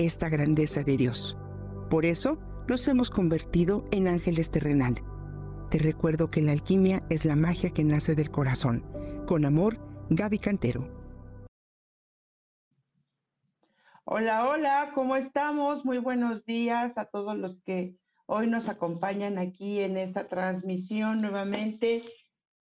esta 0.00 0.28
grandeza 0.28 0.82
de 0.82 0.96
Dios. 0.96 1.36
Por 1.88 2.04
eso 2.04 2.38
nos 2.68 2.86
hemos 2.88 3.10
convertido 3.10 3.84
en 3.90 4.08
ángeles 4.08 4.50
terrenales. 4.50 5.04
Te 5.70 5.78
recuerdo 5.78 6.30
que 6.30 6.42
la 6.42 6.52
alquimia 6.52 7.02
es 7.10 7.24
la 7.24 7.36
magia 7.36 7.70
que 7.70 7.84
nace 7.84 8.14
del 8.14 8.30
corazón. 8.30 8.84
Con 9.26 9.44
amor, 9.44 9.78
Gaby 10.10 10.38
Cantero. 10.38 10.88
Hola, 14.04 14.48
hola, 14.48 14.90
¿cómo 14.94 15.14
estamos? 15.14 15.84
Muy 15.84 15.98
buenos 15.98 16.44
días 16.44 16.96
a 16.96 17.04
todos 17.04 17.38
los 17.38 17.60
que 17.62 17.94
hoy 18.26 18.48
nos 18.48 18.68
acompañan 18.68 19.38
aquí 19.38 19.78
en 19.78 19.96
esta 19.96 20.24
transmisión 20.24 21.20
nuevamente, 21.20 22.02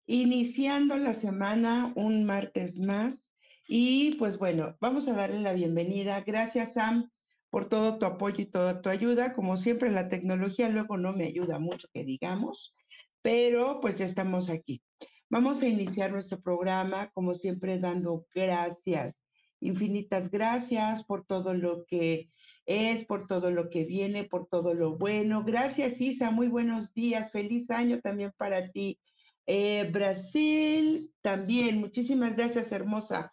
iniciando 0.06 0.96
la 0.96 1.14
semana 1.14 1.92
un 1.94 2.24
martes 2.24 2.78
más. 2.78 3.32
Y 3.66 4.16
pues 4.16 4.38
bueno, 4.38 4.76
vamos 4.80 5.08
a 5.08 5.14
darle 5.14 5.40
la 5.40 5.54
bienvenida. 5.54 6.20
Gracias, 6.20 6.74
Sam, 6.74 7.10
por 7.50 7.68
todo 7.68 7.98
tu 7.98 8.06
apoyo 8.06 8.42
y 8.42 8.46
toda 8.46 8.80
tu 8.82 8.88
ayuda. 8.88 9.32
Como 9.32 9.56
siempre, 9.56 9.90
la 9.90 10.08
tecnología 10.08 10.68
luego 10.68 10.96
no 10.96 11.12
me 11.12 11.24
ayuda 11.24 11.58
mucho, 11.58 11.88
que 11.92 12.04
digamos, 12.04 12.74
pero 13.22 13.80
pues 13.80 13.96
ya 13.96 14.06
estamos 14.06 14.50
aquí. 14.50 14.82
Vamos 15.30 15.60
a 15.62 15.68
iniciar 15.68 16.10
nuestro 16.10 16.40
programa, 16.40 17.10
como 17.12 17.34
siempre, 17.34 17.78
dando 17.78 18.24
gracias, 18.34 19.14
infinitas 19.60 20.30
gracias 20.30 21.04
por 21.04 21.26
todo 21.26 21.52
lo 21.52 21.84
que 21.86 22.26
es, 22.64 23.04
por 23.04 23.26
todo 23.26 23.50
lo 23.50 23.68
que 23.68 23.84
viene, 23.84 24.24
por 24.24 24.46
todo 24.46 24.74
lo 24.74 24.96
bueno. 24.96 25.44
Gracias, 25.44 26.00
Isa, 26.00 26.30
muy 26.30 26.48
buenos 26.48 26.94
días, 26.94 27.30
feliz 27.32 27.70
año 27.70 28.00
también 28.00 28.32
para 28.36 28.70
ti. 28.70 28.98
Eh, 29.46 29.88
Brasil, 29.90 31.10
también, 31.22 31.78
muchísimas 31.78 32.36
gracias, 32.36 32.70
hermosa. 32.72 33.32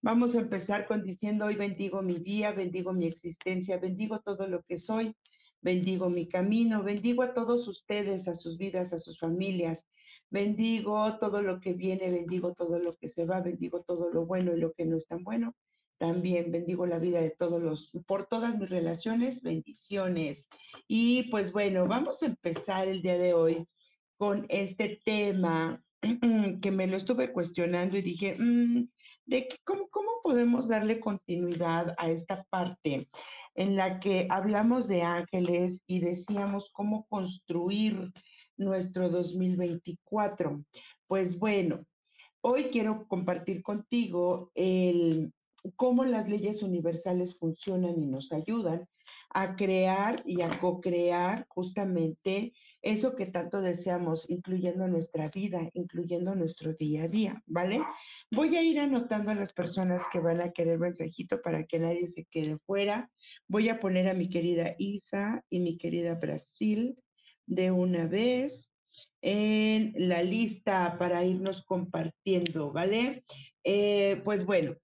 Vamos 0.00 0.34
a 0.34 0.40
empezar 0.40 0.86
con 0.86 1.02
diciendo, 1.02 1.46
hoy 1.46 1.56
bendigo 1.56 2.02
mi 2.02 2.18
día, 2.18 2.52
bendigo 2.52 2.92
mi 2.92 3.06
existencia, 3.06 3.78
bendigo 3.78 4.20
todo 4.20 4.46
lo 4.46 4.62
que 4.62 4.78
soy, 4.78 5.14
bendigo 5.60 6.10
mi 6.10 6.26
camino, 6.26 6.82
bendigo 6.82 7.22
a 7.22 7.34
todos 7.34 7.68
ustedes, 7.68 8.28
a 8.28 8.34
sus 8.34 8.58
vidas, 8.58 8.92
a 8.92 8.98
sus 8.98 9.18
familias, 9.18 9.86
bendigo 10.30 11.18
todo 11.18 11.42
lo 11.42 11.58
que 11.58 11.74
viene, 11.74 12.10
bendigo 12.10 12.52
todo 12.52 12.78
lo 12.78 12.94
que 12.96 13.08
se 13.08 13.24
va, 13.24 13.40
bendigo 13.40 13.82
todo 13.82 14.10
lo 14.10 14.26
bueno 14.26 14.54
y 14.54 14.60
lo 14.60 14.72
que 14.72 14.84
no 14.84 14.96
es 14.96 15.06
tan 15.06 15.22
bueno. 15.22 15.54
También 15.98 16.50
bendigo 16.50 16.84
la 16.86 16.98
vida 16.98 17.20
de 17.20 17.30
todos 17.30 17.62
los, 17.62 17.92
por 18.06 18.26
todas 18.26 18.58
mis 18.58 18.68
relaciones, 18.68 19.40
bendiciones. 19.42 20.46
Y 20.88 21.30
pues 21.30 21.52
bueno, 21.52 21.86
vamos 21.86 22.22
a 22.22 22.26
empezar 22.26 22.88
el 22.88 23.02
día 23.02 23.18
de 23.18 23.34
hoy 23.34 23.64
con 24.16 24.46
este 24.48 25.00
tema 25.04 25.82
que 26.62 26.70
me 26.70 26.86
lo 26.86 26.96
estuve 26.96 27.32
cuestionando 27.32 27.96
y 27.96 28.02
dije, 28.02 28.36
mm, 28.38 28.88
cómo, 29.64 29.88
cómo 29.90 30.10
podemos 30.22 30.68
darle 30.68 31.00
continuidad 31.00 31.94
a 31.98 32.10
esta 32.10 32.42
parte 32.50 33.08
en 33.54 33.76
la 33.76 34.00
que 34.00 34.26
hablamos 34.30 34.88
de 34.88 35.02
ángeles 35.02 35.82
y 35.86 36.00
decíamos 36.00 36.70
cómo 36.72 37.06
construir 37.08 38.12
nuestro 38.56 39.08
2024. 39.08 40.56
Pues 41.06 41.38
bueno, 41.38 41.84
hoy 42.40 42.64
quiero 42.64 42.98
compartir 43.08 43.62
contigo 43.62 44.48
el, 44.54 45.32
cómo 45.76 46.04
las 46.04 46.28
leyes 46.28 46.62
universales 46.62 47.38
funcionan 47.38 48.00
y 48.00 48.06
nos 48.06 48.32
ayudan 48.32 48.80
a 49.34 49.56
crear 49.56 50.22
y 50.24 50.42
a 50.42 50.58
co-crear 50.58 51.46
justamente 51.48 52.52
eso 52.82 53.14
que 53.14 53.26
tanto 53.26 53.60
deseamos, 53.60 54.24
incluyendo 54.28 54.88
nuestra 54.88 55.28
vida, 55.28 55.68
incluyendo 55.74 56.34
nuestro 56.34 56.74
día 56.74 57.04
a 57.04 57.08
día, 57.08 57.42
¿vale? 57.46 57.82
Voy 58.30 58.56
a 58.56 58.62
ir 58.62 58.80
anotando 58.80 59.30
a 59.30 59.34
las 59.34 59.52
personas 59.52 60.02
que 60.12 60.20
van 60.20 60.40
a 60.40 60.50
querer 60.50 60.78
mensajito 60.78 61.38
para 61.42 61.64
que 61.64 61.78
nadie 61.78 62.08
se 62.08 62.24
quede 62.24 62.58
fuera. 62.66 63.10
Voy 63.48 63.68
a 63.68 63.76
poner 63.76 64.08
a 64.08 64.14
mi 64.14 64.28
querida 64.28 64.74
Isa 64.78 65.42
y 65.48 65.60
mi 65.60 65.78
querida 65.78 66.14
Brasil 66.14 66.96
de 67.46 67.70
una 67.70 68.06
vez 68.06 68.72
en 69.22 69.94
la 69.96 70.22
lista 70.22 70.96
para 70.98 71.24
irnos 71.24 71.62
compartiendo, 71.64 72.72
¿vale? 72.72 73.24
Eh, 73.64 74.20
pues 74.24 74.44
bueno, 74.44 74.76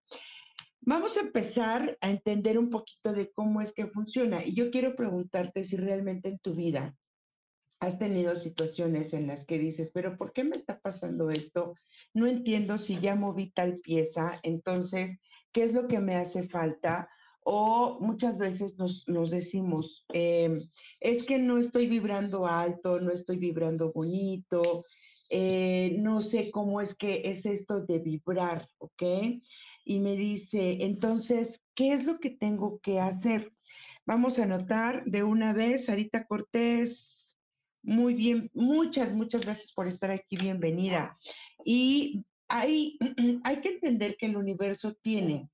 Vamos 0.88 1.18
a 1.18 1.20
empezar 1.20 1.98
a 2.00 2.08
entender 2.08 2.58
un 2.58 2.70
poquito 2.70 3.12
de 3.12 3.30
cómo 3.32 3.60
es 3.60 3.74
que 3.74 3.88
funciona. 3.88 4.42
Y 4.42 4.54
yo 4.54 4.70
quiero 4.70 4.94
preguntarte 4.96 5.62
si 5.64 5.76
realmente 5.76 6.30
en 6.30 6.38
tu 6.38 6.54
vida 6.54 6.96
has 7.78 7.98
tenido 7.98 8.34
situaciones 8.36 9.12
en 9.12 9.26
las 9.26 9.44
que 9.44 9.58
dices, 9.58 9.90
pero 9.92 10.16
¿por 10.16 10.32
qué 10.32 10.44
me 10.44 10.56
está 10.56 10.80
pasando 10.80 11.28
esto? 11.28 11.74
No 12.14 12.26
entiendo 12.26 12.78
si 12.78 12.98
ya 13.00 13.16
moví 13.16 13.50
tal 13.50 13.76
pieza, 13.80 14.40
entonces, 14.42 15.18
¿qué 15.52 15.64
es 15.64 15.74
lo 15.74 15.88
que 15.88 16.00
me 16.00 16.16
hace 16.16 16.44
falta? 16.44 17.10
O 17.44 17.98
muchas 18.00 18.38
veces 18.38 18.78
nos, 18.78 19.30
decimos, 19.30 20.06
em, 20.08 20.70
es 21.00 21.22
que 21.24 21.38
no 21.38 21.58
estoy 21.58 21.86
vibrando 21.86 22.46
alto, 22.46 22.98
no 22.98 23.12
estoy 23.12 23.36
vibrando 23.36 23.92
bonito, 23.92 24.86
eh, 25.28 25.96
no 25.98 26.22
sé 26.22 26.50
cómo 26.50 26.80
es 26.80 26.94
que 26.94 27.20
es 27.26 27.44
esto 27.44 27.80
de 27.82 27.98
vibrar, 27.98 28.66
¿ok? 28.78 29.02
Y 29.88 30.00
me 30.00 30.16
dice, 30.16 30.84
entonces, 30.84 31.64
¿qué 31.74 31.94
es 31.94 32.04
lo 32.04 32.20
que 32.20 32.28
tengo 32.28 32.78
que 32.80 33.00
hacer? 33.00 33.50
Vamos 34.04 34.38
a 34.38 34.42
anotar 34.42 35.02
de 35.06 35.22
una 35.22 35.54
vez, 35.54 35.86
Sarita 35.86 36.26
Cortés, 36.26 37.38
muy 37.82 38.12
bien, 38.12 38.50
muchas, 38.52 39.14
muchas 39.14 39.46
gracias 39.46 39.72
por 39.72 39.88
estar 39.88 40.10
aquí, 40.10 40.36
bienvenida. 40.36 41.14
Y 41.64 42.22
hay, 42.48 42.98
hay 43.44 43.60
que 43.62 43.70
entender 43.70 44.18
que 44.18 44.26
el 44.26 44.36
universo 44.36 44.94
tiene 45.00 45.48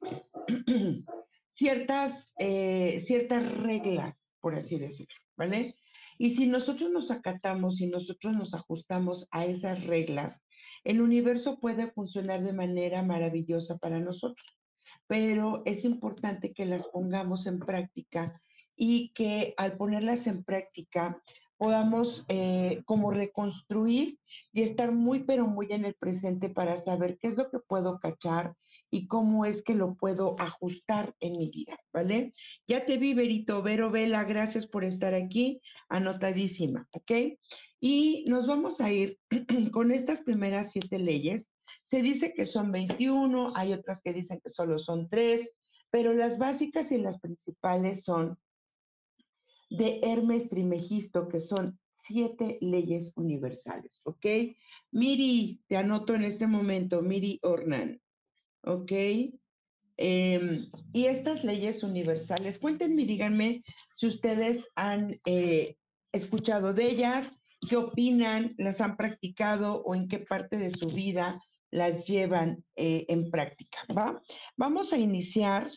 ciertas, 1.52 2.32
eh, 2.38 3.04
ciertas 3.06 3.52
reglas, 3.58 4.32
por 4.40 4.54
así 4.54 4.78
decirlo, 4.78 5.14
¿vale? 5.36 5.74
Y 6.18 6.34
si 6.34 6.46
nosotros 6.46 6.90
nos 6.90 7.10
acatamos 7.10 7.78
y 7.82 7.88
nosotros 7.88 8.34
nos 8.34 8.54
ajustamos 8.54 9.28
a 9.30 9.44
esas 9.44 9.84
reglas, 9.84 10.40
el 10.88 11.02
universo 11.02 11.58
puede 11.60 11.90
funcionar 11.90 12.42
de 12.42 12.54
manera 12.54 13.02
maravillosa 13.02 13.76
para 13.76 14.00
nosotros, 14.00 14.58
pero 15.06 15.60
es 15.66 15.84
importante 15.84 16.54
que 16.54 16.64
las 16.64 16.86
pongamos 16.86 17.46
en 17.46 17.58
práctica 17.58 18.32
y 18.74 19.10
que 19.12 19.52
al 19.58 19.76
ponerlas 19.76 20.26
en 20.26 20.42
práctica 20.42 21.12
podamos 21.58 22.24
eh, 22.28 22.80
como 22.86 23.10
reconstruir 23.10 24.18
y 24.54 24.62
estar 24.62 24.90
muy, 24.90 25.24
pero 25.24 25.46
muy 25.46 25.66
en 25.72 25.84
el 25.84 25.92
presente 25.92 26.48
para 26.48 26.82
saber 26.82 27.18
qué 27.18 27.28
es 27.28 27.36
lo 27.36 27.50
que 27.50 27.58
puedo 27.58 27.98
cachar 27.98 28.54
y 28.90 29.06
cómo 29.06 29.44
es 29.44 29.62
que 29.62 29.74
lo 29.74 29.94
puedo 29.94 30.32
ajustar 30.40 31.14
en 31.20 31.38
mi 31.38 31.50
vida, 31.50 31.76
¿vale? 31.92 32.32
Ya 32.66 32.84
te 32.84 32.96
vi, 32.96 33.14
Verito, 33.14 33.62
Vero 33.62 33.90
Vela, 33.90 34.24
gracias 34.24 34.66
por 34.66 34.84
estar 34.84 35.14
aquí, 35.14 35.60
anotadísima, 35.88 36.88
¿ok? 36.92 37.12
Y 37.80 38.24
nos 38.28 38.46
vamos 38.46 38.80
a 38.80 38.92
ir 38.92 39.18
con 39.72 39.92
estas 39.92 40.20
primeras 40.20 40.72
siete 40.72 40.98
leyes. 40.98 41.54
Se 41.84 42.02
dice 42.02 42.32
que 42.34 42.46
son 42.46 42.72
21, 42.72 43.52
hay 43.54 43.72
otras 43.72 44.00
que 44.02 44.12
dicen 44.12 44.40
que 44.42 44.50
solo 44.50 44.78
son 44.78 45.08
tres, 45.08 45.50
pero 45.90 46.12
las 46.12 46.38
básicas 46.38 46.90
y 46.92 46.98
las 46.98 47.18
principales 47.18 48.02
son 48.04 48.38
de 49.70 50.00
Hermes 50.02 50.48
Trimegisto, 50.48 51.28
que 51.28 51.40
son 51.40 51.78
siete 52.04 52.56
leyes 52.60 53.12
universales, 53.16 53.92
¿ok? 54.06 54.26
Miri, 54.92 55.60
te 55.68 55.76
anoto 55.76 56.14
en 56.14 56.24
este 56.24 56.46
momento, 56.46 57.02
Miri 57.02 57.38
Ornan, 57.42 58.00
¿ok? 58.62 58.92
Em, 59.96 60.70
y 60.92 61.06
estas 61.06 61.42
leyes 61.44 61.82
universales, 61.82 62.58
cuéntenme, 62.58 63.04
díganme 63.04 63.62
si 63.96 64.06
ustedes 64.06 64.70
han 64.76 65.10
eh, 65.26 65.76
escuchado 66.12 66.72
de 66.72 66.90
ellas, 66.90 67.32
qué 67.68 67.76
opinan, 67.76 68.50
las 68.58 68.80
han 68.80 68.96
practicado 68.96 69.82
o 69.82 69.94
en 69.94 70.08
qué 70.08 70.20
parte 70.20 70.56
de 70.56 70.70
su 70.70 70.88
vida 70.88 71.38
las 71.70 72.06
llevan 72.06 72.64
eh, 72.76 73.06
en 73.08 73.30
práctica, 73.30 73.80
¿va? 73.96 74.22
Vamos 74.56 74.92
a 74.92 74.98
iniciar 74.98 75.68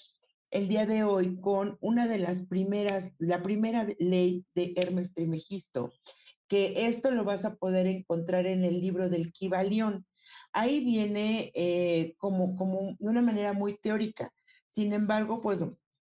el 0.52 0.68
día 0.68 0.86
de 0.86 1.04
hoy 1.04 1.40
con 1.40 1.78
una 1.82 2.08
de 2.08 2.20
las 2.20 2.46
primeras, 2.46 3.12
la 3.18 3.38
primera 3.40 3.86
ley 4.00 4.46
de 4.54 4.74
Hermes 4.76 5.14
Trimegisto, 5.14 5.94
que 6.48 6.88
esto 6.88 7.12
lo 7.12 7.24
vas 7.24 7.46
a 7.46 7.56
poder 7.56 7.88
encontrar 7.88 8.46
en 8.46 8.66
el 8.66 8.82
libro 8.82 9.10
del 9.10 9.32
Kibalión. 9.32 10.06
Ahí 10.54 10.84
viene 10.84 11.52
eh, 11.56 12.14
como, 12.18 12.54
como 12.56 12.96
de 13.00 13.10
una 13.10 13.22
manera 13.22 13.54
muy 13.54 13.78
teórica. 13.78 14.34
Sin 14.70 14.94
embargo, 14.94 15.42
pues 15.42 15.60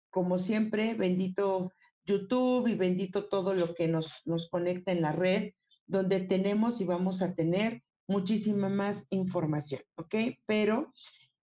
como 0.10 0.38
siempre, 0.38 0.94
bendito 0.94 1.72
YouTube 2.06 2.68
y 2.68 2.76
bendito 2.76 3.26
todo 3.26 3.54
lo 3.54 3.74
que 3.74 3.88
nos, 3.88 4.10
nos 4.26 4.50
conecta 4.50 4.92
en 4.92 5.02
la 5.02 5.12
red, 5.12 5.52
donde 5.86 6.22
tenemos 6.22 6.80
y 6.82 6.86
vamos 6.86 7.22
a 7.22 7.34
tener 7.34 7.84
muchísima 8.08 8.70
más 8.70 9.06
información, 9.12 9.82
¿ok? 9.96 10.16
Pero 10.46 10.94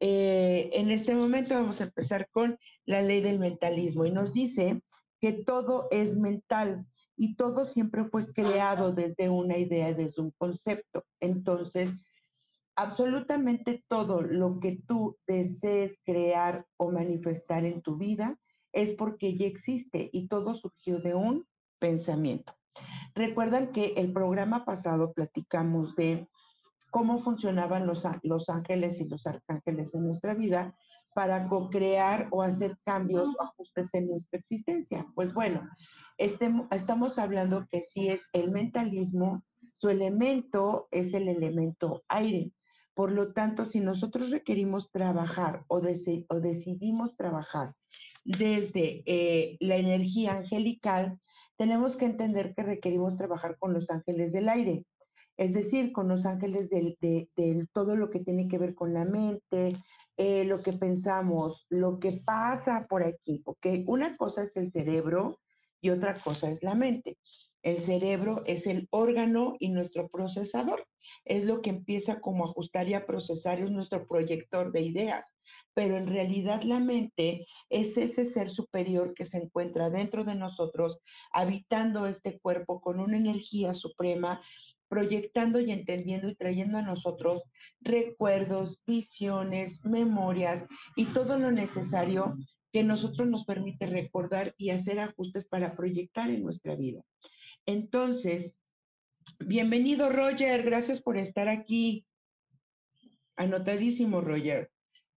eh, 0.01 0.71
en 0.73 0.91
este 0.91 1.15
momento 1.15 1.55
vamos 1.55 1.81
a 1.81 1.85
empezar 1.85 2.29
con 2.31 2.59
la 2.87 3.03
ley 3.03 3.21
del 3.21 3.39
mentalismo 3.39 4.05
y 4.05 4.11
nos 4.11 4.33
dice 4.33 4.83
que 5.21 5.33
todo 5.33 5.85
es 5.91 6.17
mental 6.17 6.81
y 7.17 7.37
todo 7.37 7.67
siempre 7.67 8.05
fue 8.05 8.25
creado 8.25 8.93
desde 8.93 9.29
una 9.29 9.57
idea, 9.57 9.95
desde 9.95 10.21
un 10.21 10.33
concepto. 10.33 11.05
Entonces, 11.21 11.91
absolutamente 12.77 13.85
todo 13.89 14.23
lo 14.23 14.55
que 14.55 14.79
tú 14.87 15.17
desees 15.27 15.99
crear 16.05 16.67
o 16.77 16.91
manifestar 16.91 17.65
en 17.65 17.83
tu 17.83 17.97
vida 17.99 18.37
es 18.73 18.97
porque 18.97 19.37
ya 19.37 19.47
existe 19.47 20.11
y 20.13 20.27
todo 20.29 20.55
surgió 20.55 20.99
de 21.01 21.15
un 21.15 21.47
pensamiento. 21.79 22.55
Recuerdan 23.15 23.71
que 23.71 23.95
el 23.97 24.13
programa 24.13 24.65
pasado 24.65 25.13
platicamos 25.13 25.95
de 25.95 26.29
cómo 26.91 27.23
funcionaban 27.23 27.87
los, 27.87 28.03
los 28.23 28.49
ángeles 28.49 29.01
y 29.01 29.09
los 29.09 29.27
arcángeles 29.27 29.95
en 29.95 30.01
nuestra 30.03 30.35
vida 30.35 30.75
para 31.15 31.45
co-crear 31.45 32.29
o 32.31 32.43
hacer 32.43 32.77
cambios 32.85 33.29
o 33.29 33.43
ajustes 33.43 33.95
en 33.95 34.09
nuestra 34.09 34.39
existencia. 34.39 35.07
Pues 35.15 35.33
bueno, 35.33 35.69
este, 36.19 36.53
estamos 36.73 37.19
hablando 37.19 37.67
que 37.71 37.83
si 37.83 38.09
es 38.09 38.21
el 38.33 38.51
mentalismo, 38.51 39.43
su 39.85 39.91
elemento 39.91 40.89
es 40.91 41.13
el 41.13 41.29
elemento 41.29 42.05
aire. 42.09 42.53
Por 42.95 43.13
lo 43.13 43.35
tanto, 43.35 43.67
si 43.67 43.81
nosotros 43.81 44.31
requerimos 44.31 44.91
trabajar 44.91 45.63
o, 45.69 45.77
o 45.77 46.41
decidimos 46.41 47.15
trabajar 47.19 47.75
desde 48.25 49.03
eh, 49.05 49.59
la 49.61 49.77
energía 49.77 50.37
angelical, 50.37 51.21
tenemos 51.59 51.99
que 51.99 52.07
entender 52.07 52.55
que 52.55 52.63
requerimos 52.63 53.19
trabajar 53.19 53.59
con 53.59 53.75
los 53.75 53.91
ángeles 53.91 54.33
del 54.33 54.49
aire, 54.49 54.87
es 55.37 55.53
decir, 55.53 55.93
con 55.93 56.09
los 56.09 56.25
ángeles 56.25 56.71
de, 56.71 57.29
todo 57.75 57.95
lo 57.95 58.07
que 58.07 58.21
tiene 58.21 58.49
que 58.49 58.57
ver 58.57 58.75
con 58.75 58.95
la 58.95 59.05
mente, 59.05 59.77
eh, 60.17 60.47
lo 60.47 60.63
que 60.63 60.73
pensamos, 60.73 61.67
lo 61.69 61.99
que 61.99 62.23
pasa 62.25 62.87
por 62.89 63.03
aquí, 63.03 63.37
¿ok? 63.45 63.67
Una 63.87 64.17
cosa 64.17 64.45
es 64.45 64.57
el 64.57 64.73
cerebro 64.73 65.29
y 65.83 65.91
otra 65.91 66.19
cosa 66.23 66.49
es 66.49 66.63
la 66.63 66.75
mente. 66.75 67.19
El 67.65 67.83
cerebro 67.83 68.43
es 68.45 68.67
el 68.67 68.89
órgano 68.91 69.57
y 69.59 69.73
nuestro 69.73 70.09
procesador. 70.09 70.87
Es 71.25 71.45
lo 71.45 71.59
que 71.61 71.71
empieza 71.71 72.21
como 72.21 72.45
a 72.45 72.51
ajustar 72.51 72.91
y 72.91 72.95
a 72.95 73.03
procesar, 73.03 73.59
es 73.59 73.71
nuestro 73.71 74.01
proyector 74.07 74.71
de 74.71 74.83
ideas. 74.83 75.35
Pero 75.73 75.97
en 75.97 76.07
realidad 76.07 76.63
la 76.63 76.79
mente 76.79 77.39
es 77.71 77.97
ese 77.97 78.27
ser 78.27 78.51
superior 78.51 79.15
que 79.15 79.25
se 79.25 79.39
encuentra 79.39 79.89
dentro 79.89 80.25
de 80.25 80.35
nosotros, 80.35 80.99
habitando 81.33 82.07
este 82.07 82.39
cuerpo 82.39 82.83
con 82.83 83.01
una 83.01 83.17
energía 83.17 83.73
suprema, 83.73 84.43
proyectando 84.89 85.59
y 85.59 85.73
entendiendo 85.73 86.29
y 86.29 86.35
trayendo 86.35 86.77
a 86.77 86.83
nosotros 86.83 87.45
recuerdos, 87.81 88.79
visiones, 88.87 89.83
memorias 89.87 90.67
y 90.97 91.07
todo 91.07 91.39
lo 91.39 91.51
necesario 91.51 92.35
que 92.75 92.83
nosotros 92.83 93.27
nos 93.27 93.47
permite 93.47 93.87
recordar 93.87 94.55
y 94.59 94.69
hacer 94.69 95.01
ajustes 95.01 95.49
para 95.49 95.75
proyectar 95.75 96.29
en 96.29 96.43
nuestra 96.43 96.77
vida. 96.77 97.01
Entonces, 97.67 98.53
bienvenido 99.39 100.11
Roger, 100.11 100.63
gracias 100.63 101.01
por 101.01 101.17
estar 101.17 101.49
aquí. 101.49 102.05
Anotadísimo, 103.37 104.21
Roger. 104.21 104.71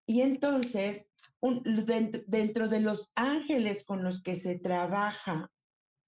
Y 0.05 0.21
entonces, 0.21 1.05
dentro, 2.27 2.69
de 2.69 2.79
los 2.79 3.11
ángeles 3.15 3.83
con 3.83 4.03
los 4.03 4.21
que 4.21 4.37
se 4.37 4.57
trabaja 4.57 5.51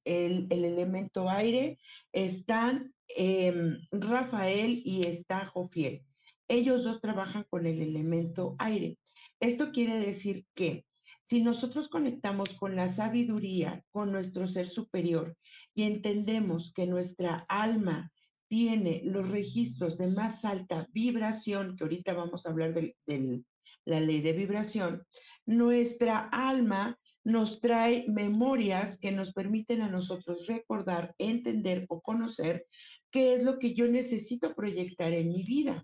el, 0.05 0.49
elemento 0.49 1.29
aire, 1.29 1.77
están 2.13 2.85
em, 3.09 3.77
Rafael 3.91 4.79
y 4.83 5.05
está 5.05 5.45
Jofiel. 5.45 6.03
Ellos 6.47 6.83
dos 6.83 7.01
trabajan 7.01 7.45
con 7.49 7.65
el 7.67 7.81
elemento 7.81 8.55
aire. 8.59 8.97
Esto 9.41 9.71
quiere 9.71 9.99
decir 9.99 10.45
que 10.55 10.85
si 11.25 11.41
nosotros 11.41 11.89
conectamos 11.89 12.49
con 12.59 12.75
la 12.75 12.89
sabiduría, 12.89 13.83
con 13.91 14.11
nuestro 14.11 14.47
ser 14.47 14.69
superior 14.69 15.35
y 15.79 15.83
entendemos 15.83 16.73
que 16.75 16.85
nuestra 16.85 17.45
alma 17.47 18.11
tiene 18.49 19.01
los 19.05 19.29
registros 19.29 19.97
de 19.97 20.07
más 20.07 20.43
alta 20.43 20.85
vibración, 20.91 21.73
que 21.73 21.85
ahorita 21.85 22.11
vamos 22.11 22.45
a 22.45 22.49
hablar 22.49 22.73
de, 22.73 22.95
la 23.85 24.01
ley 24.01 24.19
de 24.19 24.33
vibración, 24.33 25.05
nuestra 25.45 26.27
alma 26.33 26.99
nos 27.23 27.61
trae 27.61 28.03
memorias 28.09 28.97
que 28.97 29.13
nos 29.13 29.31
permiten 29.31 29.81
a 29.81 29.87
nosotros 29.87 30.47
recordar, 30.47 31.15
entender 31.17 31.85
o 31.87 32.01
conocer 32.01 32.65
qué 33.09 33.31
es 33.31 33.43
lo 33.43 33.57
que 33.57 33.73
yo 33.73 33.87
necesito 33.87 34.53
proyectar 34.55 35.13
en 35.13 35.27
mi 35.27 35.43
vida. 35.43 35.81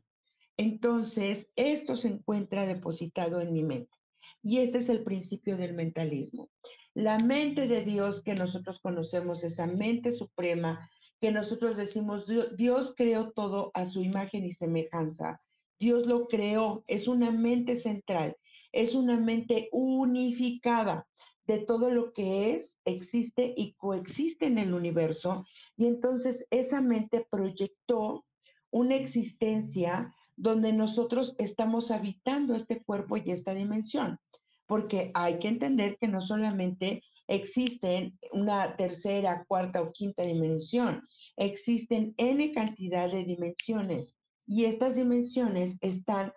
Entonces, 0.57 1.47
esto 1.55 1.95
se 1.95 2.09
encuentra 2.09 2.65
depositado 2.65 3.39
en 3.39 3.53
mi 3.53 3.63
mente. 3.63 3.97
Y 4.41 4.59
este 4.59 4.79
es 4.79 4.89
el 4.89 5.03
principio 5.03 5.57
del 5.57 5.75
mentalismo. 5.75 6.49
La 6.93 7.17
mente 7.19 7.67
de 7.67 7.83
Dios 7.83 8.21
que 8.21 8.35
nosotros 8.35 8.79
conocemos, 8.81 9.43
esa 9.43 9.67
mente 9.67 10.11
suprema, 10.11 10.89
que 11.19 11.31
nosotros 11.31 11.77
decimos, 11.77 12.25
Dios 12.57 12.93
creó 12.95 13.31
todo 13.31 13.71
a 13.73 13.85
su 13.85 14.01
imagen 14.01 14.43
y 14.43 14.53
semejanza. 14.53 15.37
Dios 15.79 16.05
lo 16.05 16.27
creó, 16.27 16.83
es 16.87 17.07
una 17.07 17.31
mente 17.31 17.81
central, 17.81 18.35
es 18.71 18.95
una 18.95 19.17
mente 19.17 19.69
unificada 19.71 21.07
de 21.47 21.59
todo 21.59 21.89
lo 21.89 22.13
que 22.13 22.53
es, 22.53 22.77
existe 22.85 23.53
y 23.55 23.73
coexiste 23.73 24.45
en 24.45 24.57
el 24.57 24.73
universo. 24.73 25.45
Y 25.77 25.85
entonces 25.85 26.45
esa 26.49 26.81
mente 26.81 27.25
proyectó 27.29 28.25
una 28.71 28.95
existencia 28.95 30.13
donde 30.37 30.73
nosotros 30.73 31.33
estamos 31.37 31.91
habitando 31.91 32.55
este 32.55 32.79
cuerpo 32.79 33.17
y 33.17 33.31
esta 33.31 33.53
dimensión, 33.53 34.19
porque 34.67 35.11
hay 35.13 35.39
que 35.39 35.47
entender 35.47 35.97
que 35.99 36.07
no 36.07 36.19
solamente 36.19 37.03
existen 37.27 38.11
una 38.31 38.75
tercera, 38.75 39.45
cuarta 39.47 39.81
o 39.81 39.91
quinta 39.91 40.23
dimensión, 40.23 41.01
existen 41.37 42.13
n 42.17 42.53
cantidad 42.53 43.11
de 43.11 43.23
dimensiones 43.23 44.15
y 44.47 44.65
estas 44.65 44.95
dimensiones 44.95 45.77
están 45.81 46.31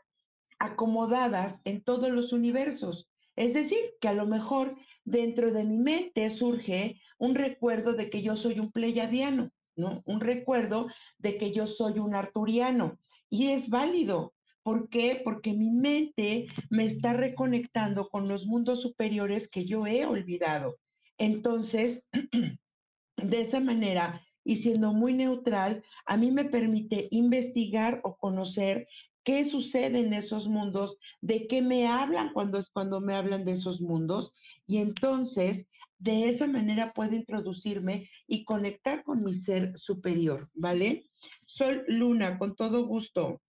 acomodadas 0.59 1.61
en 1.65 1.83
todos 1.83 2.11
los 2.11 2.33
universos. 2.33 3.09
Es 3.37 3.55
decir, 3.55 3.79
que 4.01 4.09
a 4.09 4.15
lo 4.15 4.27
mejor 4.27 4.75
dentro 5.05 5.53
de 5.53 5.63
mi 5.63 5.79
mente 5.79 6.29
surge 6.31 7.01
un 7.19 7.35
recuerdo 7.35 7.93
de 7.93 8.11
que 8.11 8.21
yo 8.21 8.37
soy 8.37 8.59
un 8.59 8.71
pleiadiano, 8.71 9.51
Un 9.79 10.21
recuerdo 10.21 10.89
de 11.19 11.39
que 11.39 11.53
yo 11.53 11.67
soy 11.67 11.99
un 11.99 12.15
arturiano 12.15 12.99
y 13.31 13.51
es 13.51 13.69
válido. 13.69 14.35
¿Por 14.63 14.89
qué? 14.89 15.21
Porque 15.25 15.53
mi 15.53 15.71
mente 15.71 16.47
me 16.69 16.85
está 16.85 17.13
reconectando 17.13 18.09
con 18.09 18.29
los 18.29 18.47
mundos 18.47 18.83
superiores 18.83 19.49
que 19.49 19.65
yo 19.65 19.87
he 19.87 20.05
olvidado. 20.05 20.75
Entonces, 21.17 22.05
de 23.17 23.41
esa 23.41 23.61
manera, 23.61 24.21
y 24.45 24.57
siendo 24.57 24.93
muy 24.93 25.15
neutral, 25.15 25.83
a 26.07 26.17
mí 26.17 26.31
me 26.31 26.45
permite 26.45 27.09
investigar 27.11 27.99
o 28.03 28.17
conocer 28.17 28.89
qué 29.25 29.45
sucede 29.45 29.99
en 29.99 30.15
esos 30.15 30.49
mundos, 30.49 30.97
de 31.21 31.47
qué 31.49 31.61
me 31.61 31.87
hablan 31.87 32.33
cuando 32.33 32.59
es 32.59 32.69
cuando 32.71 33.01
me 33.01 33.15
hablan 33.15 33.45
de 33.45 33.53
esos 33.53 33.81
mundos, 33.81 34.35
y 34.67 34.79
entonces 34.79 35.69
de 35.99 36.29
esa 36.29 36.47
manera 36.47 36.93
puedo 36.93 37.15
introducirme 37.15 38.09
y 38.27 38.45
conectar 38.45 39.03
con 39.03 39.25
mi 39.25 39.35
ser 39.35 39.77
superior, 39.77 40.49
¿vale? 40.61 41.03
Sol 41.47 41.85
Luna, 41.89 42.39
con 42.39 42.55
todo 42.55 42.87
gusto. 42.87 43.41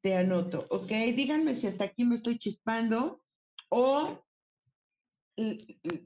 Te 0.00 0.14
anoto, 0.14 0.66
¿ok? 0.70 0.88
Díganme 1.14 1.54
si 1.54 1.66
hasta 1.66 1.84
aquí 1.84 2.04
me 2.04 2.14
estoy 2.14 2.38
chispando 2.38 3.16
o 3.70 4.14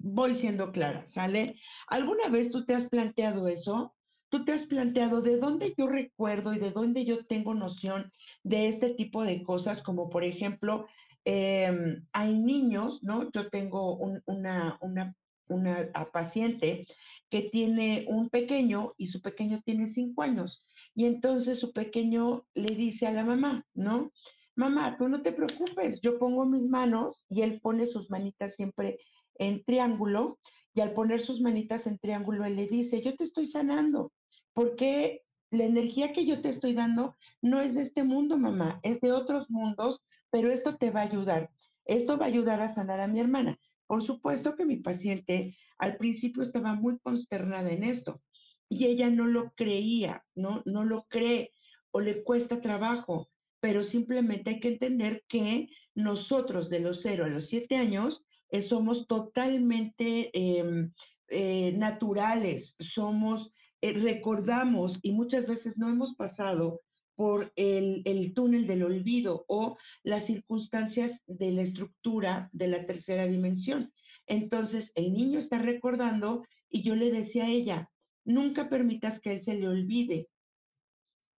voy 0.00 0.34
siendo 0.36 0.72
clara, 0.72 1.00
¿sale? 1.00 1.54
¿Alguna 1.86 2.28
vez 2.28 2.50
tú 2.50 2.64
te 2.64 2.74
has 2.74 2.88
planteado 2.88 3.46
eso? 3.48 3.88
¿Tú 4.30 4.44
te 4.44 4.52
has 4.52 4.64
planteado 4.66 5.22
de 5.22 5.38
dónde 5.38 5.74
yo 5.76 5.88
recuerdo 5.88 6.54
y 6.54 6.58
de 6.58 6.70
dónde 6.70 7.04
yo 7.04 7.20
tengo 7.22 7.52
noción 7.54 8.12
de 8.44 8.68
este 8.68 8.94
tipo 8.94 9.22
de 9.22 9.42
cosas? 9.42 9.82
Como 9.82 10.08
por 10.08 10.24
ejemplo, 10.24 10.86
em, 11.24 12.04
hay 12.12 12.38
niños, 12.38 13.00
¿no? 13.02 13.30
Yo 13.32 13.48
tengo 13.48 13.96
una, 14.26 14.78
una 14.80 15.14
una 15.50 15.90
paciente 16.12 16.86
que 17.30 17.42
tiene 17.50 18.04
un 18.08 18.28
pequeño 18.28 18.92
y 18.96 19.08
su 19.08 19.20
pequeño 19.20 19.60
tiene 19.64 19.92
cinco 19.92 20.22
años. 20.22 20.64
Y 20.94 21.06
entonces 21.06 21.60
su 21.60 21.72
pequeño 21.72 22.46
le 22.54 22.74
dice 22.74 23.06
a 23.06 23.12
la 23.12 23.24
mamá, 23.24 23.64
¿no? 23.74 24.12
Mamá, 24.56 24.96
tú 24.98 25.08
no 25.08 25.22
te 25.22 25.32
preocupes, 25.32 26.00
yo 26.00 26.18
pongo 26.18 26.44
mis 26.44 26.64
manos 26.64 27.24
y 27.28 27.42
él 27.42 27.58
pone 27.62 27.86
sus 27.86 28.10
manitas 28.10 28.56
siempre 28.56 28.98
en 29.36 29.64
triángulo 29.64 30.38
y 30.74 30.80
al 30.80 30.90
poner 30.90 31.22
sus 31.22 31.40
manitas 31.40 31.86
en 31.86 31.98
triángulo, 31.98 32.44
él 32.44 32.56
le 32.56 32.66
dice, 32.66 33.02
yo 33.02 33.16
te 33.16 33.24
estoy 33.24 33.48
sanando, 33.48 34.12
porque 34.52 35.22
la 35.50 35.64
energía 35.64 36.12
que 36.12 36.24
yo 36.24 36.40
te 36.40 36.50
estoy 36.50 36.74
dando 36.74 37.16
no 37.42 37.60
es 37.60 37.74
de 37.74 37.82
este 37.82 38.04
mundo, 38.04 38.38
mamá, 38.38 38.78
es 38.82 39.00
de 39.00 39.12
otros 39.12 39.50
mundos, 39.50 40.00
pero 40.30 40.52
esto 40.52 40.76
te 40.76 40.90
va 40.90 41.00
a 41.00 41.04
ayudar. 41.04 41.50
Esto 41.86 42.18
va 42.18 42.26
a 42.26 42.28
ayudar 42.28 42.60
a 42.60 42.72
sanar 42.72 43.00
a 43.00 43.08
mi 43.08 43.18
hermana. 43.18 43.56
Por 43.90 44.06
supuesto 44.06 44.54
que 44.54 44.64
mi 44.64 44.76
paciente 44.76 45.56
al 45.76 45.96
principio 45.96 46.44
estaba 46.44 46.74
muy 46.74 47.00
consternada 47.00 47.72
en 47.72 47.82
esto 47.82 48.22
y 48.68 48.86
ella 48.86 49.10
no 49.10 49.26
lo 49.26 49.50
creía, 49.56 50.22
no, 50.36 50.62
no 50.64 50.84
lo 50.84 51.06
cree 51.08 51.50
o 51.90 52.00
le 52.00 52.22
cuesta 52.22 52.60
trabajo, 52.60 53.28
pero 53.58 53.82
simplemente 53.82 54.50
hay 54.50 54.60
que 54.60 54.68
entender 54.68 55.24
que 55.26 55.70
nosotros 55.96 56.70
de 56.70 56.78
los 56.78 57.00
0 57.02 57.24
a 57.24 57.28
los 57.30 57.48
7 57.48 57.74
años 57.78 58.22
eh, 58.52 58.62
somos 58.62 59.08
totalmente 59.08 60.30
em, 60.34 60.88
eh, 61.26 61.72
naturales, 61.72 62.76
somos, 62.78 63.50
eh, 63.80 63.92
recordamos 63.92 65.00
y 65.02 65.10
muchas 65.10 65.48
veces 65.48 65.78
no 65.78 65.88
hemos 65.88 66.14
pasado 66.14 66.78
por 67.20 67.52
el, 67.54 68.00
el, 68.06 68.32
túnel 68.32 68.66
del 68.66 68.82
olvido 68.82 69.44
o 69.46 69.76
las 70.02 70.24
circunstancias 70.24 71.12
de 71.26 71.52
la 71.52 71.60
estructura 71.60 72.48
de 72.52 72.66
la 72.66 72.86
tercera 72.86 73.26
dimensión. 73.26 73.92
Entonces, 74.26 74.90
el 74.94 75.12
niño 75.12 75.38
está 75.38 75.58
recordando 75.58 76.42
y 76.70 76.82
yo 76.82 76.96
le 76.96 77.12
decía 77.12 77.44
a 77.44 77.50
ella, 77.50 77.82
nunca 78.24 78.70
permitas 78.70 79.20
que 79.20 79.32
él 79.32 79.42
se 79.42 79.52
le 79.52 79.68
olvide, 79.68 80.24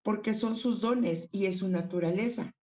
porque 0.03 0.33
son 0.33 0.55
sus 0.55 0.79
dones 0.79 1.27
y 1.35 1.47
es 1.47 1.57
su 1.57 1.67
naturaleza. 1.67 2.55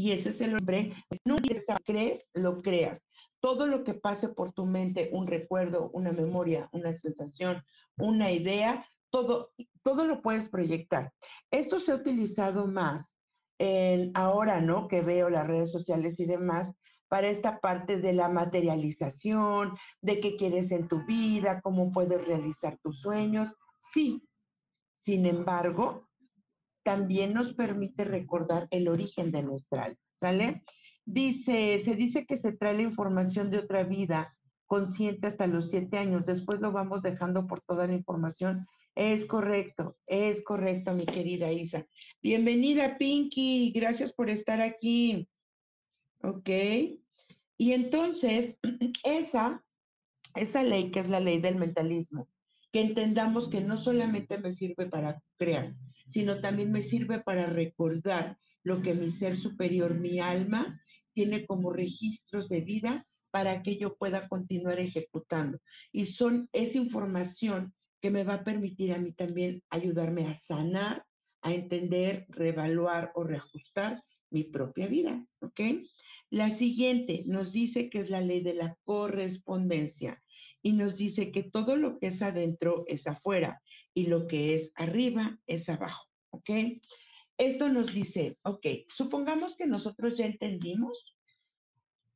Y 0.00 0.12
ese 0.12 0.30
es 0.30 0.40
el 0.40 0.56
hombre. 0.56 0.94
No 1.24 1.36
crees, 1.84 2.26
lo 2.34 2.62
creas. 2.62 3.02
Todo 3.40 3.66
lo 3.66 3.84
que 3.84 3.94
pase 3.94 4.28
por 4.30 4.52
tu 4.52 4.64
mente, 4.64 5.10
un 5.12 5.26
recuerdo, 5.26 5.90
una 5.92 6.12
memoria, 6.12 6.66
una 6.72 6.94
sensación, 6.94 7.62
una 7.98 8.30
idea, 8.30 8.86
todo, 9.10 9.50
todo 9.82 10.06
lo 10.06 10.22
puedes 10.22 10.48
proyectar. 10.48 11.10
Esto 11.50 11.80
se 11.80 11.92
ha 11.92 11.96
utilizado 11.96 12.66
más 12.66 13.14
en, 13.58 14.10
ahora, 14.14 14.60
¿no? 14.60 14.88
Que 14.88 15.02
veo 15.02 15.28
las 15.28 15.46
redes 15.46 15.70
sociales 15.70 16.18
y 16.18 16.24
demás, 16.24 16.72
para 17.08 17.28
esta 17.28 17.58
parte 17.60 17.98
de 17.98 18.12
la 18.14 18.28
materialización, 18.28 19.72
de 20.00 20.20
qué 20.20 20.36
quieres 20.36 20.70
en 20.70 20.88
tu 20.88 21.04
vida, 21.04 21.60
cómo 21.60 21.92
puedes 21.92 22.24
realizar 22.26 22.78
tus 22.82 23.00
sueños. 23.00 23.48
Sí, 23.92 24.22
sin 25.04 25.26
embargo, 25.26 26.00
también 26.82 27.34
nos 27.34 27.54
permite 27.54 28.04
recordar 28.04 28.68
el 28.70 28.88
origen 28.88 29.30
de 29.30 29.42
nuestra 29.42 29.84
alma, 29.84 29.98
¿sale? 30.16 30.64
Dice, 31.04 31.82
se 31.82 31.94
dice 31.94 32.26
que 32.26 32.38
se 32.38 32.52
trae 32.52 32.74
la 32.74 32.82
información 32.82 33.50
de 33.50 33.58
otra 33.58 33.82
vida 33.82 34.36
consciente 34.66 35.26
hasta 35.26 35.48
los 35.48 35.70
siete 35.70 35.98
años, 35.98 36.24
después 36.24 36.60
lo 36.60 36.70
vamos 36.70 37.02
dejando 37.02 37.46
por 37.46 37.60
toda 37.60 37.88
la 37.88 37.94
información. 37.94 38.56
Es 38.94 39.24
correcto, 39.26 39.96
es 40.06 40.44
correcto, 40.44 40.94
mi 40.94 41.06
querida 41.06 41.52
Isa. 41.52 41.86
Bienvenida, 42.22 42.96
Pinky, 42.96 43.72
gracias 43.72 44.12
por 44.12 44.30
estar 44.30 44.60
aquí. 44.60 45.28
Ok. 46.22 46.48
Y 47.56 47.72
entonces, 47.72 48.58
esa, 49.04 49.64
esa 50.34 50.62
ley 50.62 50.90
que 50.90 51.00
es 51.00 51.08
la 51.08 51.20
ley 51.20 51.40
del 51.40 51.56
mentalismo, 51.56 52.28
que 52.72 52.80
entendamos 52.80 53.48
que 53.48 53.62
no 53.62 53.82
solamente 53.82 54.38
me 54.38 54.52
sirve 54.52 54.86
para 54.86 55.20
crear, 55.36 55.74
sino 56.10 56.40
también 56.40 56.70
me 56.70 56.82
sirve 56.82 57.20
para 57.20 57.46
recordar 57.46 58.36
lo 58.62 58.82
que 58.82 58.94
mi 58.94 59.10
ser 59.10 59.36
superior, 59.38 59.98
mi 59.98 60.20
alma, 60.20 60.78
tiene 61.12 61.46
como 61.46 61.72
registros 61.72 62.48
de 62.48 62.60
vida 62.60 63.06
para 63.32 63.62
que 63.62 63.76
yo 63.76 63.96
pueda 63.96 64.28
continuar 64.28 64.78
ejecutando. 64.78 65.58
Y 65.92 66.06
son 66.06 66.48
esa 66.52 66.78
información 66.78 67.74
que 68.00 68.10
me 68.10 68.24
va 68.24 68.34
a 68.34 68.44
permitir 68.44 68.92
a 68.92 68.98
mí 68.98 69.12
también 69.12 69.60
ayudarme 69.70 70.26
a 70.26 70.34
sanar, 70.34 71.02
a 71.42 71.52
entender, 71.52 72.26
reevaluar 72.28 73.12
o 73.14 73.24
reajustar 73.24 74.02
mi 74.30 74.44
propia 74.44 74.86
vida, 74.86 75.26
¿ok? 75.40 75.60
La 76.30 76.50
siguiente 76.56 77.22
nos 77.26 77.52
dice 77.52 77.90
que 77.90 78.00
es 78.00 78.10
la 78.10 78.20
ley 78.20 78.40
de 78.40 78.54
la 78.54 78.72
correspondencia 78.84 80.14
y 80.62 80.72
nos 80.72 80.96
dice 80.96 81.32
que 81.32 81.42
todo 81.42 81.76
lo 81.76 81.98
que 81.98 82.08
es 82.08 82.22
adentro 82.22 82.84
es 82.86 83.06
afuera 83.06 83.58
y 83.94 84.06
lo 84.06 84.26
que 84.26 84.54
es 84.54 84.72
arriba 84.74 85.38
es 85.46 85.68
abajo, 85.68 86.06
¿ok? 86.30 86.50
Esto 87.38 87.68
nos 87.70 87.92
dice, 87.92 88.34
ok, 88.44 88.66
supongamos 88.94 89.56
que 89.56 89.66
nosotros 89.66 90.18
ya 90.18 90.26
entendimos 90.26 91.16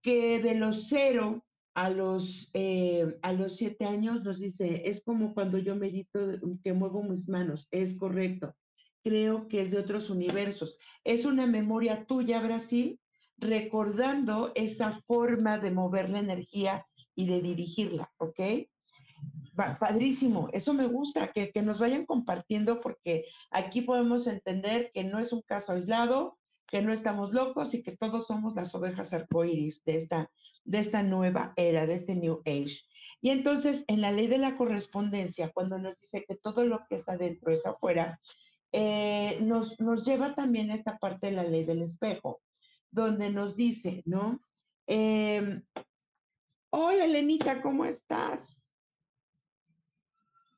que 0.02 0.38
de 0.40 0.54
los 0.56 0.88
cero 0.88 1.44
a 1.74 1.90
los, 1.90 2.48
eh, 2.54 3.16
a 3.22 3.32
los 3.32 3.56
siete 3.56 3.84
años 3.84 4.22
nos 4.22 4.38
dice, 4.38 4.82
es 4.84 5.02
como 5.02 5.34
cuando 5.34 5.58
yo 5.58 5.74
medito 5.76 6.28
que 6.62 6.72
muevo 6.72 7.02
mis 7.02 7.28
manos, 7.28 7.66
es 7.70 7.96
correcto. 7.96 8.54
Creo 9.02 9.48
que 9.48 9.62
es 9.62 9.70
de 9.70 9.78
otros 9.78 10.08
universos. 10.08 10.78
Es 11.02 11.24
una 11.24 11.46
memoria 11.46 12.06
tuya, 12.06 12.40
Brasil, 12.40 12.98
recordando 13.38 14.52
esa 14.54 15.00
forma 15.06 15.58
de 15.58 15.70
mover 15.70 16.10
la 16.10 16.20
energía 16.20 16.86
y 17.14 17.26
de 17.26 17.40
dirigirla, 17.40 18.10
¿ok? 18.18 18.40
Padrísimo, 19.54 20.48
eso 20.52 20.74
me 20.74 20.86
gusta, 20.86 21.32
que, 21.32 21.50
que 21.50 21.62
nos 21.62 21.78
vayan 21.78 22.06
compartiendo 22.06 22.78
porque 22.78 23.24
aquí 23.50 23.82
podemos 23.82 24.26
entender 24.26 24.90
que 24.92 25.04
no 25.04 25.18
es 25.18 25.32
un 25.32 25.42
caso 25.42 25.72
aislado, 25.72 26.38
que 26.70 26.82
no 26.82 26.92
estamos 26.92 27.32
locos 27.32 27.72
y 27.74 27.82
que 27.82 27.96
todos 27.96 28.26
somos 28.26 28.54
las 28.54 28.74
ovejas 28.74 29.12
arcoíris 29.12 29.84
de 29.84 29.98
esta, 29.98 30.30
de 30.64 30.78
esta 30.78 31.02
nueva 31.02 31.52
era, 31.56 31.86
de 31.86 31.94
este 31.94 32.14
New 32.14 32.40
Age. 32.46 32.80
Y 33.20 33.30
entonces, 33.30 33.84
en 33.86 34.00
la 34.00 34.12
ley 34.12 34.26
de 34.26 34.38
la 34.38 34.56
correspondencia, 34.56 35.50
cuando 35.52 35.78
nos 35.78 35.96
dice 36.00 36.24
que 36.26 36.34
todo 36.36 36.64
lo 36.64 36.80
que 36.88 36.96
es 36.96 37.08
adentro 37.08 37.52
es 37.52 37.64
afuera, 37.64 38.20
eh, 38.72 39.38
nos, 39.40 39.80
nos 39.80 40.04
lleva 40.04 40.34
también 40.34 40.70
a 40.70 40.74
esta 40.74 40.98
parte 40.98 41.26
de 41.26 41.32
la 41.32 41.44
ley 41.44 41.64
del 41.64 41.82
espejo 41.82 42.40
donde 42.94 43.30
nos 43.30 43.56
dice, 43.56 44.02
¿no? 44.06 44.40
Eh, 44.86 45.60
Hola, 46.76 47.06
Lenita, 47.06 47.62
¿cómo 47.62 47.84
estás? 47.84 48.68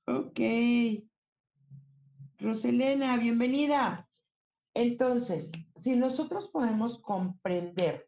Ok. 0.07 0.40
Roselena, 2.38 3.19
bienvenida. 3.19 4.09
Entonces, 4.73 5.50
si 5.75 5.95
nosotros 5.95 6.49
podemos 6.49 7.00
comprender 7.00 8.02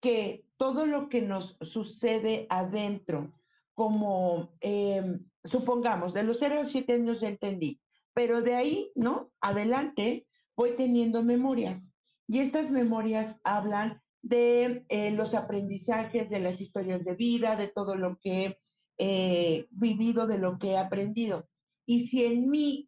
que 0.00 0.46
todo 0.56 0.84
lo 0.84 1.08
que 1.08 1.22
nos 1.22 1.56
sucede 1.60 2.48
adentro, 2.50 3.32
como 3.72 4.50
em, 4.60 5.24
supongamos, 5.44 6.14
de 6.14 6.24
los 6.24 6.38
0 6.40 6.62
a 6.62 6.64
7 6.64 6.94
años 6.94 7.22
entendí, 7.22 7.80
pero 8.14 8.42
de 8.42 8.56
ahí, 8.56 8.88
¿no? 8.96 9.30
Adelante 9.40 10.26
voy 10.56 10.74
teniendo 10.74 11.22
memorias. 11.22 11.87
Y 12.28 12.40
estas 12.40 12.70
memorias 12.70 13.40
hablan 13.42 14.02
de 14.22 14.84
eh, 14.90 15.10
los 15.12 15.34
aprendizajes, 15.34 16.28
de 16.28 16.40
las 16.40 16.60
historias 16.60 17.02
de 17.02 17.16
vida, 17.16 17.56
de 17.56 17.68
todo 17.68 17.94
lo 17.94 18.18
que 18.18 18.44
he 18.44 18.56
eh, 18.98 19.66
vivido, 19.70 20.26
de 20.26 20.36
lo 20.36 20.58
que 20.58 20.72
he 20.72 20.78
aprendido. 20.78 21.44
Y 21.86 22.08
si 22.08 22.24
en 22.24 22.50
mí 22.50 22.86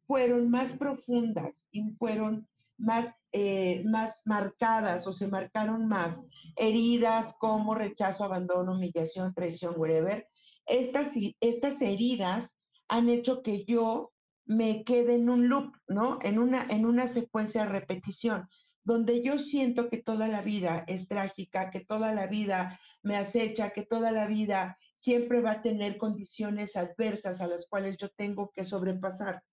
fueron 0.00 0.48
más 0.48 0.72
profundas 0.72 1.54
y 1.70 1.92
fueron 1.92 2.42
más, 2.78 3.14
eh, 3.30 3.84
más 3.84 4.18
marcadas 4.24 5.06
o 5.06 5.12
se 5.12 5.28
marcaron 5.28 5.86
más 5.86 6.20
heridas 6.56 7.32
como 7.38 7.74
rechazo, 7.74 8.24
abandono, 8.24 8.74
humillación, 8.74 9.32
traición, 9.34 9.74
whatever, 9.76 10.26
estas, 10.66 11.14
estas 11.40 11.80
heridas 11.80 12.50
han 12.88 13.08
hecho 13.08 13.42
que 13.42 13.64
yo 13.66 14.10
me 14.46 14.82
quede 14.82 15.14
en 15.14 15.30
un 15.30 15.48
loop, 15.48 15.76
¿no? 15.86 16.18
En 16.22 16.40
una, 16.40 16.66
en 16.70 16.86
una 16.86 17.06
secuencia 17.06 17.62
de 17.62 17.68
repetición 17.68 18.48
donde 18.90 19.22
yo 19.22 19.38
siento 19.38 19.88
que 19.88 19.98
toda 19.98 20.26
la 20.26 20.42
vida 20.42 20.82
es 20.88 21.06
trágica, 21.06 21.70
que 21.70 21.84
toda 21.84 22.12
la 22.12 22.26
vida 22.26 22.76
me 23.04 23.16
acecha, 23.16 23.70
que 23.70 23.86
toda 23.86 24.10
la 24.10 24.26
vida 24.26 24.76
siempre 24.98 25.40
va 25.40 25.52
a 25.52 25.60
tener 25.60 25.96
condiciones 25.96 26.74
adversas 26.74 27.40
a 27.40 27.46
las 27.46 27.68
cuales 27.68 27.96
yo 27.98 28.08
tengo 28.08 28.50
que 28.50 28.64
sobrepasar. 28.64 29.44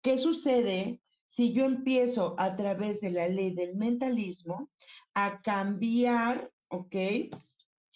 ¿Qué 0.00 0.18
sucede 0.18 1.00
si 1.26 1.52
yo 1.52 1.64
empiezo 1.64 2.36
a 2.38 2.54
través 2.54 3.00
de 3.00 3.10
la 3.10 3.28
ley 3.28 3.52
del 3.52 3.76
mentalismo 3.78 4.68
a 5.12 5.42
cambiar, 5.42 6.48
¿ok? 6.70 6.94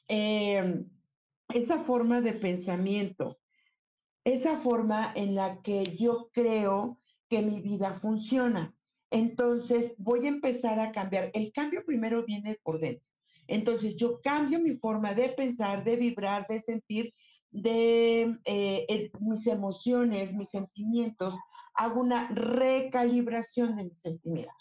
Em, 0.09 0.91
esa 1.49 1.85
forma 1.85 2.21
de 2.21 2.33
pensamiento, 2.33 3.39
esa 4.25 4.59
forma 4.59 5.13
en 5.15 5.37
la 5.37 5.63
que 5.63 5.97
yo 5.97 6.29
creo 6.33 6.99
que 7.29 7.41
mi 7.41 7.61
vida 7.61 8.01
funciona. 8.01 8.75
Entonces 9.13 9.93
voy 9.99 10.27
a 10.27 10.31
empezar 10.31 10.81
a 10.81 10.91
cambiar. 10.91 11.31
El 11.35 11.53
cambio 11.53 11.85
primero 11.85 12.25
viene 12.25 12.59
por 12.63 12.81
dentro. 12.81 13.07
Entonces 13.47 13.95
yo 13.97 14.11
cambio 14.25 14.59
mi 14.59 14.77
forma 14.77 15.15
de 15.15 15.29
pensar, 15.29 15.85
de 15.85 15.97
vibrar, 15.97 16.47
de 16.49 16.63
sentir, 16.63 17.13
de 17.51 18.39
eh, 18.47 19.11
mis 19.21 19.47
emociones, 19.47 20.33
mis 20.33 20.49
sentimientos. 20.49 21.35
Hago 21.75 22.01
una 22.01 22.29
recalibración 22.31 23.77
de 23.77 23.85
mis 23.85 24.01
sentimientos. 24.01 24.55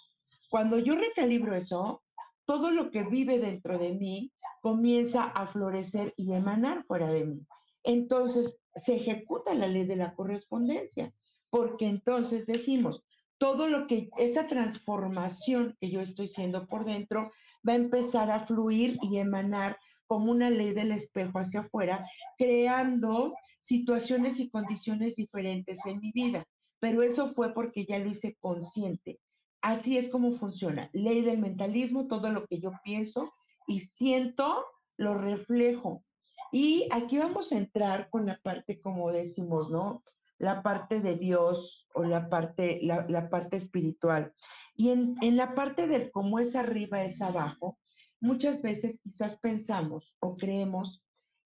Cuando 0.50 0.80
yo 0.80 0.96
recalibro 0.96 1.56
eso, 1.56 2.02
todo 2.46 2.72
lo 2.72 2.92
que 2.92 3.04
vive 3.04 3.40
dentro 3.40 3.80
de 3.80 3.94
mí 3.94 4.34
comienza 4.62 5.24
a 5.24 5.48
florecer 5.48 6.14
y 6.18 6.34
emanar 6.34 6.84
fuera 6.88 7.08
de 7.08 7.26
mí. 7.26 7.40
Entonces 7.84 8.58
se 8.84 8.98
ejecuta 8.98 9.54
la 9.54 9.68
ley 9.68 9.86
de 9.86 9.96
la 9.96 10.14
correspondencia. 10.14 11.14
porque 11.50 11.86
entonces 11.86 12.46
decimos, 12.46 13.04
todo 13.42 13.68
lo 13.68 13.88
que, 13.88 14.12
esta 14.20 14.48
transformación 14.48 15.76
que 15.82 15.90
yo 15.90 16.00
estoy 16.00 16.28
siendo 16.28 16.68
por 16.68 16.86
dentro 16.86 17.32
va 17.68 17.74
a 17.74 17.78
empezar 17.78 18.30
a 18.30 18.46
fluir 18.46 18.98
y 19.02 19.18
emanar 19.18 19.80
como 20.06 20.32
una 20.32 20.52
ley 20.52 20.74
del 20.74 20.92
espejo 20.92 21.40
hacia 21.40 21.62
afuera, 21.62 22.06
creando 22.38 23.32
situaciones 23.64 24.40
y 24.40 24.48
condiciones 24.48 25.16
diferentes 25.16 25.80
en 25.86 26.00
mi 26.02 26.12
vida. 26.12 26.46
Pero 26.80 27.02
eso 27.02 27.34
fue 27.34 27.52
porque 27.52 27.84
ya 27.84 27.98
lo 27.98 28.12
hice 28.12 28.38
consciente. 28.40 29.18
Así 29.64 29.98
es 29.98 30.12
como 30.12 30.34
funciona. 30.34 30.92
Ley 30.94 31.22
del 31.22 31.40
mentalismo, 31.40 32.08
todo 32.08 32.30
lo 32.30 32.46
que 32.46 32.60
yo 32.60 32.72
pienso 32.84 33.34
y 33.66 33.80
siento, 33.96 34.68
lo 35.00 35.16
reflejo. 35.16 36.04
Y 36.52 36.88
aquí 36.92 37.18
vamos 37.18 37.52
a 37.52 37.58
entrar 37.58 38.08
con 38.12 38.28
la 38.28 38.38
parte, 38.44 38.78
como 38.78 39.12
decimos, 39.12 39.72
¿no? 39.72 40.04
La 40.42 40.64
parte 40.64 41.02
de 41.02 41.18
Dios 41.18 41.88
o 41.94 42.04
la 42.04 42.28
parte, 42.28 42.80
la, 42.82 43.30
parte 43.30 43.58
espiritual. 43.58 44.34
Y 44.76 44.90
en, 44.90 45.16
en 45.22 45.38
la 45.38 45.54
parte 45.54 45.86
de 45.86 46.10
cómo 46.10 46.40
es 46.40 46.56
arriba, 46.56 47.04
es 47.04 47.22
abajo, 47.22 47.78
muchas 48.20 48.62
veces 48.64 49.00
quizás 49.02 49.38
pensamos 49.38 50.16
o 50.20 50.36
creemos 50.36 51.04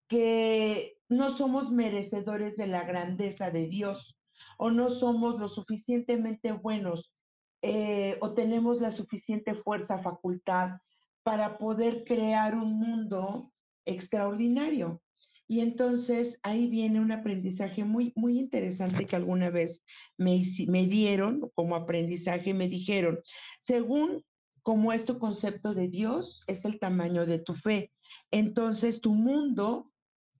que 0.08 0.98
no 1.10 1.36
somos 1.36 1.70
merecedores 1.70 2.56
de 2.56 2.68
la 2.68 2.84
grandeza 2.84 3.50
de 3.50 3.66
Dios 3.66 4.16
o 4.56 4.70
no 4.70 4.88
somos 4.88 5.38
lo 5.38 5.48
suficientemente 5.48 6.52
buenos 6.52 7.12
eh, 7.60 8.16
o 8.20 8.32
tenemos 8.32 8.80
la 8.80 8.92
suficiente 8.92 9.54
fuerza, 9.54 9.98
facultad 9.98 10.78
para 11.22 11.58
poder 11.58 12.04
crear 12.04 12.54
un 12.54 12.78
mundo 12.78 13.42
extraordinario. 13.84 15.02
Y 15.48 15.60
entonces 15.60 16.40
ahí 16.42 16.66
viene 16.66 17.00
un 17.00 17.12
aprendizaje 17.12 17.84
muy, 17.84 18.12
muy 18.16 18.38
interesante 18.38 19.06
que 19.06 19.16
alguna 19.16 19.50
vez 19.50 19.82
me, 20.18 20.42
me 20.66 20.86
dieron 20.86 21.50
como 21.54 21.76
aprendizaje, 21.76 22.52
me 22.52 22.68
dijeron, 22.68 23.20
según 23.60 24.24
como 24.62 24.92
es 24.92 25.06
tu 25.06 25.18
concepto 25.18 25.74
de 25.74 25.86
Dios, 25.86 26.42
es 26.48 26.64
el 26.64 26.80
tamaño 26.80 27.26
de 27.26 27.38
tu 27.38 27.54
fe. 27.54 27.88
Entonces 28.32 29.00
tu 29.00 29.14
mundo 29.14 29.84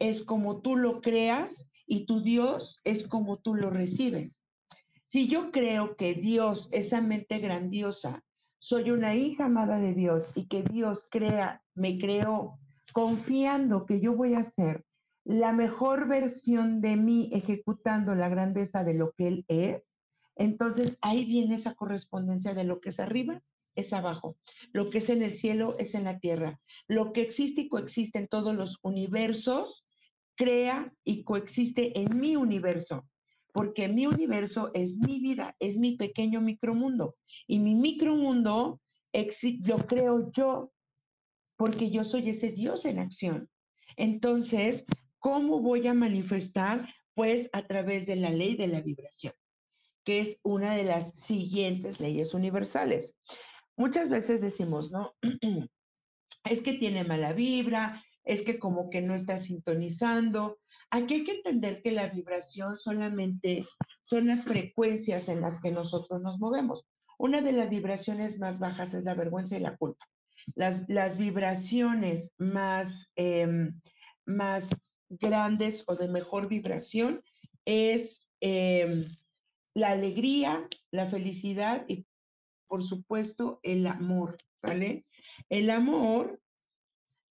es 0.00 0.24
como 0.24 0.60
tú 0.60 0.76
lo 0.76 1.00
creas 1.00 1.68
y 1.86 2.06
tu 2.06 2.20
Dios 2.20 2.76
es 2.84 3.06
como 3.06 3.36
tú 3.36 3.54
lo 3.54 3.70
recibes. 3.70 4.40
Si 5.06 5.28
yo 5.28 5.52
creo 5.52 5.96
que 5.96 6.14
Dios, 6.14 6.68
esa 6.72 7.00
mente 7.00 7.38
grandiosa, 7.38 8.20
soy 8.58 8.90
una 8.90 9.14
hija 9.14 9.44
amada 9.44 9.78
de 9.78 9.94
Dios 9.94 10.32
y 10.34 10.48
que 10.48 10.64
Dios 10.64 10.98
crea, 11.10 11.62
me 11.74 11.96
creó 11.96 12.48
confiando 12.96 13.84
que 13.84 14.00
yo 14.00 14.16
voy 14.16 14.32
a 14.32 14.42
ser 14.42 14.82
la 15.22 15.52
mejor 15.52 16.08
versión 16.08 16.80
de 16.80 16.96
mí 16.96 17.28
ejecutando 17.30 18.14
la 18.14 18.30
grandeza 18.30 18.84
de 18.84 18.94
lo 18.94 19.12
que 19.12 19.28
Él 19.28 19.44
es, 19.48 19.84
entonces 20.34 20.96
ahí 21.02 21.26
viene 21.26 21.56
esa 21.56 21.74
correspondencia 21.74 22.54
de 22.54 22.64
lo 22.64 22.80
que 22.80 22.88
es 22.88 22.98
arriba 22.98 23.42
es 23.74 23.92
abajo, 23.92 24.38
lo 24.72 24.88
que 24.88 24.96
es 24.96 25.10
en 25.10 25.22
el 25.22 25.36
cielo 25.36 25.76
es 25.78 25.94
en 25.94 26.04
la 26.04 26.18
tierra, 26.20 26.58
lo 26.88 27.12
que 27.12 27.20
existe 27.20 27.60
y 27.60 27.68
coexiste 27.68 28.18
en 28.18 28.28
todos 28.28 28.54
los 28.54 28.78
universos, 28.80 29.84
crea 30.34 30.90
y 31.04 31.22
coexiste 31.22 32.00
en 32.00 32.18
mi 32.18 32.36
universo 32.36 33.06
porque 33.52 33.88
mi 33.88 34.06
universo 34.06 34.70
es 34.72 34.96
mi 34.96 35.18
vida, 35.18 35.54
es 35.60 35.76
mi 35.76 35.96
pequeño 35.96 36.42
micromundo. 36.42 37.12
Y 37.46 37.58
mi 37.60 37.74
micromundo 37.74 38.80
lo 39.64 39.86
creo 39.86 40.30
yo, 40.32 40.72
porque 41.56 41.90
yo 41.90 42.04
soy 42.04 42.30
ese 42.30 42.50
Dios 42.50 42.84
en 42.84 42.98
acción. 42.98 43.46
Entonces, 43.96 44.84
¿cómo 45.18 45.60
voy 45.60 45.86
a 45.86 45.94
manifestar? 45.94 46.86
Pues 47.14 47.48
a 47.52 47.66
través 47.66 48.06
de 48.06 48.16
la 48.16 48.30
ley 48.30 48.56
de 48.56 48.68
la 48.68 48.80
vibración, 48.80 49.32
que 50.04 50.20
es 50.20 50.38
una 50.42 50.74
de 50.74 50.84
las 50.84 51.18
siguientes 51.18 51.98
leyes 51.98 52.34
universales. 52.34 53.16
Muchas 53.76 54.10
veces 54.10 54.40
decimos, 54.40 54.90
¿no? 54.90 55.14
es 56.44 56.62
que 56.62 56.74
tiene 56.74 57.04
mala 57.04 57.32
vibra, 57.32 58.04
es 58.24 58.44
que 58.44 58.58
como 58.58 58.90
que 58.90 59.00
no 59.00 59.14
está 59.14 59.36
sintonizando, 59.36 60.58
Aquí 60.90 61.14
hay 61.14 61.24
que 61.24 61.32
entender 61.32 61.82
que 61.82 61.90
la 61.90 62.08
vibración 62.08 62.74
solamente 62.74 63.66
son 64.00 64.28
las 64.28 64.44
frecuencias 64.44 65.28
en 65.28 65.40
las 65.40 65.60
que 65.60 65.72
nosotros 65.72 66.20
nos 66.20 66.38
movemos. 66.38 66.86
Una 67.18 67.40
de 67.40 67.52
las 67.52 67.68
vibraciones 67.68 68.38
más 68.38 68.60
bajas 68.60 68.94
es 68.94 69.04
la 69.04 69.14
vergüenza 69.14 69.56
y 69.56 69.60
la 69.60 69.76
culpa. 69.76 70.04
Las, 70.54 71.16
vibraciones 71.18 72.32
más, 72.38 73.10
em, 73.16 73.80
más 74.24 74.68
grandes 75.08 75.84
o 75.86 75.96
de 75.96 76.08
mejor 76.08 76.48
vibración 76.48 77.20
es 77.64 78.30
em, 78.40 79.08
la 79.74 79.90
alegría, 79.90 80.60
la 80.92 81.10
felicidad 81.10 81.84
y, 81.88 82.06
por 82.68 82.86
supuesto, 82.86 83.60
el 83.62 83.86
amor, 83.86 84.38
¿vale? 84.62 85.04
El 85.48 85.70
amor, 85.70 86.40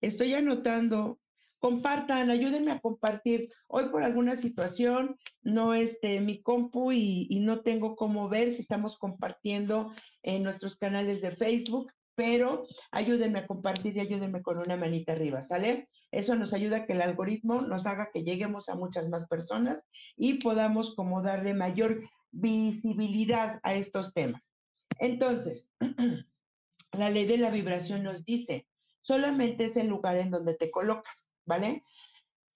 estoy 0.00 0.34
anotando 0.34 1.18
compartan, 1.58 2.30
ayúdenme 2.30 2.70
a 2.70 2.78
compartir. 2.78 3.52
Hoy 3.68 3.88
por 3.88 4.02
alguna 4.02 4.36
situación 4.36 5.16
no 5.42 5.74
esté 5.74 6.20
mi 6.20 6.40
compu 6.40 6.92
y, 6.92 7.40
no 7.40 7.60
tengo 7.60 7.96
cómo 7.96 8.28
ver 8.28 8.54
si 8.54 8.62
estamos 8.62 8.96
compartiendo 8.98 9.90
en 10.22 10.42
nuestros 10.42 10.76
canales 10.76 11.20
de 11.22 11.32
Facebook, 11.32 11.90
pero 12.16 12.66
ayúdenme 12.90 13.40
a 13.40 13.46
compartir 13.46 13.96
y 13.96 14.00
ayúdenme 14.00 14.42
con 14.42 14.58
una 14.58 14.74
manita 14.76 15.12
arriba, 15.12 15.42
¿sale? 15.42 15.88
Eso 16.10 16.34
nos 16.34 16.52
ayuda 16.52 16.78
a 16.78 16.86
que 16.86 16.94
el 16.94 17.02
algoritmo 17.02 17.60
nos 17.60 17.86
haga 17.86 18.10
que 18.12 18.24
lleguemos 18.24 18.68
a 18.68 18.74
muchas 18.74 19.08
más 19.08 19.28
personas 19.28 19.84
y 20.16 20.42
podamos 20.42 20.94
como 20.96 21.22
darle 21.22 21.54
mayor 21.54 21.98
visibilidad 22.32 23.60
a 23.62 23.74
estos 23.74 24.12
temas. 24.14 24.50
Entonces, 24.98 25.68
la 26.92 27.10
ley 27.10 27.26
de 27.26 27.38
la 27.38 27.50
vibración 27.50 28.02
nos 28.02 28.24
dice, 28.24 28.66
solamente 29.02 29.66
es 29.66 29.76
el 29.76 29.88
lugar 29.88 30.16
en 30.16 30.30
donde 30.30 30.54
te 30.54 30.70
colocas. 30.70 31.36
¿vale? 31.46 31.84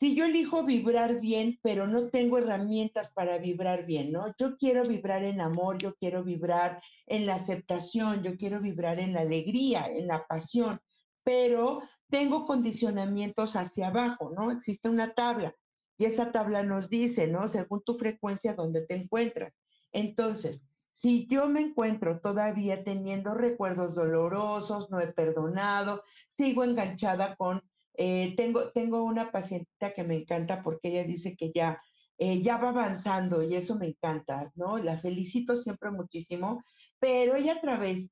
Si 0.01 0.15
yo 0.15 0.25
elijo 0.25 0.65
vibrar 0.65 1.21
bien, 1.21 1.59
pero 1.63 1.87
no 1.87 2.09
tengo 2.09 2.39
herramientas 2.39 3.11
para 3.13 3.37
vibrar 3.37 3.85
bien, 3.85 4.13
¿no? 4.13 4.35
Yo 4.39 4.57
quiero 4.57 4.89
vibrar 4.89 5.23
en 5.25 5.43
amor, 5.43 5.77
yo 5.77 5.95
quiero 5.95 6.25
vibrar 6.25 6.81
en 7.07 7.27
la 7.27 7.35
aceptación, 7.35 8.23
yo 8.23 8.35
quiero 8.39 8.61
vibrar 8.61 8.99
en 8.99 9.13
la 9.13 9.21
alegría, 9.21 9.89
en 9.89 10.07
la 10.07 10.21
pasión, 10.21 10.81
pero 11.23 11.83
tengo 12.09 12.47
condicionamientos 12.47 13.57
hacia 13.57 13.89
abajo, 13.89 14.33
¿no? 14.35 14.51
Existe 14.51 14.89
una 14.89 15.11
tabla 15.13 15.53
y 15.99 16.07
esa 16.07 16.33
tabla 16.33 16.63
nos 16.63 16.89
dice, 16.89 17.27
¿no? 17.27 17.47
Según 17.47 17.83
tu 17.85 17.95
frecuencia 17.95 18.55
donde 18.55 18.87
te 18.87 18.95
encuentras. 18.95 19.53
Entonces, 19.93 20.63
si 20.93 21.27
yo 21.27 21.47
me 21.47 21.61
encuentro 21.61 22.21
todavía 22.21 22.83
teniendo 22.83 23.35
recuerdos 23.35 23.97
dolorosos, 23.97 24.91
no 24.91 24.99
he 24.99 25.09
perdonado, 25.09 26.05
sigo 26.39 26.65
enganchada 26.65 27.37
con 27.37 27.61
eh, 28.03 28.33
tengo, 28.35 28.71
tengo 28.71 29.05
una 29.05 29.31
paciente 29.31 29.93
que 29.95 30.05
me 30.05 30.15
encanta 30.15 30.63
porque 30.63 30.89
ella 30.89 31.05
dice 31.05 31.37
que 31.37 31.51
ya, 31.51 31.83
eh, 32.17 32.41
ya 32.41 32.57
va 32.57 32.71
avanzando 32.71 33.43
y 33.43 33.55
eso 33.55 33.75
me 33.75 33.89
encanta, 33.89 34.51
¿no? 34.55 34.79
La 34.79 34.97
felicito 34.97 35.61
siempre 35.61 35.91
muchísimo, 35.91 36.65
pero 36.99 37.37
ella 37.37 37.61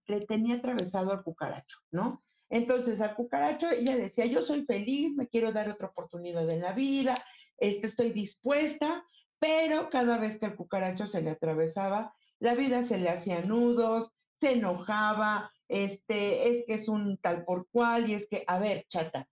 le 0.07 0.21
tenía 0.27 0.57
atravesado 0.57 1.11
al 1.11 1.23
cucaracho, 1.23 1.79
¿no? 1.91 2.23
Entonces, 2.51 3.01
al 3.01 3.15
cucaracho 3.15 3.71
ella 3.71 3.97
decía, 3.97 4.27
yo 4.27 4.43
soy 4.43 4.67
feliz, 4.67 5.15
me 5.17 5.27
quiero 5.27 5.53
dar 5.53 5.71
otra 5.71 5.87
oportunidad 5.87 6.47
en 6.51 6.61
la 6.61 6.75
vida, 6.75 7.25
este, 7.57 7.87
estoy 7.87 8.11
dispuesta, 8.11 9.03
pero 9.41 9.89
cada 9.89 10.19
vez 10.19 10.39
que 10.39 10.45
el 10.45 10.55
cucaracho 10.55 11.07
se 11.07 11.23
le 11.23 11.31
atravesaba, 11.31 12.13
la 12.41 12.55
vida 12.55 12.85
se 12.85 12.99
le 12.99 13.09
hacía 13.09 13.41
nudos, 13.41 14.11
se 14.39 14.53
enojaba, 14.53 15.51
este, 15.67 16.51
es 16.51 16.67
que 16.67 16.75
es 16.75 16.89
un 16.89 17.17
tal 17.17 17.47
por 17.47 17.67
cual, 17.71 18.11
y 18.11 18.13
es 18.13 18.29
que, 18.29 18.45
a 18.47 18.59
ver, 18.59 18.85
chata, 18.91 19.27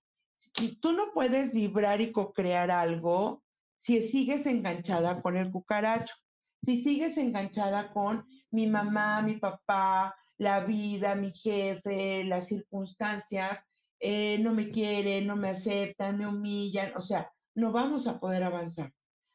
y 0.59 0.81
tú 0.81 0.93
no 0.93 1.11
puedes 1.13 1.53
vibrar 1.53 2.01
y 2.01 2.13
co-crear 2.13 2.71
algo 2.71 3.43
si 3.87 4.03
sigues 4.11 4.45
enganchada 4.47 5.23
con 5.23 5.37
el 5.37 5.53
cucaracho, 5.53 6.15
si 6.63 6.83
sigues 6.83 7.17
enganchada 7.17 7.87
con 7.87 8.27
mi 8.51 8.67
mamá, 8.67 9.23
mi 9.23 9.35
papá, 9.35 10.15
la 10.39 10.61
vida, 10.65 11.15
mi 11.15 11.31
jefe, 11.31 12.25
las 12.25 12.47
circunstancias, 12.47 13.61
eh, 14.01 14.39
no 14.41 14.53
me 14.53 14.71
quieren, 14.71 15.27
no 15.29 15.37
me 15.37 15.51
aceptan, 15.51 16.19
me 16.19 16.27
humillan, 16.27 16.93
o 16.97 17.01
sea, 17.01 17.31
no 17.55 17.71
vamos 17.71 18.09
a 18.09 18.19
poder 18.19 18.43
avanzar. 18.43 18.93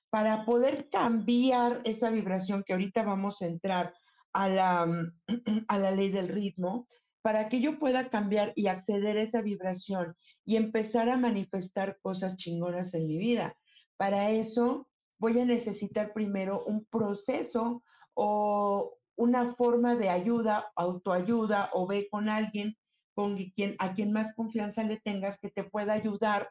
Para 0.10 0.44
poder 0.44 0.90
cambiar 0.90 1.82
esa 1.86 2.10
vibración 2.10 2.64
que 2.66 2.74
ahorita 2.74 3.04
vamos 3.04 3.42
a 3.42 3.46
entrar 3.46 3.94
a 4.34 4.50
la, 4.50 5.08
a 5.68 5.78
la 5.78 5.92
ley 5.92 6.10
del 6.10 6.28
ritmo, 6.28 6.88
para 7.22 7.50
que 7.50 7.62
yo 7.62 7.80
pueda 7.80 8.10
cambiar 8.10 8.54
y 8.56 8.68
acceder 8.68 9.18
a 9.18 9.22
esa 9.22 9.42
vibración 9.42 10.16
y 10.46 10.56
empezar 10.56 11.10
a 11.10 11.18
manifestar 11.18 11.98
cosas 12.02 12.38
chingonas 12.38 12.94
en 12.94 13.08
mi 13.08 13.18
vida. 13.18 13.56
Para 13.98 14.32
eso 14.32 14.88
voy 15.20 15.40
a 15.40 15.46
necesitar 15.46 16.12
primero 16.14 16.64
un 16.66 16.86
proceso 16.86 17.84
o 18.16 18.94
una 19.16 19.54
forma 19.54 19.96
de 19.96 20.10
ayuda, 20.10 20.72
autoayuda 20.76 21.70
o 21.74 21.88
ve 21.88 22.08
con 22.10 22.28
alguien 22.28 22.76
con 23.14 23.36
quien, 23.36 23.76
a 23.80 23.94
quien 23.94 24.12
más 24.12 24.34
confianza 24.36 24.84
le 24.84 24.98
tengas 25.00 25.38
que 25.40 25.50
te 25.50 25.64
pueda 25.64 25.94
ayudar. 25.94 26.50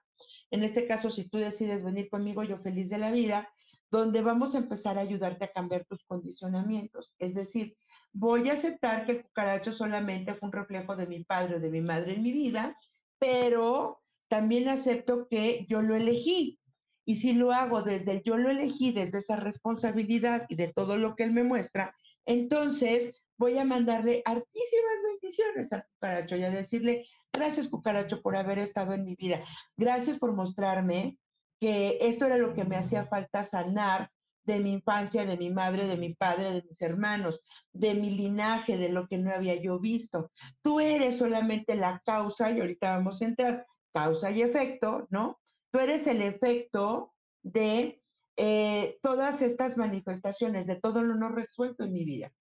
En 0.51 0.63
este 0.63 0.87
caso, 0.87 1.11
si 1.11 1.29
tú 1.29 1.39
decides 1.39 1.83
venir 1.83 2.09
conmigo, 2.09 2.45
yo 2.45 2.59
feliz 2.59 2.89
de 2.91 2.99
la 2.99 3.11
vida, 3.11 3.49
donde 3.91 4.23
vamos 4.23 4.55
a 4.55 4.59
empezar 4.59 4.99
a 4.99 5.03
ayudarte 5.03 5.45
a 5.45 5.49
cambiar 5.49 5.85
tus 5.85 6.07
condicionamientos. 6.07 7.15
Es 7.19 7.35
decir, 7.35 7.77
voy 8.13 8.49
a 8.49 8.55
aceptar 8.55 9.05
que 9.05 9.13
el 9.13 9.23
cucaracho 9.25 9.73
solamente 9.73 10.35
fue 10.35 10.49
un 10.49 10.53
reflejo 10.53 10.97
de 10.97 11.07
mi 11.07 11.25
padre 11.25 11.57
o 11.57 11.61
de 11.61 11.71
mi 11.71 11.81
madre 11.81 12.15
en 12.15 12.23
mi 12.23 12.33
vida, 12.33 12.75
pero 13.19 14.01
también 14.29 14.69
acepto 14.69 15.27
que 15.29 15.67
yo 15.67 15.83
lo 15.83 15.97
elegí. 15.97 16.59
Y 17.05 17.17
si 17.17 17.33
lo 17.33 17.53
hago 17.53 17.83
desde 17.83 18.13
el 18.13 18.23
yo 18.23 18.37
lo 18.37 18.51
elegí, 18.51 18.93
desde 18.93 19.19
esa 19.19 19.37
responsabilidad 19.37 20.47
y 20.49 20.55
de 20.55 20.73
todo 20.73 20.97
lo 20.97 21.17
que 21.17 21.25
él 21.25 21.33
me 21.33 21.43
muestra, 21.43 21.93
entonces 22.25 23.13
voy 23.37 23.59
a 23.59 23.65
mandarle 23.65 24.23
hartísimas 24.25 25.03
bendiciones 25.09 25.73
al 25.73 25.83
cucaracho 25.95 26.37
y 26.37 26.45
a 26.45 26.51
decirle, 26.51 27.07
gracias 27.33 27.69
cucaracho 27.69 28.21
por 28.21 28.37
haber 28.37 28.59
estado 28.59 28.93
en 28.93 29.05
mi 29.05 29.17
vida, 29.17 29.43
gracias 29.77 30.19
por 30.19 30.33
mostrarme 30.35 31.15
que 31.61 31.99
esto 32.01 32.27
era 32.27 32.39
lo 32.39 32.55
que 32.55 32.65
me 32.65 32.77
hacía 32.77 33.05
falta 33.05 33.45
sanar 33.45 34.09
de 34.45 34.59
mi 34.59 34.73
infancia, 34.73 35.25
de 35.25 35.37
mi 35.37 35.51
madre, 35.51 35.87
de 35.87 35.97
mi 35.97 36.15
padre, 36.15 36.51
de 36.51 36.63
mis 36.63 36.81
hermanos, 36.81 37.39
de 37.73 37.95
mi 37.95 38.11
linaje, 38.11 38.77
de 38.77 38.89
lo 38.89 39.07
que 39.07 39.19
no 39.19 39.33
había 39.33 39.61
yo 39.61 39.79
visto. 39.79 40.29
Tú 40.63 40.81
eres 40.81 41.19
solamente 41.19 41.75
la 41.75 42.03
causa, 42.05 42.51
y 42.51 42.61
ahorita 42.61 42.97
vamos 42.97 43.21
a 43.21 43.27
entrar, 43.27 43.67
causa 43.93 44.31
y 44.31 44.43
efecto, 44.43 45.07
¿no? 45.11 45.39
Tú 45.71 45.79
eres 45.79 46.07
el 46.07 46.23
efecto 46.23 47.09
de 47.43 48.01
eh, 48.37 48.97
todas 49.03 49.43
estas 49.43 49.77
manifestaciones, 49.77 50.67
de 50.67 50.77
todo 50.77 51.03
lo 51.03 51.15
no 51.15 51.29
resuelto 51.29 51.85
en 51.85 51.93
mi 51.93 52.05
vida. 52.05 52.33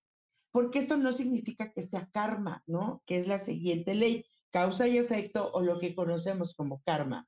Porque 0.52 0.80
esto 0.80 0.98
no 0.98 1.12
significa 1.14 1.72
que 1.74 1.84
sea 1.84 2.08
karma, 2.12 2.64
¿no? 2.66 3.04
Que 3.06 3.20
es 3.20 3.28
la 3.28 3.38
siguiente 3.38 3.94
ley, 3.94 4.26
causa 4.52 4.88
y 4.88 4.98
efecto 4.98 5.52
o 5.52 5.62
lo 5.62 5.80
que 5.80 5.94
conocemos 5.94 6.56
como 6.56 6.82
karma. 6.84 7.24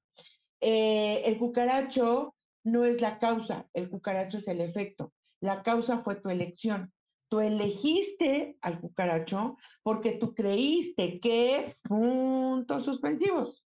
Eh, 0.62 1.24
el 1.26 1.38
cucaracho 1.38 2.36
no 2.63 2.86
es 2.86 3.02
la 3.02 3.17
causa, 3.19 3.67
el 3.74 3.89
cucaracho 3.89 4.38
es 4.38 4.47
el 4.47 4.62
efecto. 4.62 5.13
La 5.41 5.63
causa 5.63 6.04
fue 6.04 6.15
tu 6.15 6.30
elección. 6.30 6.93
Tú 7.30 7.39
elegiste 7.39 8.58
al 8.62 8.80
cucaracho 8.80 9.58
porque 9.84 10.13
tú 10.13 10.36
creíste 10.36 11.19
que 11.19 11.78
puntos 11.82 12.86
suspensivos. 12.86 13.65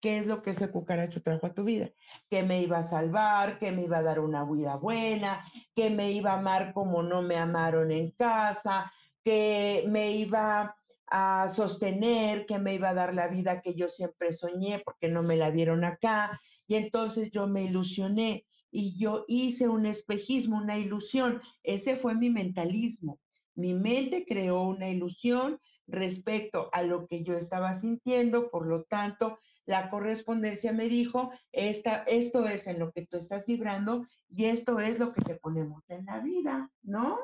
¿Qué 0.00 0.18
es 0.18 0.26
lo 0.26 0.42
que 0.42 0.50
ese 0.50 0.70
cucaracho 0.70 1.22
trajo 1.22 1.46
a 1.46 1.54
tu 1.54 1.64
vida? 1.64 1.90
Que 2.28 2.42
me 2.42 2.62
iba 2.62 2.78
a 2.78 2.82
salvar, 2.82 3.58
que 3.58 3.70
me 3.70 3.82
iba 3.82 3.98
a 3.98 4.02
dar 4.02 4.18
una 4.18 4.44
vida 4.44 4.76
buena, 4.76 5.44
que 5.76 5.90
me 5.90 6.10
iba 6.10 6.32
a 6.32 6.38
amar 6.38 6.72
como 6.72 7.02
no 7.02 7.22
me 7.22 7.36
amaron 7.36 7.92
en 7.92 8.10
casa, 8.12 8.92
que 9.24 9.84
me 9.88 10.12
iba 10.12 10.74
a 11.14 11.52
sostener, 11.54 12.46
que 12.46 12.58
me 12.58 12.74
iba 12.74 12.88
a 12.88 12.94
dar 12.94 13.14
la 13.14 13.28
vida 13.28 13.60
que 13.60 13.74
yo 13.74 13.88
siempre 13.90 14.32
soñé 14.32 14.80
porque 14.82 15.08
no 15.08 15.22
me 15.22 15.36
la 15.36 15.50
dieron 15.50 15.84
acá. 15.84 16.40
Y 16.66 16.76
entonces 16.76 17.30
yo 17.30 17.46
me 17.46 17.64
ilusioné 17.64 18.46
y 18.70 18.96
yo 18.96 19.26
hice 19.28 19.68
un 19.68 19.84
espejismo, 19.84 20.56
una 20.56 20.78
ilusión. 20.78 21.38
Ese 21.62 21.96
fue 21.96 22.14
mi 22.14 22.30
mentalismo. 22.30 23.20
Mi 23.54 23.74
mente 23.74 24.24
creó 24.26 24.62
una 24.62 24.88
ilusión 24.88 25.60
respecto 25.86 26.70
a 26.72 26.82
lo 26.82 27.06
que 27.06 27.22
yo 27.22 27.36
estaba 27.36 27.78
sintiendo, 27.78 28.50
por 28.50 28.66
lo 28.66 28.84
tanto, 28.84 29.38
la 29.66 29.90
correspondencia 29.90 30.72
me 30.72 30.88
dijo, 30.88 31.30
esta, 31.52 32.04
esto 32.04 32.48
es 32.48 32.66
en 32.66 32.78
lo 32.78 32.90
que 32.90 33.04
tú 33.04 33.18
estás 33.18 33.44
vibrando 33.44 34.06
y 34.30 34.46
esto 34.46 34.80
es 34.80 34.98
lo 34.98 35.12
que 35.12 35.20
te 35.20 35.34
ponemos 35.34 35.84
en 35.90 36.06
la 36.06 36.20
vida, 36.20 36.70
¿no? 36.82 37.18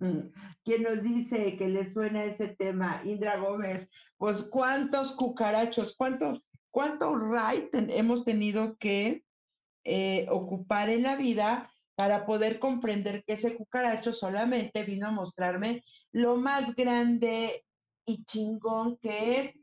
¿Quién 0.64 0.82
nos 0.82 1.02
dice 1.02 1.56
que 1.56 1.68
le 1.68 1.86
suena 1.86 2.24
ese 2.24 2.48
tema? 2.48 3.02
Indra 3.04 3.36
Gómez, 3.38 3.88
pues 4.16 4.42
cuántos 4.44 5.12
cucarachos, 5.12 5.94
cuántos, 5.96 6.40
cuántos 6.70 7.20
rights 7.22 7.70
hemos 7.72 8.24
tenido 8.24 8.76
que 8.78 9.24
eh, 9.84 10.26
ocupar 10.30 10.88
en 10.90 11.02
la 11.02 11.16
vida 11.16 11.70
para 11.94 12.24
poder 12.24 12.58
comprender 12.58 13.24
que 13.24 13.34
ese 13.34 13.54
cucaracho 13.54 14.12
solamente 14.12 14.84
vino 14.84 15.08
a 15.08 15.12
mostrarme 15.12 15.84
lo 16.12 16.36
más 16.36 16.74
grande 16.74 17.64
y 18.06 18.24
chingón 18.24 18.96
que 18.98 19.40
es. 19.40 19.54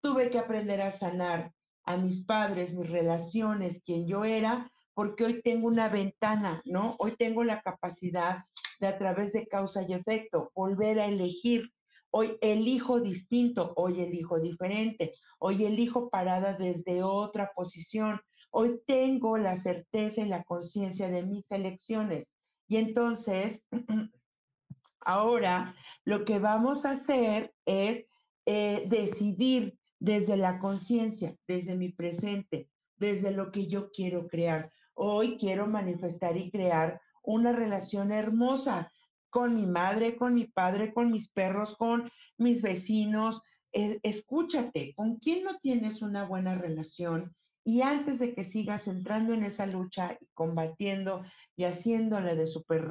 Tuve 0.00 0.30
que 0.30 0.38
aprender 0.38 0.82
a 0.82 0.90
sanar 0.90 1.52
a 1.84 1.96
mis 1.96 2.24
padres, 2.24 2.74
mis 2.74 2.88
relaciones, 2.88 3.82
quien 3.84 4.06
yo 4.06 4.24
era, 4.24 4.70
porque 4.94 5.24
hoy 5.24 5.42
tengo 5.42 5.66
una 5.66 5.88
ventana, 5.88 6.62
¿no? 6.64 6.94
Hoy 6.98 7.16
tengo 7.16 7.44
la 7.44 7.60
capacidad 7.60 8.38
de 8.84 8.88
a 8.88 8.98
través 8.98 9.32
de 9.32 9.46
causa 9.46 9.82
y 9.82 9.94
efecto 9.94 10.52
volver 10.54 11.00
a 11.00 11.06
elegir. 11.06 11.70
Hoy 12.10 12.36
elijo 12.40 13.00
distinto, 13.00 13.72
hoy 13.76 14.02
elijo 14.02 14.38
diferente, 14.38 15.12
hoy 15.38 15.64
elijo 15.64 16.08
parada 16.10 16.52
desde 16.52 17.02
otra 17.02 17.50
posición. 17.54 18.20
Hoy 18.50 18.80
tengo 18.86 19.36
la 19.38 19.56
certeza 19.56 20.20
y 20.20 20.28
la 20.28 20.44
conciencia 20.44 21.08
de 21.08 21.24
mis 21.24 21.50
elecciones. 21.50 22.26
Y 22.68 22.76
entonces, 22.76 23.62
ahora 25.00 25.74
lo 26.04 26.24
que 26.24 26.38
vamos 26.38 26.84
a 26.84 26.92
hacer 26.92 27.52
es 27.64 28.04
eh, 28.46 28.84
decidir 28.86 29.78
desde 29.98 30.36
la 30.36 30.58
conciencia, 30.58 31.34
desde 31.48 31.74
mi 31.74 31.88
presente, 31.88 32.68
desde 32.96 33.30
lo 33.30 33.48
que 33.48 33.66
yo 33.66 33.90
quiero 33.90 34.28
crear. 34.28 34.70
Hoy 34.94 35.36
quiero 35.38 35.66
manifestar 35.66 36.36
y 36.36 36.50
crear 36.50 37.00
una 37.24 37.52
relación 37.52 38.12
hermosa 38.12 38.90
con 39.30 39.56
mi 39.56 39.66
madre, 39.66 40.16
con 40.16 40.34
mi 40.34 40.46
padre, 40.46 40.94
con 40.94 41.10
mis 41.10 41.28
perros, 41.28 41.76
con 41.76 42.10
mis 42.38 42.62
vecinos. 42.62 43.42
escúchate, 43.72 44.94
¿con 44.94 45.16
quién 45.16 45.42
no 45.42 45.58
tienes 45.58 46.02
una 46.02 46.24
buena 46.24 46.54
relación? 46.54 47.34
Y 47.64 47.80
antes 47.80 48.20
de 48.20 48.34
que 48.34 48.44
sigas 48.44 48.86
entrando 48.86 49.32
en 49.34 49.42
esa 49.42 49.66
lucha 49.66 50.16
y 50.20 50.26
combatiendo 50.34 51.24
y 51.56 51.64
haciéndole 51.64 52.36
de 52.36 52.46
super 52.46 52.84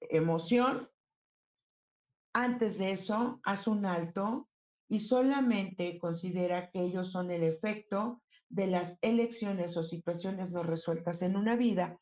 emoción, 0.00 0.90
antes 2.34 2.76
de 2.76 2.92
eso, 2.92 3.40
haz 3.44 3.66
un 3.66 3.86
alto 3.86 4.44
y 4.88 5.00
solamente 5.00 5.98
considera 5.98 6.70
que 6.70 6.82
ellos 6.82 7.10
son 7.10 7.30
el 7.30 7.42
efecto 7.42 8.20
de 8.50 8.66
las 8.66 8.98
elecciones 9.00 9.76
o 9.76 9.82
situaciones 9.82 10.50
no 10.50 10.62
resueltas 10.62 11.22
en 11.22 11.36
una 11.36 11.56
vida 11.56 11.98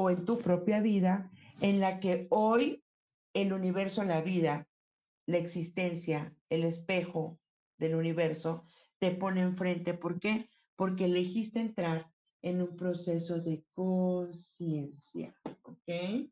o 0.00 0.10
en 0.10 0.24
tu 0.24 0.38
propia 0.38 0.80
vida 0.80 1.28
en 1.60 1.80
la 1.80 1.98
que 1.98 2.28
hoy 2.30 2.84
el 3.34 3.52
universo, 3.52 4.04
la 4.04 4.20
vida, 4.20 4.68
la 5.26 5.38
existencia, 5.38 6.32
el 6.50 6.62
espejo 6.62 7.40
del 7.78 7.96
universo 7.96 8.62
te 9.00 9.10
pone 9.10 9.40
enfrente. 9.40 9.94
¿Por 9.94 10.20
qué? 10.20 10.48
Porque 10.76 11.06
elegiste 11.06 11.58
entrar 11.58 12.08
en 12.42 12.62
un 12.62 12.76
proceso 12.76 13.40
de 13.40 13.64
conciencia. 13.74 15.34
¿Ok? 15.64 16.30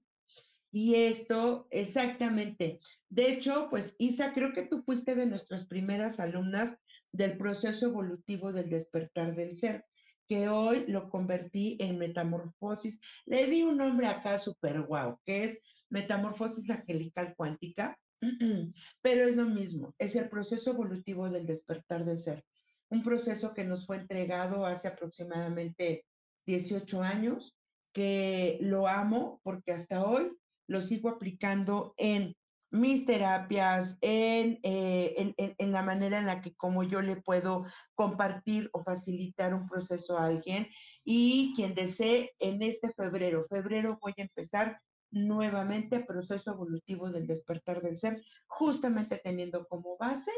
Y 0.70 0.94
esto, 0.94 1.66
exactamente. 1.70 2.78
De 3.08 3.32
hecho, 3.32 3.66
pues 3.68 3.96
Isa, 3.98 4.32
creo 4.32 4.52
que 4.52 4.62
tú 4.62 4.80
fuiste 4.82 5.16
de 5.16 5.26
nuestras 5.26 5.66
primeras 5.66 6.20
alumnas 6.20 6.78
del 7.10 7.36
proceso 7.36 7.86
evolutivo 7.86 8.52
del 8.52 8.70
despertar 8.70 9.34
del 9.34 9.58
ser, 9.58 9.86
que 10.28 10.48
hoy 10.48 10.84
lo 10.88 11.08
convertí 11.08 11.76
en 11.80 11.98
metamorfosis. 11.98 12.98
Le 13.26 13.46
di 13.46 13.62
un 13.62 13.76
nombre 13.76 14.06
acá 14.06 14.38
súper 14.38 14.82
guau, 14.82 15.18
que 15.24 15.44
es 15.44 15.58
metamorfosis 15.90 16.68
angelical 16.70 17.34
cuántica, 17.36 17.98
pero 19.02 19.28
es 19.28 19.36
lo 19.36 19.44
mismo, 19.44 19.94
es 19.98 20.16
el 20.16 20.28
proceso 20.28 20.70
evolutivo 20.70 21.28
del 21.28 21.46
despertar 21.46 22.04
del 22.04 22.22
ser. 22.22 22.44
Un 22.88 23.02
proceso 23.02 23.52
que 23.54 23.64
nos 23.64 23.86
fue 23.86 23.96
entregado 23.96 24.64
hace 24.64 24.88
aproximadamente 24.88 26.04
18 26.46 27.02
años, 27.02 27.56
que 27.92 28.58
lo 28.60 28.86
amo 28.86 29.40
porque 29.42 29.72
hasta 29.72 30.04
hoy 30.04 30.26
lo 30.68 30.82
sigo 30.82 31.08
aplicando 31.08 31.94
en 31.96 32.34
mis 32.72 33.06
terapias, 33.06 33.96
en, 34.00 34.58
eh, 34.62 35.34
en, 35.36 35.72
la 35.72 35.82
manera 35.82 36.18
en 36.18 36.26
la 36.26 36.40
que 36.40 36.52
como 36.54 36.82
yo 36.82 37.00
le 37.00 37.16
puedo 37.16 37.64
compartir 37.94 38.68
o 38.72 38.82
facilitar 38.82 39.54
un 39.54 39.68
proceso 39.68 40.18
a 40.18 40.26
alguien. 40.26 40.68
Y 41.04 41.52
quien 41.54 41.74
desee, 41.74 42.32
en 42.40 42.62
este 42.62 42.92
febrero, 42.92 43.46
febrero 43.48 43.98
voy 44.00 44.14
a 44.16 44.22
empezar 44.22 44.76
nuevamente 45.10 46.00
proceso 46.00 46.52
evolutivo 46.52 47.10
del 47.10 47.26
despertar 47.26 47.80
del 47.82 47.98
ser, 47.98 48.20
justamente 48.46 49.20
teniendo 49.22 49.64
como 49.66 49.96
base 49.96 50.32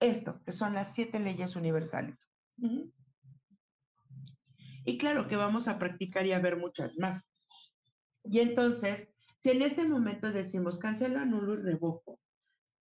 esto, 0.00 0.40
que 0.44 0.52
son 0.52 0.74
las 0.74 0.94
siete 0.94 1.18
leyes 1.18 1.56
universales. 1.56 2.16
Y 4.84 4.98
claro 4.98 5.26
que 5.28 5.36
vamos 5.36 5.66
a 5.66 5.78
practicar 5.78 6.26
y 6.26 6.32
a 6.32 6.38
ver 6.38 6.56
muchas 6.56 6.98
más. 6.98 7.22
Y 8.22 8.40
entonces, 8.40 9.13
si 9.44 9.50
en 9.50 9.60
este 9.60 9.86
momento 9.86 10.32
decimos 10.32 10.78
cancelo, 10.78 11.20
anulo 11.20 11.52
y 11.52 11.56
revoco 11.58 12.16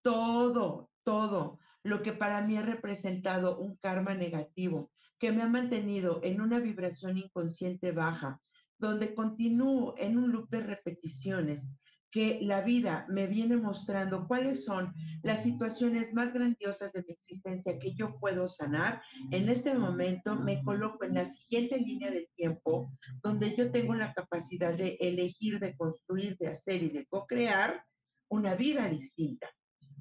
todo, 0.01 0.87
todo 1.03 1.59
lo 1.83 2.03
que 2.03 2.13
para 2.13 2.41
mí 2.43 2.57
ha 2.57 2.63
representado 2.63 3.59
un 3.59 3.75
karma 3.79 4.15
negativo, 4.15 4.93
que 5.19 5.33
me 5.33 5.43
ha 5.43 5.49
mantenido 5.49 6.21
en 6.23 6.41
una 6.41 6.61
vibración 6.61 7.19
inconsciente 7.19 7.91
baja, 7.91 8.41
donde 8.79 9.13
continúo 9.13 9.97
en 9.99 10.17
un 10.17 10.31
loop 10.31 10.49
de 10.51 10.61
repeticiones, 10.61 11.69
que 12.13 12.39
la 12.43 12.61
vida 12.61 13.07
me 13.09 13.27
viene 13.27 13.57
mostrando 13.57 14.29
cuáles 14.29 14.65
son 14.65 14.93
las 15.23 15.43
situaciones 15.43 16.13
más 16.13 16.35
grandiosas 16.35 16.93
de 16.93 17.03
mi 17.09 17.15
existencia 17.15 17.73
que 17.81 17.95
yo 17.95 18.15
puedo 18.19 18.49
sanar, 18.49 19.03
en 19.31 19.49
este 19.49 19.75
momento 19.75 20.37
me 20.37 20.61
coloco 20.61 21.05
en 21.05 21.15
la 21.15 21.31
siguiente 21.31 21.79
línea 21.79 22.11
de 22.11 22.29
tiempo 22.37 22.93
donde 23.23 23.51
yo 23.57 23.73
tengo 23.73 23.95
la 23.95 24.13
capacidad 24.13 24.75
de 24.75 24.95
elegir, 25.01 25.59
de 25.59 25.75
construir, 25.75 26.37
de 26.39 26.49
hacer 26.49 26.83
y 26.83 26.91
de 26.91 27.07
co-crear 27.07 27.83
una 28.29 28.55
vida 28.55 28.89
distinta, 28.89 29.51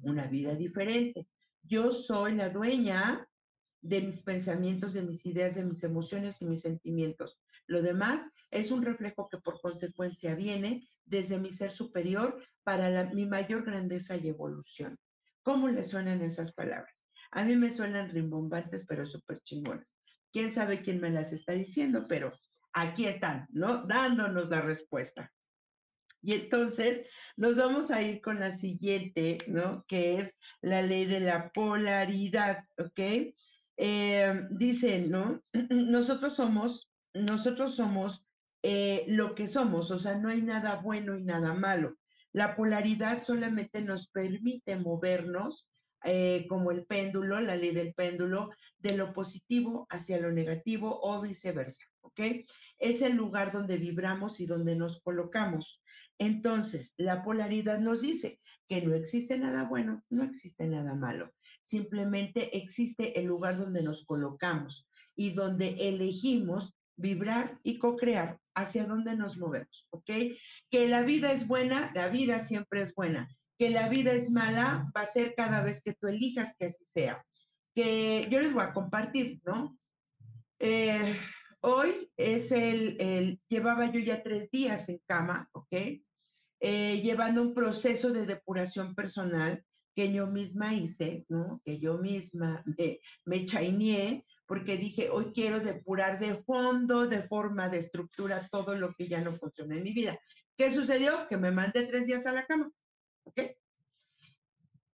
una 0.02 0.26
vida 0.26 0.54
diferente. 0.54 1.22
Yo 1.62 1.92
soy 1.92 2.34
la 2.34 2.50
dueña 2.50 3.18
de 3.82 4.00
mis 4.00 4.22
pensamientos, 4.22 4.94
de 4.94 5.02
mis 5.02 5.24
ideas, 5.26 5.54
de 5.54 5.64
mis 5.64 5.82
emociones 5.82 6.40
y 6.40 6.46
mis 6.46 6.62
sentimientos. 6.62 7.38
Lo 7.66 7.82
demás 7.82 8.24
es 8.50 8.70
un 8.70 8.82
reflejo 8.82 9.28
que 9.28 9.38
por 9.38 9.60
consecuencia 9.60 10.34
viene 10.34 10.88
desde 11.04 11.38
mi 11.38 11.52
ser 11.52 11.72
superior 11.72 12.34
para 12.62 13.10
mi 13.12 13.26
mayor 13.26 13.64
grandeza 13.64 14.16
y 14.16 14.28
evolución. 14.28 14.96
¿Cómo 15.42 15.68
le 15.68 15.84
suenan 15.84 16.22
esas 16.22 16.52
palabras? 16.52 16.94
A 17.32 17.44
mí 17.44 17.56
me 17.56 17.70
suenan 17.70 18.10
rimbombantes, 18.10 18.84
pero 18.86 19.04
súper 19.06 19.40
chingones. 19.42 19.86
¿Quién 20.32 20.52
sabe 20.52 20.82
quién 20.82 21.00
me 21.00 21.10
las 21.10 21.32
está 21.32 21.52
diciendo? 21.52 22.02
Pero 22.08 22.32
aquí 22.72 23.06
están, 23.06 23.46
¿no? 23.54 23.84
Dándonos 23.86 24.50
la 24.50 24.60
respuesta. 24.60 25.30
Y 26.22 26.34
entonces 26.34 27.06
nos 27.36 27.56
vamos 27.56 27.90
a 27.90 28.00
ir 28.00 28.20
con 28.20 28.38
la 28.38 28.56
siguiente, 28.56 29.38
¿no? 29.48 29.82
Que 29.88 30.20
es 30.20 30.36
la 30.60 30.80
ley 30.80 31.04
de 31.06 31.20
la 31.20 31.50
polaridad, 31.50 32.64
¿ok? 32.78 33.34
Eh, 33.76 34.46
dicen, 34.50 35.10
¿no? 35.10 35.42
Nosotros 35.70 36.36
somos, 36.36 36.88
nosotros 37.14 37.76
somos 37.76 38.24
eh, 38.62 39.04
lo 39.08 39.34
que 39.34 39.48
somos, 39.48 39.90
o 39.90 39.98
sea, 39.98 40.16
no 40.16 40.28
hay 40.28 40.42
nada 40.42 40.76
bueno 40.76 41.16
y 41.18 41.24
nada 41.24 41.52
malo. 41.52 41.94
La 42.32 42.56
polaridad 42.56 43.24
solamente 43.24 43.80
nos 43.82 44.08
permite 44.08 44.76
movernos 44.76 45.66
eh, 46.04 46.46
como 46.48 46.70
el 46.70 46.86
péndulo, 46.86 47.40
la 47.40 47.56
ley 47.56 47.72
del 47.72 47.92
péndulo, 47.94 48.50
de 48.78 48.96
lo 48.96 49.10
positivo 49.10 49.86
hacia 49.90 50.18
lo 50.18 50.32
negativo 50.32 50.98
o 51.02 51.20
viceversa, 51.20 51.84
¿ok? 52.00 52.20
Es 52.78 53.02
el 53.02 53.14
lugar 53.14 53.52
donde 53.52 53.76
vibramos 53.76 54.40
y 54.40 54.46
donde 54.46 54.74
nos 54.74 55.00
colocamos. 55.02 55.82
Entonces, 56.18 56.94
la 56.96 57.22
polaridad 57.22 57.78
nos 57.78 58.00
dice 58.00 58.40
que 58.68 58.80
no 58.80 58.94
existe 58.94 59.38
nada 59.38 59.64
bueno, 59.64 60.02
no 60.08 60.24
existe 60.24 60.66
nada 60.66 60.94
malo 60.94 61.30
simplemente 61.64 62.56
existe 62.56 63.18
el 63.18 63.26
lugar 63.26 63.58
donde 63.58 63.82
nos 63.82 64.04
colocamos 64.04 64.86
y 65.16 65.32
donde 65.32 65.76
elegimos 65.88 66.74
vibrar 66.96 67.58
y 67.62 67.78
co-crear 67.78 68.38
hacia 68.54 68.84
dónde 68.84 69.16
nos 69.16 69.36
movemos, 69.38 69.86
¿ok? 69.90 70.10
Que 70.70 70.88
la 70.88 71.02
vida 71.02 71.32
es 71.32 71.46
buena, 71.46 71.90
la 71.94 72.08
vida 72.08 72.46
siempre 72.46 72.82
es 72.82 72.94
buena. 72.94 73.28
Que 73.58 73.70
la 73.70 73.88
vida 73.88 74.12
es 74.12 74.30
mala, 74.30 74.90
va 74.96 75.02
a 75.02 75.08
ser 75.08 75.34
cada 75.34 75.62
vez 75.62 75.80
que 75.82 75.94
tú 75.94 76.08
elijas 76.08 76.54
que 76.58 76.66
así 76.66 76.84
sea. 76.92 77.22
Que 77.74 78.28
yo 78.30 78.40
les 78.40 78.52
voy 78.52 78.64
a 78.64 78.72
compartir, 78.72 79.40
¿no? 79.44 79.78
Eh, 80.58 81.16
hoy 81.60 82.10
es 82.16 82.52
el, 82.52 83.38
llevaba 83.48 83.90
yo 83.90 84.00
ya 84.00 84.22
tres 84.22 84.50
días 84.50 84.88
en 84.88 85.00
cama, 85.06 85.48
¿ok? 85.52 85.74
Eh, 86.64 87.00
llevando 87.02 87.42
un 87.42 87.54
proceso 87.54 88.10
de 88.10 88.24
depuración 88.24 88.94
personal 88.94 89.64
que 89.96 90.12
yo 90.12 90.28
misma 90.28 90.72
hice, 90.72 91.24
¿no? 91.28 91.60
Que 91.64 91.80
yo 91.80 91.98
misma 91.98 92.60
me, 92.78 93.00
me 93.24 93.46
chaineé, 93.46 94.24
porque 94.46 94.76
dije, 94.76 95.10
hoy 95.10 95.32
quiero 95.34 95.58
depurar 95.58 96.20
de 96.20 96.40
fondo, 96.44 97.08
de 97.08 97.24
forma, 97.24 97.68
de 97.68 97.78
estructura, 97.78 98.46
todo 98.48 98.76
lo 98.76 98.90
que 98.90 99.08
ya 99.08 99.20
no 99.20 99.36
funciona 99.38 99.74
en 99.74 99.82
mi 99.82 99.92
vida. 99.92 100.16
¿Qué 100.56 100.72
sucedió? 100.72 101.26
Que 101.26 101.36
me 101.36 101.50
mandé 101.50 101.84
tres 101.88 102.06
días 102.06 102.24
a 102.26 102.32
la 102.32 102.46
cama. 102.46 102.70
¿Ok? 103.24 103.40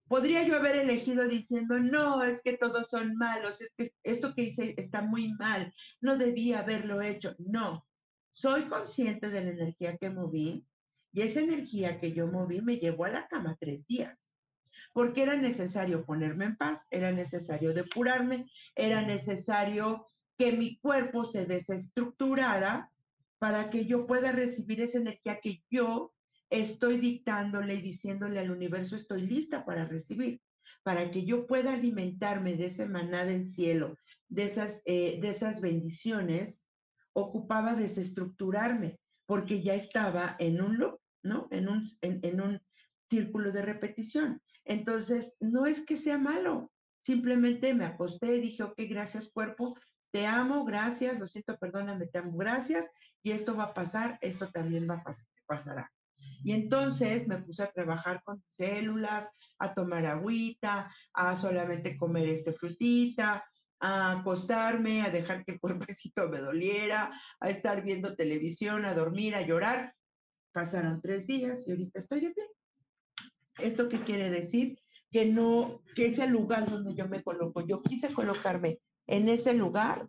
Podría 0.07 0.43
yo 0.43 0.55
haber 0.55 0.77
elegido 0.77 1.27
diciendo, 1.27 1.77
no, 1.79 2.23
es 2.23 2.39
que 2.43 2.57
todos 2.57 2.87
son 2.89 3.11
malos, 3.17 3.59
es 3.59 3.73
que 3.75 3.91
esto 4.03 4.33
que 4.33 4.43
hice 4.43 4.73
está 4.77 5.01
muy 5.01 5.33
mal, 5.33 5.73
no 5.99 6.17
debía 6.17 6.59
haberlo 6.59 7.01
hecho. 7.01 7.35
No, 7.39 7.85
soy 8.31 8.69
consciente 8.69 9.27
de 9.27 9.43
la 9.43 9.51
energía 9.51 9.97
que 9.97 10.09
moví 10.09 10.65
y 11.13 11.21
esa 11.21 11.39
energía 11.39 11.99
que 11.99 12.13
yo 12.13 12.27
moví 12.27 12.61
me 12.61 12.77
llevó 12.77 13.05
a 13.05 13.09
la 13.09 13.27
cama 13.27 13.57
tres 13.59 13.87
días 13.87 14.37
porque 14.93 15.23
era 15.23 15.35
necesario 15.35 16.05
ponerme 16.05 16.45
en 16.45 16.57
paz, 16.57 16.85
era 16.91 17.11
necesario 17.11 17.73
depurarme, 17.73 18.49
era 18.75 19.01
necesario 19.01 20.03
que 20.37 20.51
mi 20.53 20.77
cuerpo 20.77 21.25
se 21.25 21.45
desestructurara 21.45 22.91
para 23.39 23.69
que 23.69 23.85
yo 23.85 24.07
pueda 24.07 24.31
recibir 24.31 24.81
esa 24.81 24.99
energía 24.99 25.39
que 25.41 25.63
yo 25.69 26.13
estoy 26.49 26.97
dictándole 26.97 27.75
y 27.75 27.81
diciéndole 27.81 28.39
al 28.39 28.51
universo 28.51 28.95
estoy 28.95 29.25
lista 29.25 29.65
para 29.65 29.85
recibir, 29.85 30.41
para 30.83 31.11
que 31.11 31.25
yo 31.25 31.45
pueda 31.45 31.73
alimentarme 31.73 32.55
de 32.55 32.67
ese 32.67 32.85
maná 32.85 33.25
del 33.25 33.47
cielo, 33.47 33.97
de 34.29 34.45
esas, 34.45 34.81
eh, 34.85 35.19
de 35.21 35.29
esas 35.29 35.61
bendiciones, 35.61 36.67
ocupaba 37.13 37.73
desestructurarme, 37.73 38.93
porque 39.27 39.61
ya 39.61 39.75
estaba 39.75 40.35
en 40.39 40.61
un 40.61 40.79
loop, 40.79 40.99
¿no? 41.21 41.47
En 41.51 41.69
un, 41.69 41.87
en 42.01 42.41
un 42.41 42.59
círculo 43.09 43.51
de 43.51 43.61
repetición. 43.61 44.41
Entonces, 44.65 45.33
no 45.39 45.67
es 45.67 45.85
que 45.85 45.97
sea 45.97 46.17
malo, 46.17 46.63
simplemente 47.05 47.73
me 47.73 47.85
acosté 47.85 48.35
y 48.35 48.41
dije, 48.41 48.63
ok, 48.63 48.75
gracias 48.89 49.29
cuerpo, 49.29 49.75
te 50.11 50.25
amo, 50.25 50.65
gracias, 50.65 51.19
lo 51.19 51.27
siento, 51.27 51.57
perdóname, 51.57 52.07
te 52.07 52.17
amo, 52.17 52.35
gracias, 52.37 52.85
y 53.23 53.31
esto 53.31 53.55
va 53.55 53.65
a 53.65 53.73
pasar, 53.73 54.17
esto 54.21 54.49
también 54.51 54.85
va 54.89 54.95
a 54.95 55.15
pasará. 55.45 55.89
Y 56.43 56.51
entonces 56.51 57.27
me 57.27 57.37
puse 57.37 57.63
a 57.63 57.71
trabajar 57.71 58.21
con 58.23 58.43
células, 58.51 59.29
a 59.59 59.73
tomar 59.73 60.05
agüita, 60.05 60.91
a 61.13 61.39
solamente 61.39 61.95
comer 61.95 62.27
este 62.29 62.53
frutita, 62.53 63.45
a 63.79 64.19
acostarme, 64.19 65.01
a 65.01 65.09
dejar 65.09 65.45
que 65.45 65.53
el 65.53 65.59
cuerpecito 65.61 66.27
me 66.29 66.39
doliera, 66.39 67.11
a 67.39 67.49
estar 67.49 67.83
viendo 67.83 68.15
televisión, 68.15 68.85
a 68.85 68.93
dormir, 68.93 69.35
a 69.35 69.41
llorar. 69.41 69.93
Pasaron 70.51 71.01
tres 71.01 71.27
días 71.27 71.67
y 71.67 71.71
ahorita 71.71 71.99
estoy 71.99 72.21
bien. 72.21 72.33
¿Esto 73.59 73.89
qué 73.89 74.03
quiere 74.03 74.29
decir? 74.29 74.77
Que 75.11 75.25
no, 75.25 75.81
que 75.95 76.07
es 76.07 76.19
el 76.19 76.31
lugar 76.31 76.69
donde 76.69 76.95
yo 76.95 77.07
me 77.07 77.23
coloco. 77.23 77.65
Yo 77.65 77.81
quise 77.81 78.13
colocarme 78.13 78.79
en 79.07 79.29
ese 79.29 79.53
lugar 79.53 80.07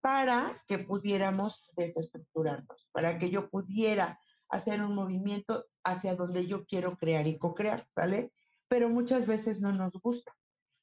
para 0.00 0.62
que 0.66 0.78
pudiéramos 0.78 1.62
desestructurarnos, 1.76 2.88
para 2.92 3.18
que 3.18 3.30
yo 3.30 3.50
pudiera 3.50 4.18
hacer 4.48 4.82
un 4.82 4.94
movimiento 4.94 5.66
hacia 5.84 6.14
donde 6.16 6.46
yo 6.46 6.64
quiero 6.64 6.96
crear 6.96 7.26
y 7.26 7.38
co-crear, 7.38 7.86
¿sale? 7.94 8.32
Pero 8.68 8.88
muchas 8.88 9.26
veces 9.26 9.60
no 9.60 9.72
nos 9.72 9.92
gusta. 9.92 10.32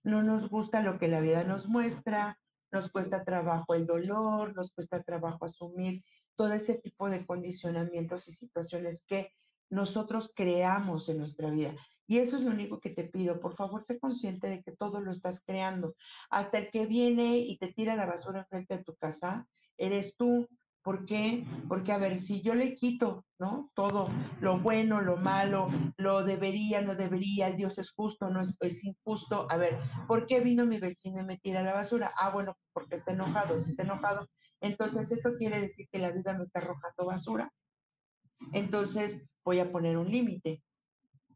No 0.08 0.24
nos 0.24 0.50
gusta 0.50 0.82
lo 0.82 0.98
que 0.98 1.10
la 1.10 1.20
vida 1.20 1.44
nos 1.44 1.68
muestra, 1.68 2.40
nos 2.72 2.90
cuesta 2.90 3.26
trabajo 3.26 3.76
el 3.76 3.86
dolor, 3.86 4.56
nos 4.56 4.72
cuesta 4.72 5.04
trabajo 5.04 5.44
asumir 5.44 6.02
todo 6.38 6.54
ese 6.54 6.76
tipo 6.76 7.10
de 7.10 7.26
condicionamientos 7.26 8.26
y 8.26 8.32
situaciones 8.32 9.04
que 9.06 9.34
nosotros 9.70 10.32
creamos 10.34 11.10
en 11.10 11.18
nuestra 11.18 11.50
vida. 11.50 11.76
Y 12.08 12.20
eso 12.20 12.38
es 12.38 12.44
lo 12.44 12.52
único 12.52 12.80
que 12.80 12.92
te 12.92 13.04
pido. 13.04 13.42
Por 13.42 13.58
favor, 13.58 13.84
sé 13.84 14.00
consciente 14.00 14.48
de 14.48 14.64
que 14.64 14.72
todo 14.78 15.02
lo 15.02 15.12
estás 15.12 15.44
creando. 15.46 15.94
Hasta 16.30 16.60
el 16.60 16.72
que 16.72 16.86
viene 16.86 17.40
y 17.40 17.58
te 17.58 17.74
tira 17.74 17.98
la 17.98 18.06
basura 18.06 18.46
frente 18.46 18.78
de 18.78 18.86
tu 18.86 18.96
casa, 18.96 19.46
eres 19.78 20.16
tú. 20.16 20.48
¿Por 20.88 21.06
qué? 21.06 21.44
Porque, 21.68 21.92
a 21.92 21.98
ver, 21.98 22.22
si 22.22 22.42
yo 22.42 22.56
le 22.56 22.74
quito, 22.74 23.26
¿no? 23.40 23.70
Todo, 23.76 24.08
lo 24.40 24.58
bueno, 24.60 25.02
lo 25.02 25.18
malo, 25.18 25.68
lo 25.98 26.24
debería, 26.24 26.80
no 26.80 26.96
debería, 26.96 27.52
Dios 27.52 27.78
es 27.78 27.92
justo, 27.92 28.30
no 28.30 28.40
es, 28.40 28.56
es 28.62 28.82
injusto. 28.86 29.48
A 29.50 29.58
ver, 29.58 29.78
¿por 30.08 30.28
qué 30.28 30.40
vino 30.40 30.66
mi 30.66 30.80
vecino 30.80 31.20
y 31.20 31.26
me 31.26 31.40
tira 31.40 31.62
la 31.62 31.74
basura? 31.74 32.14
Ah, 32.18 32.30
bueno, 32.30 32.56
porque 32.72 32.96
está 32.96 33.12
enojado. 33.12 33.62
Si 33.62 33.72
está 33.72 33.84
enojado, 33.84 34.30
entonces 34.62 35.12
esto 35.12 35.34
quiere 35.38 35.60
decir 35.60 35.90
que 35.92 36.00
la 36.00 36.12
vida 36.12 36.32
me 36.38 36.46
está 36.46 36.60
arrojando 36.60 37.06
basura. 37.06 37.52
Entonces 38.54 39.22
voy 39.44 39.60
a 39.60 39.70
poner 39.70 39.98
un 39.98 40.10
límite 40.10 40.64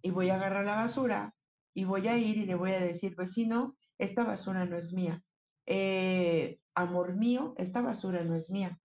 y 0.01 0.11
voy 0.11 0.29
a 0.29 0.35
agarrar 0.35 0.63
la 0.63 0.75
basura 0.75 1.35
y 1.73 1.83
voy 1.83 2.07
a 2.07 2.17
ir 2.17 2.37
y 2.37 2.45
le 2.45 2.55
voy 2.55 2.71
a 2.71 2.79
decir, 2.79 3.17
vecino, 3.17 3.75
esta 3.97 4.23
basura 4.23 4.63
no 4.63 4.77
es 4.77 4.93
mía. 4.93 5.21
Eh, 5.65 6.57
amor 6.73 7.17
mío, 7.17 7.53
esta 7.57 7.81
basura 7.81 8.23
no 8.23 8.37
es 8.37 8.49
mía. 8.49 8.80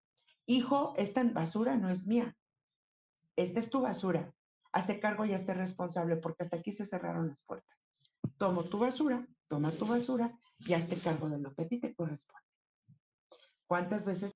Hijo, 0.46 0.94
esta 0.96 1.22
basura 1.24 1.76
no 1.76 1.90
es 1.90 2.06
mía. 2.06 2.37
Esta 3.37 3.61
es 3.61 3.68
tu 3.68 3.80
basura. 3.82 4.32
Hazte 4.72 5.00
cargo 5.00 5.24
y 5.24 5.35
hazte 5.35 5.54
responsable 5.54 6.16
porque 6.16 6.44
hasta 6.44 6.56
aquí 6.56 6.72
se 6.72 6.87
cerraron 6.87 7.28
las 7.28 7.40
puertas. 7.46 7.76
Tomo 8.38 8.64
tu 8.64 8.78
basura, 8.78 9.26
toma 9.48 9.72
tu 9.72 9.87
basura 9.87 10.38
y 10.61 10.74
hazte 10.74 10.98
cargo 10.98 11.28
de 11.28 11.40
lo 11.40 11.52
que 11.54 11.62
a 11.62 11.68
ti 11.68 11.80
te 11.80 11.94
corresponde. 11.94 12.46
¿Cuántas 13.66 14.04
veces 14.04 14.32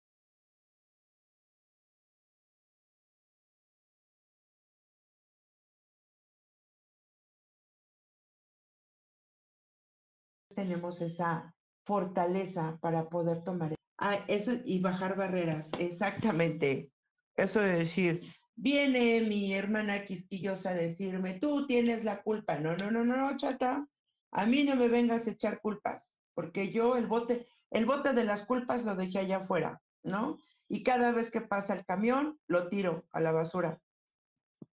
tenemos 10.55 11.01
esa 11.01 11.43
fortaleza 11.85 12.79
para 12.81 13.09
poder 13.09 13.43
tomar 13.45 13.75
ah, 14.01 14.25
y 14.65 14.81
bajar 14.81 15.17
barreras, 15.17 15.67
exactamente. 15.79 16.91
Eso 17.37 17.61
de 17.61 17.79
decir, 17.79 18.23
Viene 18.63 19.23
mi 19.23 19.55
hermana 19.55 20.05
quisquillosa 20.05 20.71
a 20.71 20.75
decirme, 20.75 21.39
tú 21.41 21.67
tienes 21.67 22.05
la 22.05 22.21
culpa. 22.21 22.59
No, 22.59 22.77
no, 22.77 22.91
no, 22.91 23.05
no, 23.05 23.35
chata. 23.39 23.87
A 24.33 24.45
mí 24.45 24.65
no 24.65 24.77
me 24.77 24.89
vengas 24.89 25.27
a 25.27 25.31
echar 25.31 25.63
culpas, 25.63 26.15
porque 26.35 26.71
yo 26.71 26.99
el 26.99 27.07
bote, 27.07 27.49
el 27.71 27.87
bote 27.87 28.13
de 28.13 28.25
las 28.25 28.45
culpas 28.45 28.85
lo 28.85 28.97
dejé 28.97 29.21
allá 29.21 29.39
afuera, 29.39 29.81
¿no? 30.03 30.37
Y 30.69 30.83
cada 30.83 31.11
vez 31.11 31.31
que 31.31 31.41
pasa 31.41 31.73
el 31.73 31.87
camión, 31.87 32.39
lo 32.49 32.69
tiro 32.69 33.07
a 33.13 33.21
la 33.21 33.33
basura. 33.33 33.81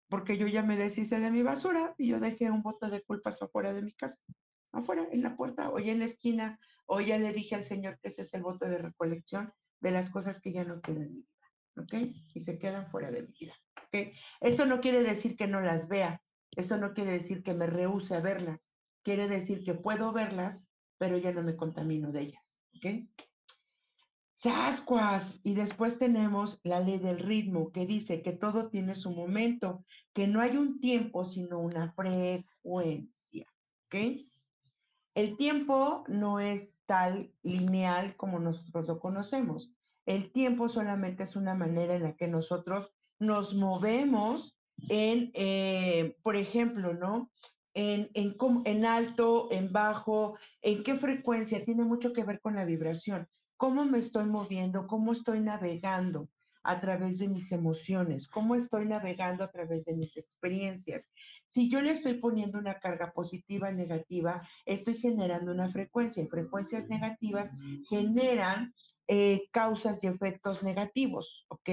Porque 0.09 0.37
yo 0.37 0.47
ya 0.47 0.63
me 0.63 0.75
deshice 0.75 1.21
de 1.21 1.31
mi 1.31 1.41
basura 1.41 1.95
y 1.97 2.07
yo 2.09 2.19
dejé 2.19 2.51
un 2.51 2.63
bote 2.63 2.89
de 2.89 3.03
culpas 3.03 3.41
afuera 3.41 3.73
de 3.73 3.83
mi 3.83 3.93
casa. 3.93 4.21
Afuera, 4.71 5.07
en 5.11 5.23
la 5.23 5.35
puerta, 5.35 5.69
o 5.71 5.79
ya 5.79 5.91
en 5.91 5.99
la 5.99 6.05
esquina, 6.05 6.57
o 6.85 7.01
ya 7.01 7.17
le 7.17 7.33
dije 7.33 7.55
al 7.55 7.65
Señor 7.65 7.99
que 7.99 8.09
ese 8.09 8.23
es 8.23 8.33
el 8.33 8.43
bote 8.43 8.67
de 8.67 8.77
recolección 8.77 9.47
de 9.81 9.91
las 9.91 10.09
cosas 10.09 10.39
que 10.41 10.51
ya 10.51 10.63
no 10.63 10.81
quedan 10.81 11.03
en 11.03 11.13
mi 11.13 11.21
vida. 11.21 11.37
¿Ok? 11.77 11.93
Y 12.33 12.39
se 12.39 12.57
quedan 12.57 12.87
fuera 12.87 13.11
de 13.11 13.21
mi 13.21 13.33
vida. 13.39 13.55
Esto 14.41 14.65
no 14.65 14.79
quiere 14.79 15.03
decir 15.03 15.35
que 15.37 15.47
no 15.47 15.61
las 15.61 15.87
vea, 15.87 16.21
esto 16.51 16.77
no 16.77 16.93
quiere 16.93 17.11
decir 17.11 17.43
que 17.43 17.53
me 17.53 17.67
rehúse 17.67 18.15
a 18.15 18.19
verlas, 18.19 18.59
quiere 19.03 19.27
decir 19.27 19.63
que 19.63 19.73
puedo 19.73 20.11
verlas, 20.11 20.71
pero 20.97 21.17
ya 21.17 21.31
no 21.31 21.43
me 21.43 21.55
contamino 21.55 22.11
de 22.11 22.21
ellas. 22.21 22.43
¿Ok? 22.75 23.03
Chascuas. 24.39 25.39
Y 25.43 25.55
después 25.55 25.97
tenemos 25.97 26.59
la 26.63 26.79
ley 26.79 26.99
del 26.99 27.19
ritmo, 27.19 27.71
que 27.71 27.85
dice 27.85 28.21
que 28.21 28.33
todo 28.33 28.69
tiene 28.69 28.95
su 28.95 29.11
momento, 29.11 29.77
que 30.13 30.27
no 30.27 30.41
hay 30.41 30.57
un 30.57 30.79
tiempo, 30.79 31.23
sino 31.23 31.59
una 31.59 31.93
frecuencia. 31.93 33.47
¿Ok? 33.85 33.95
El 35.17 35.35
tiempo 35.35 36.03
no 36.09 36.39
es 36.39 36.69
tal 36.85 37.31
lineal 37.41 38.15
como 38.17 38.37
nosotros 38.37 38.87
lo 38.87 38.99
conocemos. 38.99 39.71
El 40.05 40.31
tiempo 40.31 40.69
solamente 40.69 41.23
es 41.23 41.35
una 41.35 41.55
manera 41.55 41.95
en 41.95 42.03
la 42.03 42.15
que 42.15 42.27
nosotros 42.27 42.93
nos 43.17 43.55
movemos 43.55 44.55
en, 44.89 45.31
eh, 45.33 46.15
por 46.21 46.35
ejemplo, 46.35 46.93
¿no? 46.93 47.31
En, 47.73 48.11
en, 48.13 48.35
en 48.65 48.85
alto, 48.85 49.47
en 49.51 49.71
bajo, 49.71 50.37
en 50.61 50.83
qué 50.83 50.99
frecuencia, 50.99 51.65
tiene 51.65 51.83
mucho 51.83 52.13
que 52.13 52.23
ver 52.23 52.39
con 52.39 52.53
la 52.53 52.63
vibración. 52.63 53.27
¿Cómo 53.55 53.85
me 53.85 53.97
estoy 53.97 54.25
moviendo? 54.25 54.85
¿Cómo 54.85 55.13
estoy 55.13 55.39
navegando 55.39 56.29
a 56.67 56.81
través 56.81 57.17
de 57.17 57.29
mis 57.29 57.49
emociones? 57.51 58.27
¿Cómo 58.27 58.55
estoy 58.55 58.85
navegando 58.85 59.43
a 59.43 59.51
través 59.51 59.85
de 59.85 59.93
mis 59.93 60.17
experiencias? 60.17 61.03
Si 61.53 61.69
yo 61.69 61.81
le 61.81 61.91
estoy 61.91 62.15
poniendo 62.19 62.59
una 62.59 62.77
carga 62.77 63.11
positiva, 63.11 63.71
negativa, 63.71 64.47
estoy 64.65 64.97
generando 64.97 65.53
una 65.53 65.71
frecuencia 65.71 66.21
y 66.21 66.27
frecuencias 66.27 66.87
negativas 66.89 67.55
generan 67.89 68.73
eh, 69.07 69.41
causas 69.51 70.03
y 70.03 70.07
efectos 70.07 70.61
negativos, 70.61 71.45
¿ok? 71.47 71.69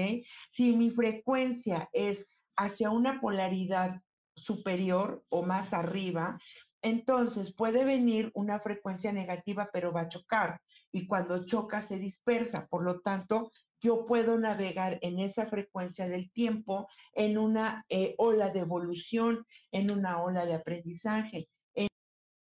Si 0.53 0.71
mi 0.71 0.89
frecuencia 0.91 1.89
es 1.91 2.25
hacia 2.55 2.89
una 2.89 3.19
polaridad 3.19 3.97
superior 4.33 5.25
o 5.27 5.43
más 5.43 5.73
arriba, 5.73 6.37
entonces 6.81 7.51
puede 7.51 7.83
venir 7.83 8.31
una 8.35 8.59
frecuencia 8.59 9.11
negativa, 9.11 9.69
pero 9.73 9.91
va 9.91 10.01
a 10.01 10.09
chocar. 10.09 10.61
Y 10.91 11.07
cuando 11.07 11.45
choca 11.45 11.81
se 11.87 11.97
dispersa. 11.97 12.67
Por 12.67 12.83
lo 12.83 13.01
tanto, 13.01 13.51
yo 13.85 14.07
puedo 14.07 14.35
navegar 14.39 14.97
en 15.03 15.19
esa 15.19 15.45
frecuencia 15.45 16.07
del 16.07 16.31
tiempo, 16.31 16.87
en 17.13 17.37
una 17.37 17.85
eh, 17.87 18.15
ola 18.17 18.51
de 18.51 18.61
evolución, 18.61 19.43
en 19.71 19.91
una 19.91 20.23
ola 20.23 20.43
de 20.47 20.55
aprendizaje. 20.55 21.47
En, 21.75 21.87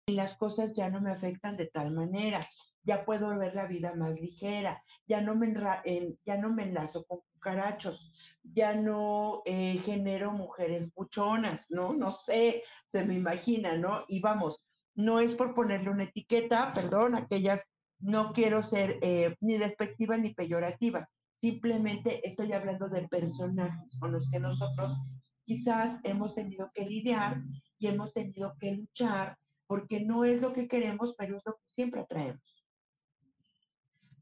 las 0.08 0.34
cosas 0.34 0.72
ya 0.74 0.90
no 0.90 1.00
me 1.00 1.10
afectan 1.10 1.56
de 1.56 1.66
tal 1.66 1.92
manera 1.92 2.44
ya 2.82 3.04
puedo 3.04 3.36
ver 3.36 3.54
la 3.54 3.66
vida 3.66 3.92
más 3.96 4.18
ligera, 4.18 4.82
ya 5.06 5.20
no 5.20 5.34
me, 5.34 5.52
ya 6.24 6.36
no 6.38 6.48
me 6.48 6.62
enlazo 6.62 7.04
con 7.04 7.18
cucarachos, 7.34 8.10
ya 8.42 8.72
no 8.72 9.42
eh, 9.44 9.78
genero 9.84 10.32
mujeres 10.32 10.88
buchonas, 10.94 11.66
¿no? 11.68 11.92
No 11.92 12.12
sé, 12.12 12.62
se 12.86 13.04
me 13.04 13.14
imagina, 13.14 13.76
¿no? 13.76 14.04
Y 14.08 14.20
vamos, 14.20 14.70
no 14.94 15.20
es 15.20 15.34
por 15.34 15.52
ponerle 15.52 15.90
una 15.90 16.04
etiqueta, 16.04 16.72
perdón, 16.72 17.14
aquellas, 17.14 17.60
no 18.00 18.32
quiero 18.32 18.62
ser 18.62 18.96
eh, 19.02 19.36
ni 19.42 19.58
despectiva 19.58 20.16
ni 20.16 20.32
peyorativa, 20.32 21.06
simplemente 21.40 22.26
estoy 22.26 22.52
hablando 22.52 22.88
de 22.88 23.08
personajes 23.08 23.88
con 23.98 24.12
los 24.12 24.30
que 24.30 24.40
nosotros 24.40 24.98
quizás 25.44 25.98
hemos 26.04 26.34
tenido 26.34 26.66
que 26.74 26.84
lidiar 26.84 27.42
y 27.78 27.86
hemos 27.86 28.12
tenido 28.12 28.54
que 28.58 28.72
luchar 28.72 29.36
porque 29.66 30.00
no 30.00 30.24
es 30.24 30.40
lo 30.40 30.52
que 30.52 30.66
queremos, 30.66 31.14
pero 31.16 31.36
es 31.36 31.42
lo 31.44 31.52
que 31.52 31.74
siempre 31.74 32.00
atraemos 32.00 32.58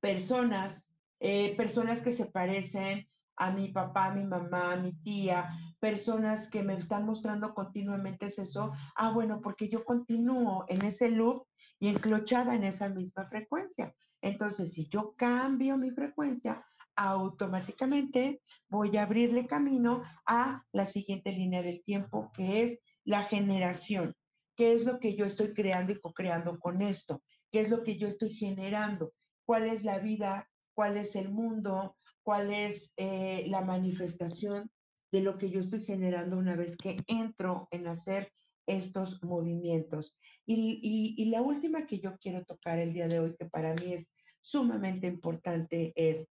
personas, 0.07 0.85
eh, 1.19 1.57
personas 1.57 2.01
que 2.01 2.13
se 2.13 2.27
parecen 2.27 3.05
a 3.39 3.51
mi 3.51 3.69
papá, 3.69 4.07
a 4.07 4.15
mi 4.15 4.25
mamá, 4.25 4.75
a 4.75 4.77
mi 4.77 4.93
tía, 4.93 5.49
personas 5.81 6.49
que 6.49 6.63
me 6.63 6.75
están 6.75 7.05
mostrando 7.05 7.53
continuamente 7.55 8.33
eso, 8.37 8.73
ah, 8.95 9.11
bueno, 9.11 9.37
porque 9.43 9.69
yo 9.69 9.83
continúo 9.83 10.65
en 10.69 10.85
ese 10.85 11.09
loop 11.11 11.47
y 11.81 11.89
enclochada 11.89 12.55
en 12.55 12.63
esa 12.63 12.89
misma 12.89 13.25
frecuencia. 13.25 13.93
Entonces, 14.23 14.73
si 14.73 14.87
yo 14.89 15.13
cambio 15.17 15.77
mi 15.77 15.91
frecuencia, 15.91 16.59
automáticamente 16.97 18.41
voy 18.69 18.97
a 18.97 19.05
abrirle 19.05 19.47
camino 19.47 20.03
a 20.27 20.63
la 20.73 20.87
siguiente 20.87 21.31
línea 21.33 21.63
del 21.63 21.83
tiempo, 21.85 22.33
que 22.35 22.63
es 22.63 22.79
la 23.05 23.25
generación. 23.25 24.15
¿Qué 24.57 24.73
es 24.73 24.85
lo 24.85 24.99
que 24.99 25.15
yo 25.15 25.27
estoy 25.27 25.53
creando 25.53 25.93
y 25.93 26.01
co-creando 26.01 26.59
con 26.59 26.81
esto? 26.83 27.21
¿Qué 27.53 27.61
es 27.61 27.69
lo 27.69 27.83
que 27.85 27.99
yo 27.99 28.09
estoy 28.09 28.31
generando? 28.31 29.13
cuál 29.47 29.65
es 29.67 29.85
la 29.85 29.99
vida, 29.99 30.51
cuál 30.75 30.99
es 30.99 31.17
el 31.17 31.31
mundo, 31.31 31.97
cuál 32.23 32.53
es 32.53 32.93
eh, 32.99 33.47
la 33.49 33.63
manifestación 33.63 34.71
de 35.11 35.21
lo 35.23 35.39
que 35.39 35.49
yo 35.51 35.61
estoy 35.61 35.85
generando 35.85 36.37
una 36.37 36.57
vez 36.57 36.77
que 36.77 36.99
entro 37.07 37.69
en 37.71 37.87
hacer 37.87 38.31
estos 38.67 39.23
movimientos. 39.23 40.15
Y, 40.45 41.31
la 41.31 41.41
última 41.41 41.87
que 41.87 42.01
yo 42.01 42.17
quiero 42.19 42.45
tocar 42.45 42.81
el 42.81 42.93
día 42.93 43.07
de 43.07 43.21
hoy, 43.21 43.37
que 43.39 43.47
para 43.47 43.75
mí 43.75 43.95
es 43.95 44.07
sumamente 44.41 45.07
importante, 45.07 45.93
es 45.95 46.27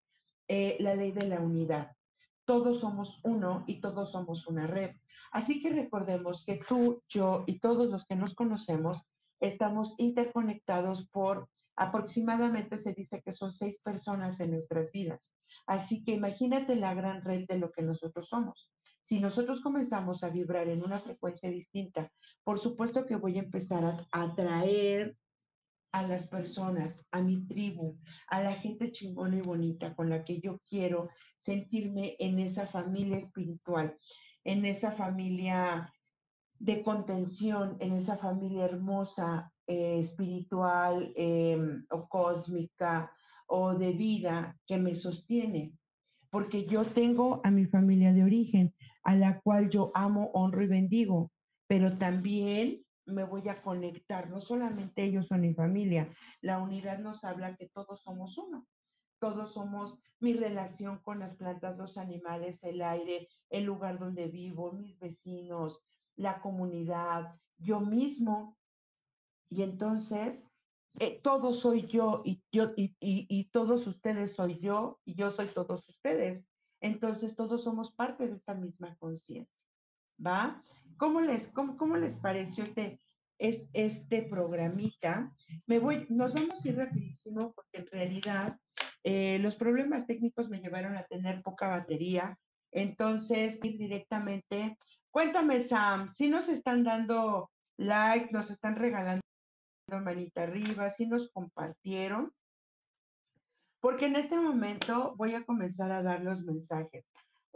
eh, 0.48 0.76
la 0.80 0.94
ley 0.94 1.12
de 1.12 1.28
la 1.28 1.40
unidad. 1.40 1.92
Todos 2.44 2.80
somos 2.80 3.20
uno 3.24 3.62
y 3.66 3.80
todos 3.80 4.12
somos 4.12 4.46
una 4.46 4.66
red. 4.66 4.96
Así 5.32 5.60
que 5.60 5.70
recordemos 5.70 6.44
que 6.44 6.60
tú, 6.68 7.00
yo 7.08 7.44
y 7.46 7.58
todos 7.58 7.90
los 7.90 8.06
que 8.06 8.16
nos 8.16 8.34
conocemos 8.34 9.06
estamos 9.40 9.94
interconectados 9.98 11.08
por 11.10 11.48
Aproximadamente 11.76 12.78
se 12.78 12.94
dice 12.94 13.20
que 13.22 13.32
son 13.32 13.52
seis 13.52 13.76
personas 13.82 14.40
en 14.40 14.52
nuestras 14.52 14.90
vidas. 14.92 15.36
Así 15.66 16.02
que 16.02 16.12
imagínate 16.12 16.74
la 16.74 16.94
gran 16.94 17.22
red 17.22 17.46
de 17.46 17.58
lo 17.58 17.70
que 17.70 17.82
nosotros 17.82 18.28
somos. 18.28 18.72
Si 19.04 19.20
nosotros 19.20 19.62
comenzamos 19.62 20.24
a 20.24 20.30
vibrar 20.30 20.68
en 20.68 20.82
una 20.82 21.00
frecuencia 21.00 21.50
distinta, 21.50 22.10
por 22.42 22.60
supuesto 22.60 23.06
que 23.06 23.16
voy 23.16 23.36
a 23.36 23.42
empezar 23.42 23.84
a 23.84 24.06
atraer 24.10 25.16
a 25.92 26.02
las 26.02 26.26
personas, 26.28 27.04
a 27.10 27.22
mi 27.22 27.46
tribu, 27.46 27.98
a 28.28 28.42
la 28.42 28.54
gente 28.56 28.92
chingona 28.92 29.36
y 29.36 29.42
bonita 29.42 29.94
con 29.94 30.10
la 30.10 30.20
que 30.20 30.40
yo 30.40 30.60
quiero 30.68 31.08
sentirme 31.40 32.14
en 32.18 32.38
esa 32.38 32.66
familia 32.66 33.18
espiritual, 33.18 33.96
en 34.44 34.64
esa 34.64 34.92
familia 34.92 35.92
de 36.58 36.82
contención, 36.82 37.76
en 37.80 37.92
esa 37.92 38.16
familia 38.16 38.64
hermosa, 38.64 39.52
eh, 39.66 40.00
espiritual 40.00 41.12
em, 41.16 41.80
o 41.90 42.08
cósmica 42.08 43.10
o 43.46 43.74
de 43.74 43.92
vida 43.92 44.56
que 44.66 44.78
me 44.78 44.94
sostiene. 44.94 45.68
Porque 46.30 46.64
yo 46.64 46.84
tengo 46.84 47.40
a 47.44 47.50
mi 47.50 47.64
familia 47.64 48.12
de 48.12 48.24
origen, 48.24 48.74
a 49.02 49.14
la 49.14 49.40
cual 49.40 49.70
yo 49.70 49.92
amo, 49.94 50.30
honro 50.34 50.62
y 50.62 50.66
bendigo, 50.66 51.30
pero 51.68 51.96
también 51.96 52.85
me 53.06 53.24
voy 53.24 53.48
a 53.48 53.62
conectar, 53.62 54.28
no 54.28 54.40
solamente 54.40 55.04
ellos 55.04 55.26
son 55.26 55.40
mi 55.40 55.54
familia, 55.54 56.10
la 56.40 56.58
unidad 56.58 56.98
nos 56.98 57.24
habla 57.24 57.56
que 57.56 57.68
todos 57.68 58.02
somos 58.02 58.36
uno, 58.36 58.66
todos 59.18 59.52
somos 59.54 59.98
mi 60.20 60.34
relación 60.34 60.98
con 60.98 61.20
las 61.20 61.36
plantas, 61.36 61.78
los 61.78 61.96
animales, 61.96 62.62
el 62.62 62.82
aire, 62.82 63.28
el 63.50 63.64
lugar 63.64 63.98
donde 63.98 64.28
vivo, 64.28 64.72
mis 64.72 64.98
vecinos, 64.98 65.80
la 66.16 66.40
comunidad, 66.40 67.34
yo 67.58 67.80
mismo, 67.80 68.54
y 69.50 69.62
entonces, 69.62 70.52
eh, 70.98 71.20
todo 71.22 71.54
soy 71.54 71.86
yo 71.86 72.22
y, 72.24 72.42
yo 72.50 72.72
y, 72.76 73.44
todos 73.50 73.86
ustedes 73.86 74.34
soy 74.34 74.58
yo 74.58 74.98
y 75.04 75.14
yo 75.14 75.30
soy 75.32 75.48
todos 75.48 75.88
ustedes. 75.88 76.44
Entonces, 76.80 77.36
todos 77.36 77.62
somos 77.62 77.92
parte 77.92 78.26
de 78.26 78.36
esta 78.36 78.54
misma 78.54 78.96
conciencia. 78.96 79.54
¿Va? 80.24 80.56
¿Cómo 80.96 81.20
les, 81.20 81.52
cómo, 81.52 81.76
cómo 81.76 81.96
les 81.96 82.14
pareció 82.14 82.64
este, 82.64 82.96
este 83.38 84.22
programita? 84.22 85.32
Me 85.66 85.78
voy, 85.78 86.06
nos 86.08 86.32
vamos 86.32 86.64
a 86.64 86.68
ir 86.68 86.76
rapidísimo 86.76 87.52
porque 87.52 87.78
en 87.78 87.86
realidad 87.86 88.56
eh, 89.04 89.38
los 89.40 89.56
problemas 89.56 90.06
técnicos 90.06 90.48
me 90.48 90.60
llevaron 90.60 90.96
a 90.96 91.04
tener 91.04 91.42
poca 91.42 91.68
batería. 91.68 92.38
Entonces, 92.72 93.58
ir 93.62 93.78
directamente. 93.78 94.76
Cuéntame, 95.10 95.66
Sam, 95.68 96.12
si 96.14 96.28
nos 96.28 96.48
están 96.48 96.82
dando 96.82 97.50
like, 97.78 98.32
nos 98.32 98.50
están 98.50 98.76
regalando 98.76 99.22
manita 99.88 100.42
arriba, 100.42 100.90
si 100.90 101.06
nos 101.06 101.30
compartieron, 101.30 102.32
porque 103.80 104.06
en 104.06 104.16
este 104.16 104.38
momento 104.38 105.14
voy 105.16 105.34
a 105.34 105.44
comenzar 105.44 105.92
a 105.92 106.02
dar 106.02 106.22
los 106.24 106.42
mensajes. 106.42 107.04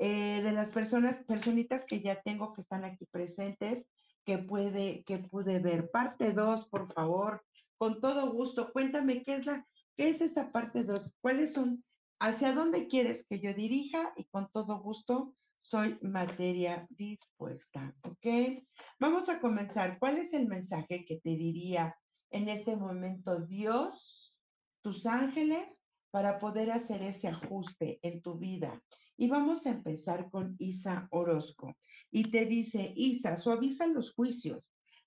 Eh, 0.02 0.40
de 0.42 0.52
las 0.52 0.70
personas, 0.70 1.22
personitas 1.26 1.84
que 1.84 2.00
ya 2.00 2.22
tengo 2.22 2.54
que 2.54 2.62
están 2.62 2.86
aquí 2.86 3.04
presentes, 3.10 3.86
que 4.24 4.38
puede, 4.38 5.04
que 5.04 5.18
pude 5.18 5.58
ver. 5.58 5.90
Parte 5.90 6.32
2, 6.32 6.68
por 6.68 6.90
favor, 6.94 7.42
con 7.76 8.00
todo 8.00 8.32
gusto. 8.32 8.72
Cuéntame 8.72 9.22
qué 9.22 9.34
es 9.34 9.44
la, 9.44 9.66
qué 9.98 10.08
es 10.08 10.22
esa 10.22 10.50
parte 10.52 10.84
2, 10.84 11.12
cuáles 11.20 11.52
son, 11.52 11.84
hacia 12.18 12.54
dónde 12.54 12.88
quieres 12.88 13.26
que 13.28 13.40
yo 13.40 13.52
dirija 13.52 14.08
y 14.16 14.24
con 14.24 14.50
todo 14.50 14.80
gusto 14.80 15.34
soy 15.60 15.98
materia 16.00 16.86
dispuesta, 16.88 17.92
¿ok? 18.04 18.64
Vamos 19.00 19.28
a 19.28 19.38
comenzar. 19.38 19.98
¿Cuál 19.98 20.16
es 20.16 20.32
el 20.32 20.48
mensaje 20.48 21.04
que 21.04 21.16
te 21.16 21.30
diría 21.30 21.94
en 22.30 22.48
este 22.48 22.74
momento 22.74 23.38
Dios, 23.40 24.34
tus 24.80 25.04
ángeles, 25.04 25.78
para 26.10 26.38
poder 26.38 26.70
hacer 26.70 27.02
ese 27.02 27.28
ajuste 27.28 27.98
en 28.02 28.22
tu 28.22 28.38
vida? 28.38 28.82
Y 29.16 29.28
vamos 29.28 29.66
a 29.66 29.70
empezar 29.70 30.30
con 30.30 30.48
Isa 30.58 31.06
Orozco. 31.10 31.76
Y 32.10 32.30
te 32.30 32.46
dice, 32.46 32.90
Isa, 32.96 33.36
suaviza 33.36 33.86
los 33.86 34.12
juicios. 34.12 34.64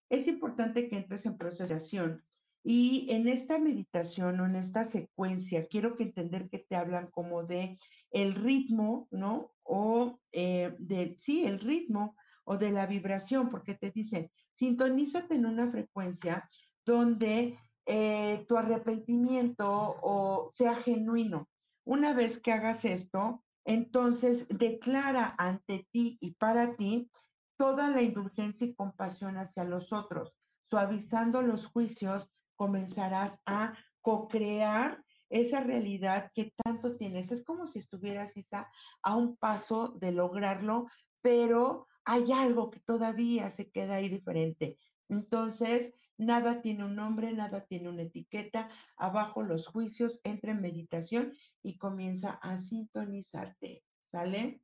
Es 0.10 0.28
importante 0.28 0.88
que 0.88 0.97
entres 0.97 1.26
en 1.26 1.38
procesación. 1.38 2.24
Y 2.64 3.08
en 3.10 3.28
esta 3.28 3.58
meditación 3.58 4.39
o 4.39 4.45
en 4.45 4.56
esta 4.56 4.86
secuencia, 4.86 5.68
quiero 5.68 5.97
que 5.97 6.04
entender 6.04 6.49
que 6.49 6.60
te 6.60 6.76
hablan 6.76 7.08
como 7.12 7.43
de 7.43 7.78
el 8.12 8.36
ritmo, 8.36 9.08
¿no? 9.12 9.51
O 9.64 10.20
eh, 10.32 10.72
de, 10.80 11.18
sí, 11.20 11.43
el 11.45 11.60
ritmo 11.60 12.16
o 12.45 12.58
de 12.58 12.72
la 12.72 12.86
vibración, 12.86 13.49
porque 13.49 13.74
te 13.74 13.91
dicen, 13.91 14.30
sintonízate 14.54 15.36
en 15.36 15.45
una 15.45 15.72
frecuencia 15.72 16.49
donde 16.86 17.58
eh, 17.86 18.46
tu 18.48 18.58
arrepentimiento 18.58 19.68
o 20.02 20.52
sea 20.54 20.76
genuino. 20.76 21.50
Una 21.86 22.14
vez 22.14 22.40
que 22.40 22.52
hagas 22.52 22.86
esto, 22.86 23.44
entonces 23.66 24.46
declara 24.50 25.36
ante 25.38 25.88
ti 25.92 26.18
y 26.22 26.32
para 26.36 26.76
ti 26.76 27.10
toda 27.58 27.90
la 27.90 28.02
indulgencia 28.02 28.68
y 28.68 28.76
compasión 28.76 29.38
hacia 29.38 29.64
los 29.64 29.92
otros. 29.94 30.34
Suavizando 30.70 31.42
los 31.42 31.66
juicios, 31.68 32.30
comenzarás 32.56 33.38
a 33.46 33.74
co-crear 34.02 35.04
esa 35.30 35.62
realidad 35.62 36.32
que 36.34 36.54
tanto 36.64 36.96
tienes. 36.98 37.32
Es 37.32 37.44
como 37.44 37.66
si 37.66 37.80
estuvieras, 37.80 38.36
Isa, 38.38 38.70
a 39.02 39.16
un 39.16 39.38
paso 39.38 39.90
de 40.00 40.12
lograrlo, 40.12 40.88
pero 41.22 41.88
hay 42.06 42.32
algo 42.32 42.70
que 42.70 42.80
todavía 42.82 43.50
se 43.50 43.72
queda 43.72 43.96
ahí 43.96 44.10
diferente. 44.10 44.78
Entonces, 45.10 45.94
nada 46.18 46.61
tiene 46.61 46.86
un 46.86 46.95
nombre, 46.95 47.34
nada 47.34 47.66
tiene 47.66 47.89
una 47.89 48.03
etiqueta. 48.03 48.70
Abajo 48.97 49.43
los 49.43 49.68
juicios, 49.68 50.20
entra 50.24 50.51
en 50.51 50.61
meditación 50.61 51.32
y 51.61 51.78
comienza 51.78 52.39
a 52.41 52.61
sintonizarte. 52.61 53.84
¿Sale? 54.11 54.61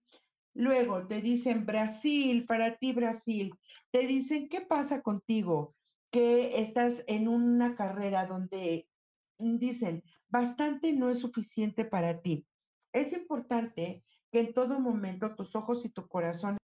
Luego 0.56 1.06
te 1.08 1.22
dicen 1.22 1.66
Brasil, 1.66 2.46
para 2.46 2.78
ti 2.78 2.94
Brasil. 2.94 3.54
Te 3.92 4.06
dicen, 4.06 4.50
¿qué 4.50 4.62
pasa 4.62 5.02
contigo? 5.02 5.76
Que 6.12 6.62
estás 6.62 6.94
en 7.08 7.28
una 7.28 7.76
carrera 7.76 8.26
donde 8.26 8.88
dicen, 9.38 10.04
bastante 10.28 10.94
no 10.94 11.10
es 11.10 11.20
suficiente 11.20 11.86
para 11.86 12.22
ti. 12.22 12.46
Es 12.94 13.14
importante 13.14 14.04
que 14.32 14.40
en 14.40 14.54
todo 14.54 14.80
momento 14.80 15.36
tus 15.36 15.56
ojos 15.56 15.86
y 15.86 15.90
tu 15.90 16.08
corazón 16.08 16.58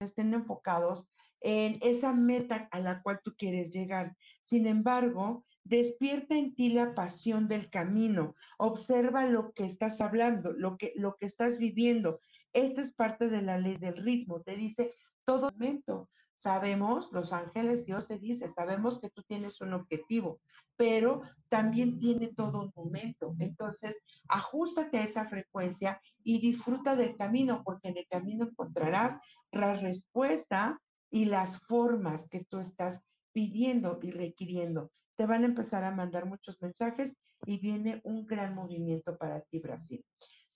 estén 0.00 0.34
enfocados 0.34 1.06
en 1.42 1.78
esa 1.80 2.12
meta 2.12 2.68
a 2.70 2.80
la 2.80 3.02
cual 3.02 3.20
tú 3.22 3.34
quieres 3.36 3.70
llegar. 3.70 4.16
Sin 4.44 4.66
embargo, 4.66 5.44
despierta 5.64 6.36
en 6.36 6.54
ti 6.54 6.70
la 6.70 6.94
pasión 6.94 7.48
del 7.48 7.70
camino. 7.70 8.34
Observa 8.58 9.26
lo 9.26 9.52
que 9.52 9.64
estás 9.64 10.00
hablando, 10.00 10.52
lo 10.52 10.76
que, 10.76 10.92
lo 10.96 11.16
que 11.16 11.26
estás 11.26 11.58
viviendo. 11.58 12.20
Esta 12.52 12.82
es 12.82 12.92
parte 12.94 13.28
de 13.28 13.42
la 13.42 13.58
ley 13.58 13.76
del 13.76 13.96
ritmo. 13.96 14.40
Te 14.40 14.56
dice 14.56 14.94
todo 15.24 15.50
momento. 15.52 16.08
Sabemos, 16.42 17.08
los 17.12 17.32
ángeles, 17.32 17.86
Dios 17.86 18.08
te 18.08 18.18
dice, 18.18 18.50
sabemos 18.56 19.00
que 19.00 19.08
tú 19.10 19.22
tienes 19.22 19.60
un 19.60 19.74
objetivo, 19.74 20.40
pero 20.74 21.22
también 21.48 21.96
tiene 21.96 22.34
todo 22.34 22.62
un 22.62 22.72
momento. 22.74 23.36
Entonces, 23.38 23.96
ajustate 24.28 24.98
a 24.98 25.04
esa 25.04 25.24
frecuencia 25.26 26.00
y 26.24 26.40
disfruta 26.40 26.96
del 26.96 27.16
camino, 27.16 27.62
porque 27.64 27.90
en 27.90 27.98
el 27.98 28.08
camino 28.08 28.46
encontrarás 28.46 29.22
la 29.52 29.76
respuesta 29.76 30.80
y 31.12 31.26
las 31.26 31.58
formas 31.66 32.26
que 32.28 32.44
tú 32.44 32.58
estás 32.58 33.00
pidiendo 33.32 34.00
y 34.02 34.10
requiriendo. 34.10 34.90
Te 35.16 35.26
van 35.26 35.44
a 35.44 35.48
empezar 35.48 35.84
a 35.84 35.94
mandar 35.94 36.24
muchos 36.26 36.60
mensajes 36.60 37.12
y 37.46 37.58
viene 37.58 38.00
un 38.04 38.26
gran 38.26 38.54
movimiento 38.54 39.16
para 39.16 39.40
ti, 39.42 39.58
Brasil. 39.58 40.04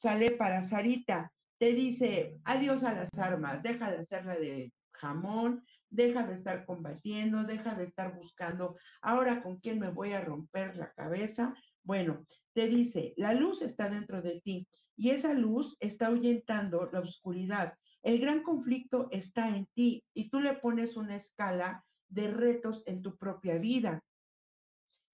Sale 0.02 0.32
para 0.32 0.66
Sarita, 0.68 1.30
te 1.58 1.72
dice 1.72 2.38
adiós 2.44 2.82
a 2.82 2.94
las 2.94 3.12
armas, 3.18 3.62
deja 3.62 3.90
de 3.90 3.98
hacerla 3.98 4.34
de 4.36 4.72
jamón, 4.92 5.60
deja 5.90 6.26
de 6.26 6.34
estar 6.34 6.64
combatiendo, 6.64 7.44
deja 7.44 7.74
de 7.74 7.84
estar 7.84 8.14
buscando, 8.14 8.76
ahora 9.02 9.42
con 9.42 9.58
quién 9.58 9.78
me 9.78 9.90
voy 9.90 10.12
a 10.12 10.22
romper 10.22 10.76
la 10.76 10.86
cabeza. 10.86 11.54
Bueno, 11.84 12.26
te 12.54 12.66
dice, 12.66 13.12
la 13.16 13.34
luz 13.34 13.60
está 13.60 13.88
dentro 13.90 14.22
de 14.22 14.40
ti 14.40 14.66
y 14.96 15.10
esa 15.10 15.34
luz 15.34 15.76
está 15.80 16.06
ahuyentando 16.06 16.88
la 16.92 17.00
oscuridad. 17.00 17.74
El 18.06 18.20
gran 18.20 18.44
conflicto 18.44 19.08
está 19.10 19.48
en 19.48 19.66
ti 19.74 20.00
y 20.14 20.30
tú 20.30 20.38
le 20.38 20.54
pones 20.54 20.96
una 20.96 21.16
escala 21.16 21.84
de 22.06 22.28
retos 22.28 22.84
en 22.86 23.02
tu 23.02 23.16
propia 23.16 23.58
vida. 23.58 24.00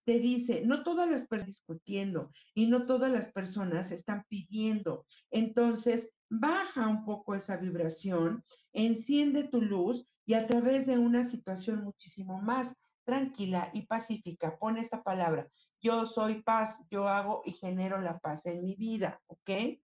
Te 0.04 0.18
dice, 0.18 0.60
no 0.66 0.82
todas 0.82 1.10
las 1.10 1.26
personas 1.26 1.46
discutiendo 1.46 2.30
y 2.52 2.66
no 2.66 2.84
todas 2.84 3.10
las 3.10 3.32
personas 3.32 3.90
están 3.92 4.26
pidiendo. 4.28 5.06
Entonces, 5.30 6.14
baja 6.28 6.86
un 6.86 7.02
poco 7.06 7.34
esa 7.34 7.56
vibración, 7.56 8.44
enciende 8.74 9.48
tu 9.48 9.62
luz 9.62 10.06
y 10.26 10.34
a 10.34 10.46
través 10.46 10.86
de 10.86 10.98
una 10.98 11.26
situación 11.30 11.80
muchísimo 11.80 12.42
más 12.42 12.76
tranquila 13.04 13.70
y 13.72 13.86
pacífica, 13.86 14.58
pone 14.58 14.82
esta 14.82 15.02
palabra, 15.02 15.48
yo 15.80 16.04
soy 16.04 16.42
paz, 16.42 16.76
yo 16.90 17.08
hago 17.08 17.40
y 17.46 17.52
genero 17.52 18.02
la 18.02 18.18
paz 18.18 18.44
en 18.44 18.62
mi 18.62 18.74
vida, 18.74 19.18
¿ok? 19.28 19.80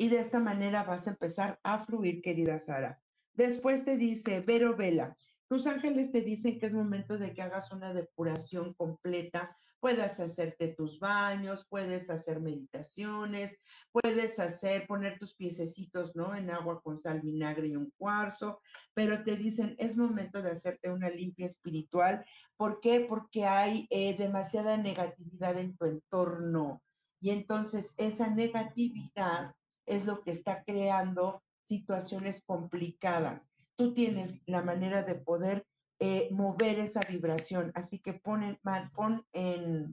Y 0.00 0.08
de 0.08 0.20
esta 0.20 0.38
manera 0.38 0.84
vas 0.84 1.06
a 1.06 1.10
empezar 1.10 1.60
a 1.62 1.84
fluir, 1.84 2.22
querida 2.22 2.58
Sara. 2.58 2.98
Después 3.34 3.84
te 3.84 3.98
dice, 3.98 4.40
Vero 4.40 4.74
Vela, 4.74 5.14
tus 5.46 5.66
ángeles 5.66 6.10
te 6.10 6.22
dicen 6.22 6.58
que 6.58 6.66
es 6.66 6.72
momento 6.72 7.18
de 7.18 7.34
que 7.34 7.42
hagas 7.42 7.70
una 7.70 7.92
depuración 7.92 8.72
completa 8.72 9.54
Puedes 9.78 10.20
hacerte 10.20 10.68
tus 10.68 11.00
baños, 11.00 11.66
puedes 11.70 12.10
hacer 12.10 12.40
meditaciones, 12.40 13.58
puedes 13.90 14.38
hacer, 14.38 14.86
poner 14.86 15.18
tus 15.18 15.34
piececitos, 15.34 16.14
¿no? 16.14 16.34
En 16.34 16.50
agua 16.50 16.82
con 16.82 17.00
sal, 17.00 17.20
vinagre 17.22 17.68
y 17.68 17.76
un 17.76 17.90
cuarzo, 17.96 18.60
pero 18.92 19.24
te 19.24 19.36
dicen, 19.36 19.76
es 19.78 19.96
momento 19.96 20.42
de 20.42 20.50
hacerte 20.50 20.90
una 20.90 21.08
limpia 21.08 21.46
espiritual. 21.46 22.22
¿Por 22.58 22.80
qué? 22.80 23.06
Porque 23.08 23.46
hay 23.46 23.86
eh, 23.88 24.14
demasiada 24.18 24.76
negatividad 24.76 25.58
en 25.58 25.74
tu 25.74 25.86
entorno. 25.86 26.82
Y 27.18 27.30
entonces 27.30 27.88
esa 27.96 28.28
negatividad 28.28 29.54
es 29.86 30.04
lo 30.04 30.20
que 30.20 30.32
está 30.32 30.62
creando 30.64 31.42
situaciones 31.64 32.42
complicadas. 32.44 33.48
Tú 33.76 33.94
tienes 33.94 34.40
la 34.46 34.62
manera 34.62 35.02
de 35.02 35.14
poder 35.14 35.66
eh, 36.02 36.28
mover 36.30 36.78
esa 36.78 37.00
vibración. 37.00 37.72
Así 37.74 37.98
que 37.98 38.14
pon 38.14 38.42
en, 38.42 38.58
pon 38.94 39.24
en 39.32 39.84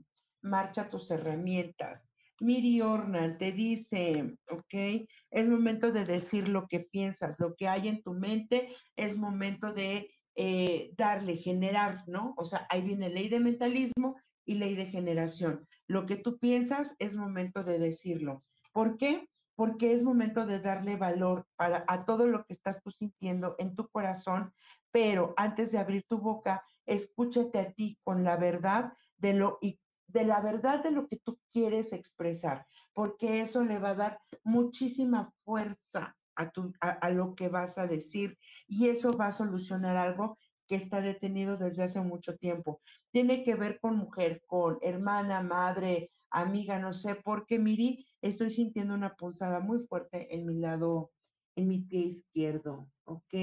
marcha 0.42 0.88
tus 0.88 1.10
herramientas. 1.10 2.08
Miri 2.40 2.80
Ornan 2.80 3.36
te 3.36 3.52
dice, 3.52 4.24
ok, 4.48 5.06
es 5.30 5.48
momento 5.48 5.92
de 5.92 6.04
decir 6.04 6.48
lo 6.48 6.66
que 6.68 6.80
piensas, 6.80 7.38
lo 7.38 7.54
que 7.56 7.68
hay 7.68 7.88
en 7.88 8.02
tu 8.02 8.14
mente, 8.14 8.68
es 8.96 9.18
momento 9.18 9.72
de 9.72 10.06
eh, 10.36 10.92
darle, 10.96 11.36
generar, 11.36 11.98
¿no? 12.06 12.34
O 12.36 12.44
sea, 12.44 12.66
ahí 12.70 12.82
viene 12.82 13.10
ley 13.10 13.28
de 13.28 13.40
mentalismo 13.40 14.16
y 14.44 14.54
ley 14.54 14.76
de 14.76 14.86
generación. 14.86 15.66
Lo 15.88 16.06
que 16.06 16.16
tú 16.16 16.38
piensas 16.38 16.94
es 17.00 17.14
momento 17.14 17.64
de 17.64 17.78
decirlo. 17.78 18.44
¿Por 18.72 18.96
qué? 18.96 19.26
Porque 19.58 19.92
es 19.92 20.04
momento 20.04 20.46
de 20.46 20.60
darle 20.60 20.94
valor 20.94 21.44
para, 21.56 21.84
a 21.88 22.04
todo 22.04 22.28
lo 22.28 22.44
que 22.44 22.54
estás 22.54 22.80
tú 22.80 22.92
sintiendo 22.92 23.56
en 23.58 23.74
tu 23.74 23.88
corazón, 23.88 24.52
pero 24.92 25.34
antes 25.36 25.72
de 25.72 25.78
abrir 25.78 26.04
tu 26.08 26.18
boca, 26.18 26.62
escúchate 26.86 27.58
a 27.58 27.72
ti 27.72 27.98
con 28.04 28.22
la 28.22 28.36
verdad 28.36 28.92
de 29.16 29.32
lo 29.34 29.58
y 29.60 29.80
de 30.06 30.24
la 30.24 30.40
verdad 30.40 30.82
de 30.84 30.92
lo 30.92 31.08
que 31.08 31.16
tú 31.16 31.40
quieres 31.52 31.92
expresar, 31.92 32.66
porque 32.94 33.42
eso 33.42 33.64
le 33.64 33.78
va 33.78 33.90
a 33.90 33.94
dar 33.94 34.20
muchísima 34.44 35.32
fuerza 35.44 36.14
a, 36.36 36.50
tu, 36.50 36.72
a, 36.80 37.10
lo 37.10 37.34
que 37.34 37.48
vas 37.48 37.76
a 37.78 37.88
decir 37.88 38.38
y 38.68 38.88
eso 38.88 39.16
va 39.16 39.26
a 39.26 39.32
solucionar 39.32 39.96
algo 39.96 40.38
que 40.68 40.76
está 40.76 41.00
detenido 41.00 41.56
desde 41.56 41.82
hace 41.82 42.00
mucho 42.00 42.36
tiempo. 42.36 42.80
Tiene 43.10 43.42
que 43.42 43.56
ver 43.56 43.80
con 43.80 43.96
mujer, 43.96 44.40
con 44.46 44.78
hermana, 44.82 45.42
madre, 45.42 46.12
amiga, 46.30 46.78
no 46.78 46.94
sé, 46.94 47.14
porque 47.16 47.58
Miri, 47.58 48.06
estoy 48.20 48.52
sintiendo 48.52 48.94
una 48.94 49.14
punzada 49.14 49.60
muy 49.60 49.86
fuerte 49.86 50.34
en 50.34 50.46
mi 50.46 50.58
lado, 50.58 51.10
en 51.56 51.68
mi 51.68 51.80
pie 51.80 52.00
izquierdo, 52.00 52.90
¿ok? 53.04 53.34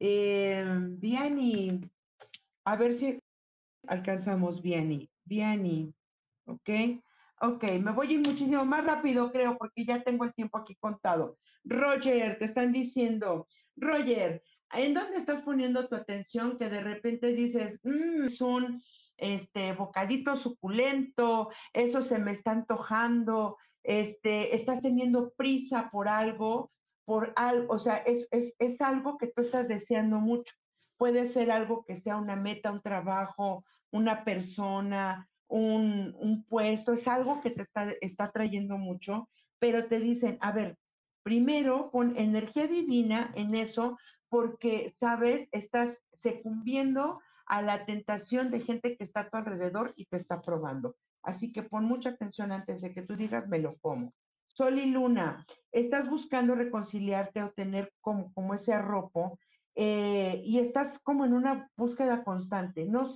Eh, 0.00 0.64
Viani, 0.98 1.80
a 2.64 2.76
ver 2.76 2.98
si 2.98 3.18
alcanzamos 3.86 4.62
Viani. 4.62 5.10
Viani, 5.24 5.94
¿ok? 6.46 6.70
Ok, 7.40 7.64
me 7.80 7.92
voy 7.92 8.08
a 8.08 8.12
ir 8.12 8.20
muchísimo 8.20 8.64
más 8.64 8.84
rápido, 8.84 9.30
creo, 9.30 9.56
porque 9.56 9.84
ya 9.84 10.02
tengo 10.02 10.24
el 10.24 10.34
tiempo 10.34 10.58
aquí 10.58 10.74
contado. 10.76 11.38
Roger, 11.64 12.38
te 12.38 12.46
están 12.46 12.72
diciendo, 12.72 13.46
Roger, 13.76 14.42
¿en 14.72 14.94
dónde 14.94 15.18
estás 15.18 15.42
poniendo 15.42 15.88
tu 15.88 15.94
atención 15.94 16.56
que 16.56 16.68
de 16.68 16.80
repente 16.80 17.28
dices, 17.28 17.78
mmm, 17.84 18.26
es 18.26 18.40
un 18.40 18.82
este, 19.18 19.72
bocadito 19.74 20.36
suculento, 20.36 21.50
eso 21.72 22.02
se 22.02 22.18
me 22.18 22.32
está 22.32 22.52
antojando, 22.52 23.56
este, 23.82 24.56
estás 24.56 24.80
teniendo 24.80 25.32
prisa 25.36 25.88
por 25.90 26.08
algo, 26.08 26.70
por 27.04 27.32
algo, 27.36 27.74
o 27.74 27.78
sea, 27.78 27.98
es, 27.98 28.26
es, 28.30 28.54
es 28.58 28.80
algo 28.80 29.18
que 29.18 29.26
tú 29.28 29.42
estás 29.42 29.68
deseando 29.68 30.18
mucho. 30.18 30.54
Puede 30.96 31.32
ser 31.32 31.50
algo 31.50 31.84
que 31.84 32.00
sea 32.00 32.16
una 32.16 32.36
meta, 32.36 32.72
un 32.72 32.82
trabajo, 32.82 33.64
una 33.90 34.24
persona, 34.24 35.28
un, 35.48 36.44
puesto, 36.48 36.92
es 36.92 37.08
algo 37.08 37.40
que 37.40 37.50
te 37.50 37.62
está, 37.62 37.90
está 38.00 38.30
trayendo 38.30 38.76
mucho, 38.76 39.28
pero 39.58 39.86
te 39.86 39.98
dicen, 39.98 40.36
a 40.40 40.52
ver, 40.52 40.76
primero 41.22 41.90
pon 41.90 42.16
energía 42.16 42.66
divina 42.66 43.30
en 43.34 43.54
eso 43.54 43.98
porque, 44.28 44.94
sabes, 45.00 45.48
estás 45.52 45.96
sucumbiendo 46.22 47.20
a 47.48 47.62
la 47.62 47.84
tentación 47.84 48.50
de 48.50 48.60
gente 48.60 48.96
que 48.96 49.04
está 49.04 49.20
a 49.20 49.30
tu 49.30 49.36
alrededor 49.36 49.92
y 49.96 50.04
te 50.06 50.16
está 50.16 50.40
probando. 50.40 50.96
Así 51.22 51.52
que 51.52 51.62
pon 51.62 51.84
mucha 51.84 52.10
atención 52.10 52.52
antes 52.52 52.80
de 52.80 52.92
que 52.92 53.02
tú 53.02 53.16
digas, 53.16 53.48
me 53.48 53.58
lo 53.58 53.76
como. 53.78 54.12
Sol 54.46 54.78
y 54.78 54.90
luna, 54.90 55.44
estás 55.72 56.08
buscando 56.08 56.54
reconciliarte 56.54 57.42
o 57.42 57.50
tener 57.52 57.92
como, 58.00 58.24
como 58.34 58.54
ese 58.54 58.72
arropo 58.72 59.38
eh, 59.74 60.40
y 60.44 60.58
estás 60.58 60.98
como 61.00 61.24
en 61.24 61.32
una 61.32 61.64
búsqueda 61.76 62.24
constante. 62.24 62.84
No 62.84 63.14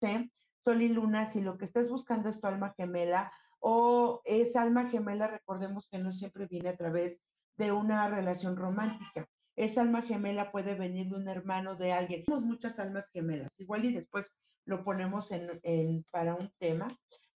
sé 0.00 0.30
Sol 0.64 0.82
y 0.82 0.88
Luna, 0.88 1.32
si 1.32 1.40
lo 1.40 1.56
que 1.56 1.64
estás 1.64 1.88
buscando 1.88 2.28
es 2.28 2.40
tu 2.40 2.46
alma 2.46 2.74
gemela 2.76 3.32
o 3.60 4.20
esa 4.24 4.62
alma 4.62 4.90
gemela, 4.90 5.26
recordemos 5.26 5.88
que 5.90 5.98
no 5.98 6.12
siempre 6.12 6.46
viene 6.46 6.68
a 6.68 6.76
través 6.76 7.24
de 7.56 7.72
una 7.72 8.08
relación 8.08 8.56
romántica. 8.56 9.26
Esa 9.60 9.82
alma 9.82 10.02
gemela 10.02 10.50
puede 10.50 10.74
venir 10.74 11.08
de 11.08 11.16
un 11.16 11.28
hermano, 11.28 11.76
de 11.76 11.92
alguien. 11.92 12.24
Tenemos 12.24 12.44
muchas 12.44 12.78
almas 12.78 13.04
gemelas, 13.12 13.50
igual 13.58 13.84
y 13.84 13.92
después 13.92 14.30
lo 14.66 14.84
ponemos 14.84 15.30
en, 15.32 16.04
para 16.10 16.34
un 16.34 16.50
tema, 16.58 16.88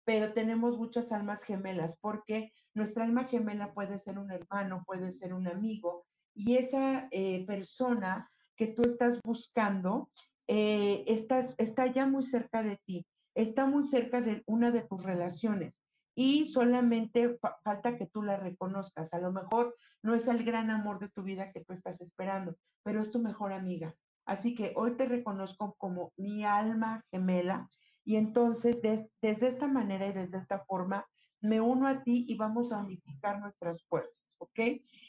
pero 0.04 0.32
tenemos 0.32 0.78
muchas 0.78 1.10
almas 1.12 1.40
gemelas 1.42 1.94
porque 2.00 2.52
nuestra 2.74 3.04
alma 3.04 3.24
gemela 3.24 3.72
puede 3.72 3.98
ser 4.00 4.18
un 4.18 4.30
hermano, 4.30 4.82
puede 4.86 5.12
ser 5.12 5.34
un 5.34 5.48
amigo 5.48 6.00
y 6.34 6.56
esa 6.56 7.08
eh, 7.10 7.44
persona 7.46 8.30
que 8.56 8.68
tú 8.68 8.82
estás 8.82 9.20
buscando 9.22 10.10
eh, 10.46 11.04
está, 11.06 11.48
está 11.58 11.86
ya 11.92 12.06
muy 12.06 12.26
cerca 12.26 12.62
de 12.62 12.78
ti 12.84 13.06
está 13.34 13.66
muy 13.66 13.88
cerca 13.88 14.20
de 14.20 14.42
una 14.46 14.70
de 14.70 14.82
tus 14.82 15.02
relaciones 15.02 15.74
y 16.14 16.52
solamente 16.52 17.38
falta 17.64 17.96
que 17.96 18.06
tú 18.06 18.22
la 18.22 18.36
reconozcas. 18.36 19.12
A 19.12 19.18
lo 19.18 19.32
mejor 19.32 19.74
no 20.04 20.14
es 20.14 20.28
el 20.28 20.44
gran 20.44 20.70
amor 20.70 20.98
de 20.98 21.08
tu 21.08 21.22
vida 21.22 21.50
que 21.50 21.64
tú 21.64 21.72
estás 21.72 21.98
esperando, 22.02 22.54
pero 22.82 23.00
es 23.00 23.10
tu 23.10 23.18
mejor 23.20 23.54
amiga. 23.54 23.90
Así 24.26 24.54
que 24.54 24.74
hoy 24.76 24.94
te 24.96 25.06
reconozco 25.06 25.74
como 25.78 26.12
mi 26.18 26.44
alma 26.44 27.02
gemela 27.10 27.70
y 28.04 28.16
entonces 28.16 28.82
desde 28.82 29.48
esta 29.48 29.66
manera 29.66 30.06
y 30.06 30.12
desde 30.12 30.38
esta 30.38 30.62
forma 30.66 31.06
me 31.40 31.62
uno 31.62 31.88
a 31.88 32.02
ti 32.02 32.26
y 32.28 32.36
vamos 32.36 32.70
a 32.70 32.78
unificar 32.78 33.40
nuestras 33.40 33.82
fuerzas, 33.84 34.20
¿ok? 34.38 34.60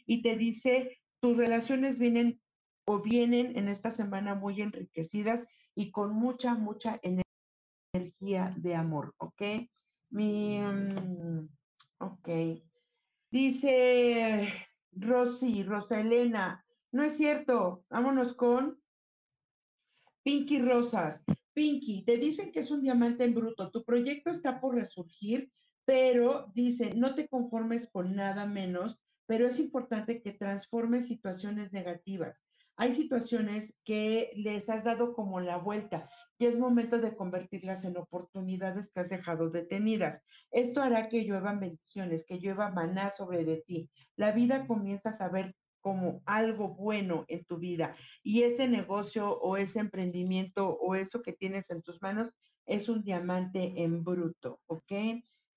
Y 0.05 0.21
te 0.21 0.37
dice, 0.37 0.97
tus 1.19 1.35
relaciones 1.35 1.97
vienen 1.97 2.39
o 2.87 2.99
vienen 2.99 3.57
en 3.57 3.67
esta 3.67 3.91
semana 3.91 4.33
muy 4.33 4.61
enriquecidas 4.61 5.45
y 5.75 5.91
con 5.91 6.13
mucha, 6.13 6.55
mucha 6.55 7.01
energía 7.93 8.53
de 8.57 8.75
amor, 8.75 9.13
¿ok? 9.17 9.41
Mi, 10.09 10.59
mm, 10.59 11.49
ok. 11.99 12.29
Dice 13.29 14.53
Rosy, 14.99 15.63
Rosa 15.63 15.99
Elena, 15.99 16.65
no 16.91 17.03
es 17.03 17.17
cierto, 17.17 17.83
vámonos 17.89 18.35
con 18.35 18.79
Pinky 20.23 20.61
Rosas. 20.61 21.21
Pinky, 21.53 22.03
te 22.03 22.17
dicen 22.17 22.51
que 22.51 22.61
es 22.61 22.71
un 22.71 22.81
diamante 22.81 23.23
en 23.23 23.33
bruto, 23.33 23.71
tu 23.71 23.83
proyecto 23.83 24.29
está 24.31 24.59
por 24.59 24.75
resurgir, 24.75 25.51
pero 25.85 26.51
dice, 26.53 26.93
no 26.95 27.15
te 27.15 27.27
conformes 27.27 27.87
con 27.91 28.15
nada 28.15 28.45
menos, 28.45 28.97
pero 29.25 29.47
es 29.47 29.59
importante 29.59 30.21
que 30.21 30.33
transformes 30.33 31.07
situaciones 31.07 31.71
negativas. 31.71 32.37
Hay 32.77 32.95
situaciones 32.95 33.73
que 33.83 34.31
les 34.35 34.69
has 34.69 34.83
dado 34.83 35.13
como 35.13 35.39
la 35.39 35.57
vuelta 35.57 36.09
y 36.37 36.45
es 36.45 36.57
momento 36.57 36.99
de 36.99 37.13
convertirlas 37.13 37.83
en 37.85 37.97
oportunidades 37.97 38.89
que 38.91 38.99
has 38.99 39.09
dejado 39.09 39.49
detenidas. 39.49 40.21
Esto 40.51 40.81
hará 40.81 41.07
que 41.07 41.23
lluevan 41.23 41.59
bendiciones, 41.59 42.25
que 42.25 42.39
llueva 42.39 42.71
maná 42.71 43.11
sobre 43.11 43.45
de 43.45 43.63
ti. 43.65 43.89
La 44.15 44.31
vida 44.31 44.67
comienza 44.67 45.09
a 45.09 45.17
saber 45.17 45.55
como 45.81 46.23
algo 46.25 46.69
bueno 46.69 47.25
en 47.27 47.45
tu 47.45 47.57
vida 47.57 47.95
y 48.23 48.41
ese 48.41 48.67
negocio 48.67 49.37
o 49.37 49.55
ese 49.55 49.79
emprendimiento 49.79 50.67
o 50.67 50.95
eso 50.95 51.21
que 51.21 51.33
tienes 51.33 51.69
en 51.69 51.83
tus 51.83 52.01
manos 52.01 52.33
es 52.65 52.89
un 52.89 53.03
diamante 53.03 53.73
en 53.83 54.03
bruto, 54.03 54.59
¿ok? 54.65 54.91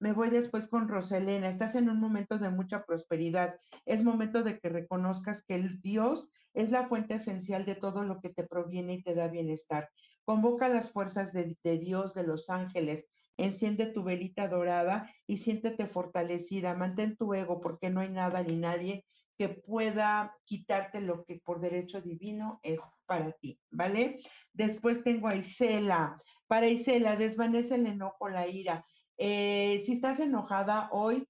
Me 0.01 0.13
voy 0.13 0.31
después 0.31 0.69
con 0.69 0.87
Roselena. 0.87 1.49
Estás 1.49 1.75
en 1.75 1.89
un 1.89 1.99
momento 1.99 2.39
de 2.39 2.51
mucha 2.51 2.85
prosperidad. 2.85 3.59
Es 3.85 4.05
momento 4.05 4.45
de 4.45 4.59
que 4.59 4.69
reconozcas 4.69 5.43
que 5.45 5.57
el 5.57 5.81
Dios 5.81 6.31
es 6.55 6.71
la 6.71 6.87
fuente 6.87 7.15
esencial 7.15 7.65
de 7.65 7.75
todo 7.75 8.05
lo 8.05 8.17
que 8.17 8.29
te 8.29 8.45
proviene 8.45 8.95
y 8.95 9.03
te 9.03 9.15
da 9.15 9.29
bienestar. 9.29 9.89
Convoca 10.29 10.69
las 10.69 10.91
fuerzas 10.91 11.33
de, 11.33 11.57
Dios, 11.79 12.13
de 12.13 12.23
los 12.23 12.51
ángeles, 12.51 13.11
enciende 13.39 13.87
tu 13.87 14.03
velita 14.05 14.47
dorada 14.47 15.11
y 15.27 15.39
siéntete 15.39 15.87
fortalecida. 15.87 16.75
Mantén 16.75 17.17
tu 17.17 17.33
ego 17.33 17.63
porque 17.63 17.89
no 17.89 18.01
hay 18.01 18.11
nada 18.11 18.43
ni 18.43 18.57
nadie 18.57 19.07
que 19.39 19.49
pueda 19.49 20.37
quitarte 20.45 21.01
lo 21.01 21.25
que 21.25 21.41
por 21.43 21.63
derecho 21.63 22.03
divino 22.03 22.61
es 22.63 22.79
para 23.07 23.33
ti, 23.33 23.59
¿vale? 23.71 24.17
Después 24.53 25.03
tengo 25.03 25.29
a 25.29 25.35
Isela. 25.35 26.21
Para 26.47 26.69
Isela, 26.69 27.17
desvanece 27.17 27.77
el 27.77 27.87
enojo, 27.87 28.29
la 28.29 28.47
ira. 28.47 28.85
Eh, 29.17 29.83
si 29.87 29.95
estás 29.95 30.21
enojada 30.21 30.91
hoy, 30.93 31.27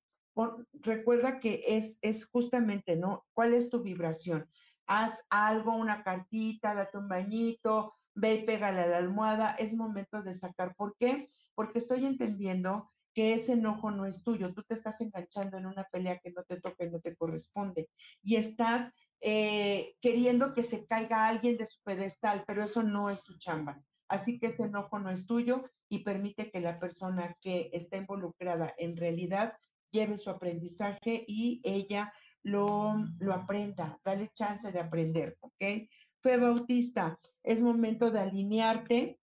recuerda 0.73 1.39
que 1.39 1.63
es, 1.69 1.97
es 2.01 2.27
justamente, 2.27 2.97
¿no? 2.97 3.27
¿Cuál 3.33 3.55
es 3.55 3.71
tu 3.71 3.81
vibración? 3.81 4.49
haz 4.89 5.23
algo, 5.29 5.77
una 5.77 6.03
cartita, 6.03 6.75
date 6.75 6.99
un 6.99 7.09
bañito, 7.09 7.95
ve 8.19 8.35
y 8.35 8.45
pégale 8.45 8.81
a 8.81 8.87
la 8.87 8.99
almohada, 8.99 9.57
es 9.59 9.73
momento 9.73 10.23
de 10.23 10.37
sacar. 10.37 10.75
¿Por 10.75 10.97
qué? 10.99 11.29
Porque 11.55 11.79
estoy 11.79 12.05
entendiendo 12.05 12.91
que 13.15 13.35
ese 13.35 13.53
enojo 13.53 13.91
no 13.91 14.07
es 14.07 14.23
tuyo, 14.23 14.55
tú 14.55 14.63
te 14.63 14.75
estás 14.75 15.01
enganchando 15.01 15.59
en 15.59 15.67
una 15.67 15.85
pelea 15.91 16.19
que 16.19 16.31
no 16.31 16.45
te 16.45 16.61
toca 16.61 16.85
y 16.85 16.91
no 16.91 17.01
te 17.01 17.17
corresponde, 17.17 17.89
y 18.23 18.37
estás 18.37 18.93
eh, 19.21 19.97
queriendo 20.01 20.55
que 20.55 20.63
se 20.63 20.87
caiga 20.87 21.27
alguien 21.27 21.57
de 21.57 21.67
su 21.67 21.83
pedestal, 21.83 22.45
pero 22.47 22.63
eso 22.65 22.83
no 22.83 23.11
es 23.11 23.23
tu 23.25 23.37
chamba. 23.39 23.83
Así 24.09 24.39
que 24.39 24.47
ese 24.47 24.65
enojo 24.65 24.99
no 25.01 25.11
es 25.11 25.27
tuyo 25.27 25.65
y 25.89 26.05
permite 26.05 26.51
que 26.51 26.61
la 26.61 26.79
persona 26.79 27.37
que 27.41 27.71
está 27.73 27.97
involucrada 27.97 28.73
en 28.79 28.97
realidad 28.97 29.55
lleve 29.91 30.19
su 30.19 30.31
aprendizaje 30.31 31.25
y 31.27 31.61
ella 31.65 32.13
lo, 32.43 32.95
lo 33.19 33.35
aprenda, 33.35 33.97
dale 34.05 34.31
chance 34.33 34.71
de 34.71 34.81
aprender, 34.81 35.37
¿ok? 35.41 35.89
Bautista, 36.37 37.19
es 37.43 37.61
momento 37.61 38.11
de 38.11 38.21
alinearte 38.21 39.19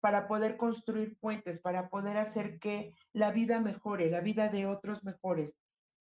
para 0.00 0.28
poder 0.28 0.56
construir 0.56 1.16
puentes, 1.18 1.60
para 1.60 1.88
poder 1.88 2.16
hacer 2.16 2.58
que 2.58 2.92
la 3.12 3.30
vida 3.30 3.60
mejore, 3.60 4.10
la 4.10 4.20
vida 4.20 4.48
de 4.48 4.66
otros 4.66 5.04
mejores, 5.04 5.54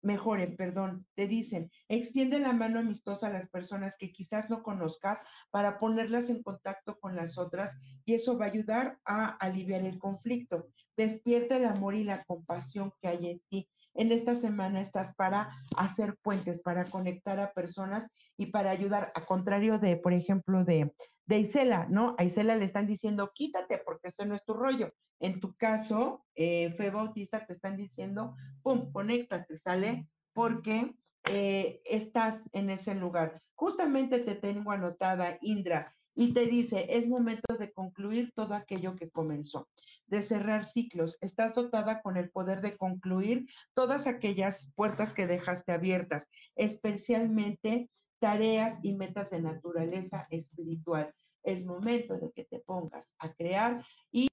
mejoren, 0.01 0.55
perdón, 0.55 1.05
te 1.15 1.27
dicen, 1.27 1.71
extiende 1.89 2.39
la 2.39 2.53
mano 2.53 2.79
amistosa 2.79 3.27
a 3.27 3.31
las 3.33 3.49
personas 3.49 3.95
que 3.97 4.11
quizás 4.11 4.49
no 4.49 4.61
conozcas 4.61 5.19
para 5.49 5.79
ponerlas 5.79 6.29
en 6.29 6.43
contacto 6.43 6.99
con 6.99 7.15
las 7.15 7.37
otras 7.37 7.75
y 8.05 8.13
eso 8.13 8.37
va 8.37 8.45
a 8.45 8.49
ayudar 8.49 8.99
a 9.03 9.35
aliviar 9.37 9.81
el 9.81 9.97
conflicto. 9.97 10.67
Despierta 10.95 11.57
el 11.57 11.65
amor 11.65 11.95
y 11.95 12.03
la 12.03 12.23
compasión 12.23 12.93
que 13.01 13.07
hay 13.07 13.29
en 13.29 13.41
ti 13.49 13.67
en 13.95 14.11
esta 14.11 14.35
semana 14.35 14.81
estás 14.81 15.15
para 15.15 15.49
hacer 15.77 16.17
puentes, 16.21 16.61
para 16.61 16.85
conectar 16.85 17.39
a 17.39 17.51
personas 17.53 18.09
y 18.37 18.47
para 18.47 18.71
ayudar, 18.71 19.11
a 19.15 19.25
contrario 19.25 19.79
de, 19.79 19.97
por 19.97 20.13
ejemplo, 20.13 20.63
de, 20.63 20.93
de 21.25 21.39
Isela, 21.39 21.87
¿no? 21.89 22.13
A 22.17 22.23
Isela 22.23 22.55
le 22.55 22.65
están 22.65 22.87
diciendo, 22.87 23.31
quítate 23.33 23.79
porque 23.79 24.09
eso 24.09 24.25
no 24.25 24.35
es 24.35 24.43
tu 24.43 24.53
rollo. 24.53 24.91
En 25.19 25.39
tu 25.39 25.55
caso, 25.55 26.25
eh, 26.35 26.73
Fe 26.77 26.89
Bautista 26.89 27.39
te 27.39 27.53
están 27.53 27.77
diciendo, 27.77 28.35
pum, 28.61 28.91
conéctate, 28.91 29.57
¿sale? 29.59 30.07
Porque 30.33 30.93
eh, 31.25 31.81
estás 31.85 32.41
en 32.51 32.69
ese 32.69 32.93
lugar. 32.93 33.41
Justamente 33.55 34.19
te 34.19 34.35
tengo 34.35 34.71
anotada, 34.71 35.37
Indra, 35.41 35.95
y 36.15 36.33
te 36.33 36.45
dice, 36.45 36.87
es 36.89 37.07
momento 37.07 37.55
de 37.59 37.71
concluir 37.71 38.31
todo 38.33 38.55
aquello 38.55 38.95
que 38.95 39.11
comenzó 39.11 39.67
de 40.07 40.21
cerrar 40.21 40.71
ciclos. 40.71 41.17
Estás 41.21 41.55
dotada 41.55 42.01
con 42.01 42.17
el 42.17 42.29
poder 42.29 42.61
de 42.61 42.77
concluir 42.77 43.47
todas 43.73 44.07
aquellas 44.07 44.67
puertas 44.75 45.13
que 45.13 45.27
dejaste 45.27 45.71
abiertas, 45.71 46.27
especialmente 46.55 47.89
tareas 48.19 48.79
y 48.83 48.93
metas 48.93 49.29
de 49.29 49.41
naturaleza 49.41 50.27
espiritual. 50.29 51.11
Es 51.43 51.65
momento 51.65 52.17
de 52.17 52.31
que 52.31 52.45
te 52.45 52.59
pongas 52.59 53.13
a 53.19 53.33
crear 53.33 53.85
y, 54.11 54.27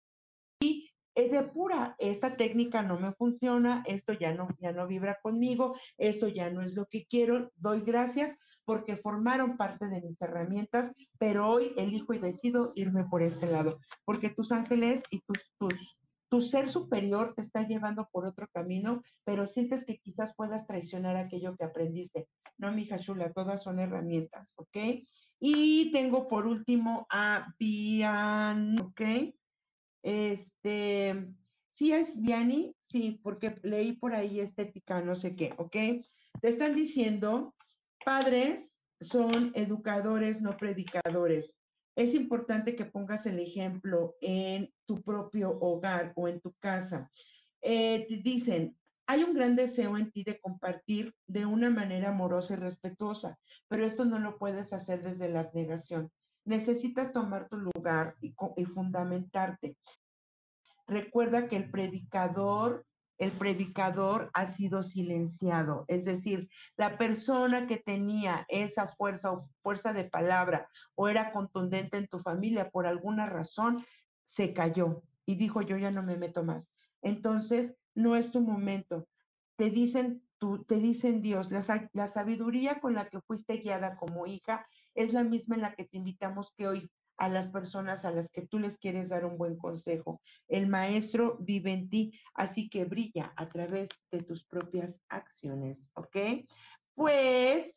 es 1.15 1.31
de 1.31 1.43
pura, 1.43 1.95
esta 1.99 2.37
técnica 2.37 2.83
no 2.83 2.99
me 2.99 3.13
funciona, 3.13 3.83
esto 3.87 4.15
ya 4.15 4.33
no, 4.33 4.49
ya 4.59 4.73
no 4.73 4.87
vibra 4.87 5.19
conmigo, 5.21 5.77
esto 5.99 6.29
ya 6.29 6.49
no 6.49 6.63
es 6.63 6.75
lo 6.75 6.87
que 6.87 7.05
quiero, 7.05 7.51
doy 7.57 7.83
gracias 7.83 8.35
porque 8.65 8.97
formaron 8.97 9.57
parte 9.57 9.87
de 9.89 10.01
mis 10.01 10.21
herramientas, 10.21 10.93
pero 11.19 11.49
hoy 11.49 11.73
elijo 11.77 12.15
y 12.15 12.19
decido 12.19 12.73
irme 12.75 13.05
por 13.05 13.23
este 13.23 13.47
lado, 13.47 13.79
porque 14.05 14.31
tus 14.31 14.53
ángeles 14.53 15.03
y 15.11 15.23
tu 16.29 16.41
ser 16.41 16.71
superior 16.71 17.35
te 17.35 17.43
está 17.43 17.67
llevando 17.67 18.09
por 18.11 18.25
otro 18.25 18.47
camino, 18.53 19.03
pero 19.25 19.47
sientes 19.47 19.85
que 19.85 19.99
quizás 19.99 20.35
puedas 20.35 20.67
traicionar 20.67 21.17
aquello 21.17 21.55
que 21.57 21.65
aprendiste. 21.65 22.27
No, 22.59 22.73
mi 22.73 22.89
Chula, 22.89 23.33
todas 23.33 23.63
son 23.63 23.81
herramientas, 23.81 24.55
¿ok? 24.57 24.77
Y 25.41 25.91
tengo 25.93 26.29
por 26.29 26.47
último 26.47 27.07
a 27.11 27.53
Bian, 27.59 28.81
¿ok? 28.81 29.01
Este, 30.03 31.35
sí 31.73 31.93
es 31.93 32.21
Viani, 32.21 32.75
sí, 32.89 33.21
porque 33.23 33.55
leí 33.63 33.93
por 33.93 34.15
ahí 34.15 34.41
estética, 34.41 35.01
no 35.03 35.17
sé 35.17 35.35
qué, 35.35 35.53
¿ok? 35.59 35.77
Te 36.41 36.49
están 36.49 36.75
diciendo, 36.75 37.55
padres 38.05 38.77
son 39.01 39.53
educadores, 39.55 40.41
no 40.41 40.57
predicadores. 40.57 41.53
Es 41.97 42.15
importante 42.15 42.75
que 42.75 42.87
pongas 42.87 43.27
el 43.27 43.39
ejemplo 43.39 44.15
en 44.21 44.73
tu 44.87 45.03
propio 45.03 45.51
hogar 45.51 46.13
o 46.17 46.29
en 46.29 46.41
tu 46.41 46.53
casa. 46.55 47.11
Eh, 47.61 48.07
dicen, 48.23 48.77
hay 49.07 49.25
un 49.25 49.35
gran 49.35 49.57
deseo 49.57 49.99
en 49.99 50.11
ti 50.11 50.25
de 50.25 50.41
compartir 50.41 51.15
de 51.27 51.45
una 51.45 51.71
manera 51.71 52.11
amorosa 52.11 52.55
y 52.55 52.57
respetuosa, 52.57 53.37
pero 53.69 53.85
esto 53.85 54.05
no 54.05 54.19
lo 54.19 54.39
puedes 54.39 54.73
hacer 54.73 55.03
desde 55.03 55.29
la 55.29 55.41
abnegación. 55.41 56.11
Necesitas 56.45 57.13
tomar 57.13 57.49
tu 57.49 57.57
lugar 57.57 58.15
y, 58.21 58.35
y 58.57 58.65
fundamentarte. 58.65 59.77
Recuerda 60.87 61.49
que 61.49 61.57
el 61.57 61.71
predicador 61.71 62.85
el 63.23 63.31
predicador 63.31 64.33
ha 64.35 64.53
sido 64.53 64.83
silenciado. 64.83 65.85
Es 65.87 66.05
decir, 66.05 66.49
la 66.77 66.99
persona 66.99 67.69
que 67.69 67.77
tenía 67.77 68.45
esa 68.49 68.89
fuerza 68.89 69.31
o 69.31 69.47
fuerza 69.63 69.93
de 69.93 70.03
palabra 70.03 70.69
o 70.97 71.09
era 71.09 71.31
contundente 71.31 71.99
en 71.99 72.09
tu 72.09 72.19
familia 72.19 72.69
por 72.71 72.85
alguna 72.85 73.27
razón, 73.27 73.85
se 74.31 74.53
cayó 74.53 75.05
y 75.25 75.37
dijo, 75.37 75.63
yo 75.63 75.77
ya 75.77 75.93
no 75.93 76.03
me 76.03 76.17
meto 76.17 76.43
más. 76.43 76.73
Entonces, 77.01 77.79
no 77.95 78.17
es 78.17 78.33
tu 78.33 78.41
momento. 78.41 79.07
Te 79.55 79.71
dicen, 79.71 80.25
tú, 80.39 80.65
te 80.65 80.79
dicen 80.79 81.23
Dios, 81.23 81.49
la, 81.53 81.89
la 81.93 82.11
sabiduría 82.11 82.81
con 82.81 82.95
la 82.95 83.09
que 83.09 83.21
fuiste 83.21 83.59
guiada 83.59 83.95
como 83.95 84.27
hija 84.27 84.67
es 84.97 85.13
la 85.13 85.23
misma 85.23 85.55
en 85.55 85.63
la 85.63 85.75
que 85.75 85.85
te 85.85 85.97
invitamos 85.97 86.53
que 86.57 86.67
hoy 86.67 86.91
a 87.23 87.29
las 87.29 87.47
personas 87.51 88.05
a 88.05 88.11
las 88.11 88.29
que 88.33 88.49
tú 88.49 88.59
les 88.59 88.77
quieres 88.79 89.11
dar 89.11 89.25
un 89.25 89.39
buen 89.39 89.57
consejo. 89.57 90.21
El 90.49 90.67
maestro 90.67 91.37
vive 91.39 91.73
en 91.73 91.89
ti, 91.89 92.19
así 92.35 92.69
que 92.69 92.85
brilla 92.85 93.33
a 93.37 93.49
través 93.49 93.89
de 94.11 94.25
tus 94.25 94.45
propias 94.45 95.01
acciones, 95.09 95.93
¿ok? 95.95 96.17
Pues, 96.97 97.73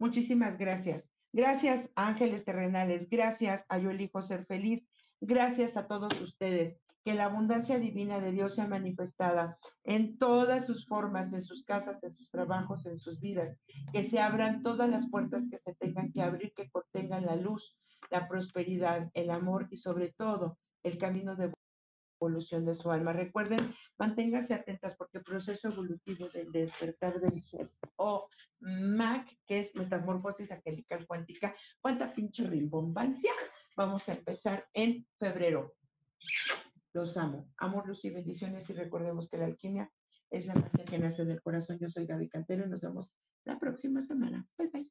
muchísimas 0.00 0.58
gracias. 0.58 1.04
Gracias, 1.32 1.88
ángeles 1.94 2.44
terrenales. 2.44 3.08
Gracias 3.08 3.64
a 3.68 3.78
Yo 3.78 3.92
Elijo 3.92 4.20
Ser 4.20 4.46
Feliz. 4.46 4.84
Gracias 5.20 5.76
a 5.76 5.86
todos 5.86 6.20
ustedes. 6.20 6.76
Que 7.04 7.14
la 7.14 7.26
abundancia 7.26 7.78
divina 7.78 8.18
de 8.18 8.32
Dios 8.32 8.56
sea 8.56 8.66
manifestada 8.66 9.56
en 9.84 10.18
todas 10.18 10.66
sus 10.66 10.86
formas, 10.86 11.32
en 11.32 11.44
sus 11.44 11.64
casas, 11.64 12.02
en 12.02 12.16
sus 12.16 12.28
trabajos, 12.30 12.84
en 12.86 12.98
sus 12.98 13.20
vidas. 13.20 13.60
Que 13.92 14.10
se 14.10 14.18
abran 14.18 14.64
todas 14.64 14.90
las 14.90 15.08
puertas 15.08 15.44
que 15.48 15.58
se 15.58 15.72
tengan 15.76 16.10
que 16.10 16.22
abrir, 16.22 16.52
que 16.56 16.68
contengan 16.68 17.26
la 17.26 17.36
luz 17.36 17.81
la 18.12 18.28
prosperidad, 18.28 19.10
el 19.14 19.30
amor 19.30 19.66
y 19.70 19.78
sobre 19.78 20.12
todo 20.12 20.58
el 20.82 20.98
camino 20.98 21.34
de 21.34 21.50
evolución 22.20 22.66
de 22.66 22.74
su 22.74 22.90
alma. 22.90 23.14
Recuerden, 23.14 23.74
manténganse 23.98 24.52
atentas 24.52 24.94
porque 24.96 25.18
el 25.18 25.24
proceso 25.24 25.68
evolutivo 25.68 26.28
del 26.28 26.52
despertar 26.52 27.18
del 27.20 27.42
ser 27.42 27.70
o 27.96 28.28
MAC, 28.60 29.38
que 29.46 29.60
es 29.60 29.74
metamorfosis 29.74 30.52
angelical 30.52 31.06
cuántica, 31.06 31.54
cuánta 31.80 32.12
pinche 32.12 32.46
rimbombancia, 32.46 33.32
vamos 33.76 34.06
a 34.08 34.12
empezar 34.12 34.68
en 34.74 35.06
febrero. 35.18 35.72
Los 36.92 37.16
amo. 37.16 37.48
Amor, 37.56 37.88
luz 37.88 38.04
y 38.04 38.10
bendiciones 38.10 38.68
y 38.68 38.74
recordemos 38.74 39.26
que 39.30 39.38
la 39.38 39.46
alquimia 39.46 39.90
es 40.30 40.44
la 40.44 40.54
magia 40.54 40.84
que 40.84 40.98
nace 40.98 41.24
del 41.24 41.40
corazón. 41.40 41.78
Yo 41.78 41.88
soy 41.88 42.04
Gaby 42.04 42.28
Cantero 42.28 42.66
y 42.66 42.68
nos 42.68 42.82
vemos 42.82 43.10
la 43.44 43.58
próxima 43.58 44.02
semana. 44.02 44.46
Bye 44.58 44.68
bye. 44.68 44.90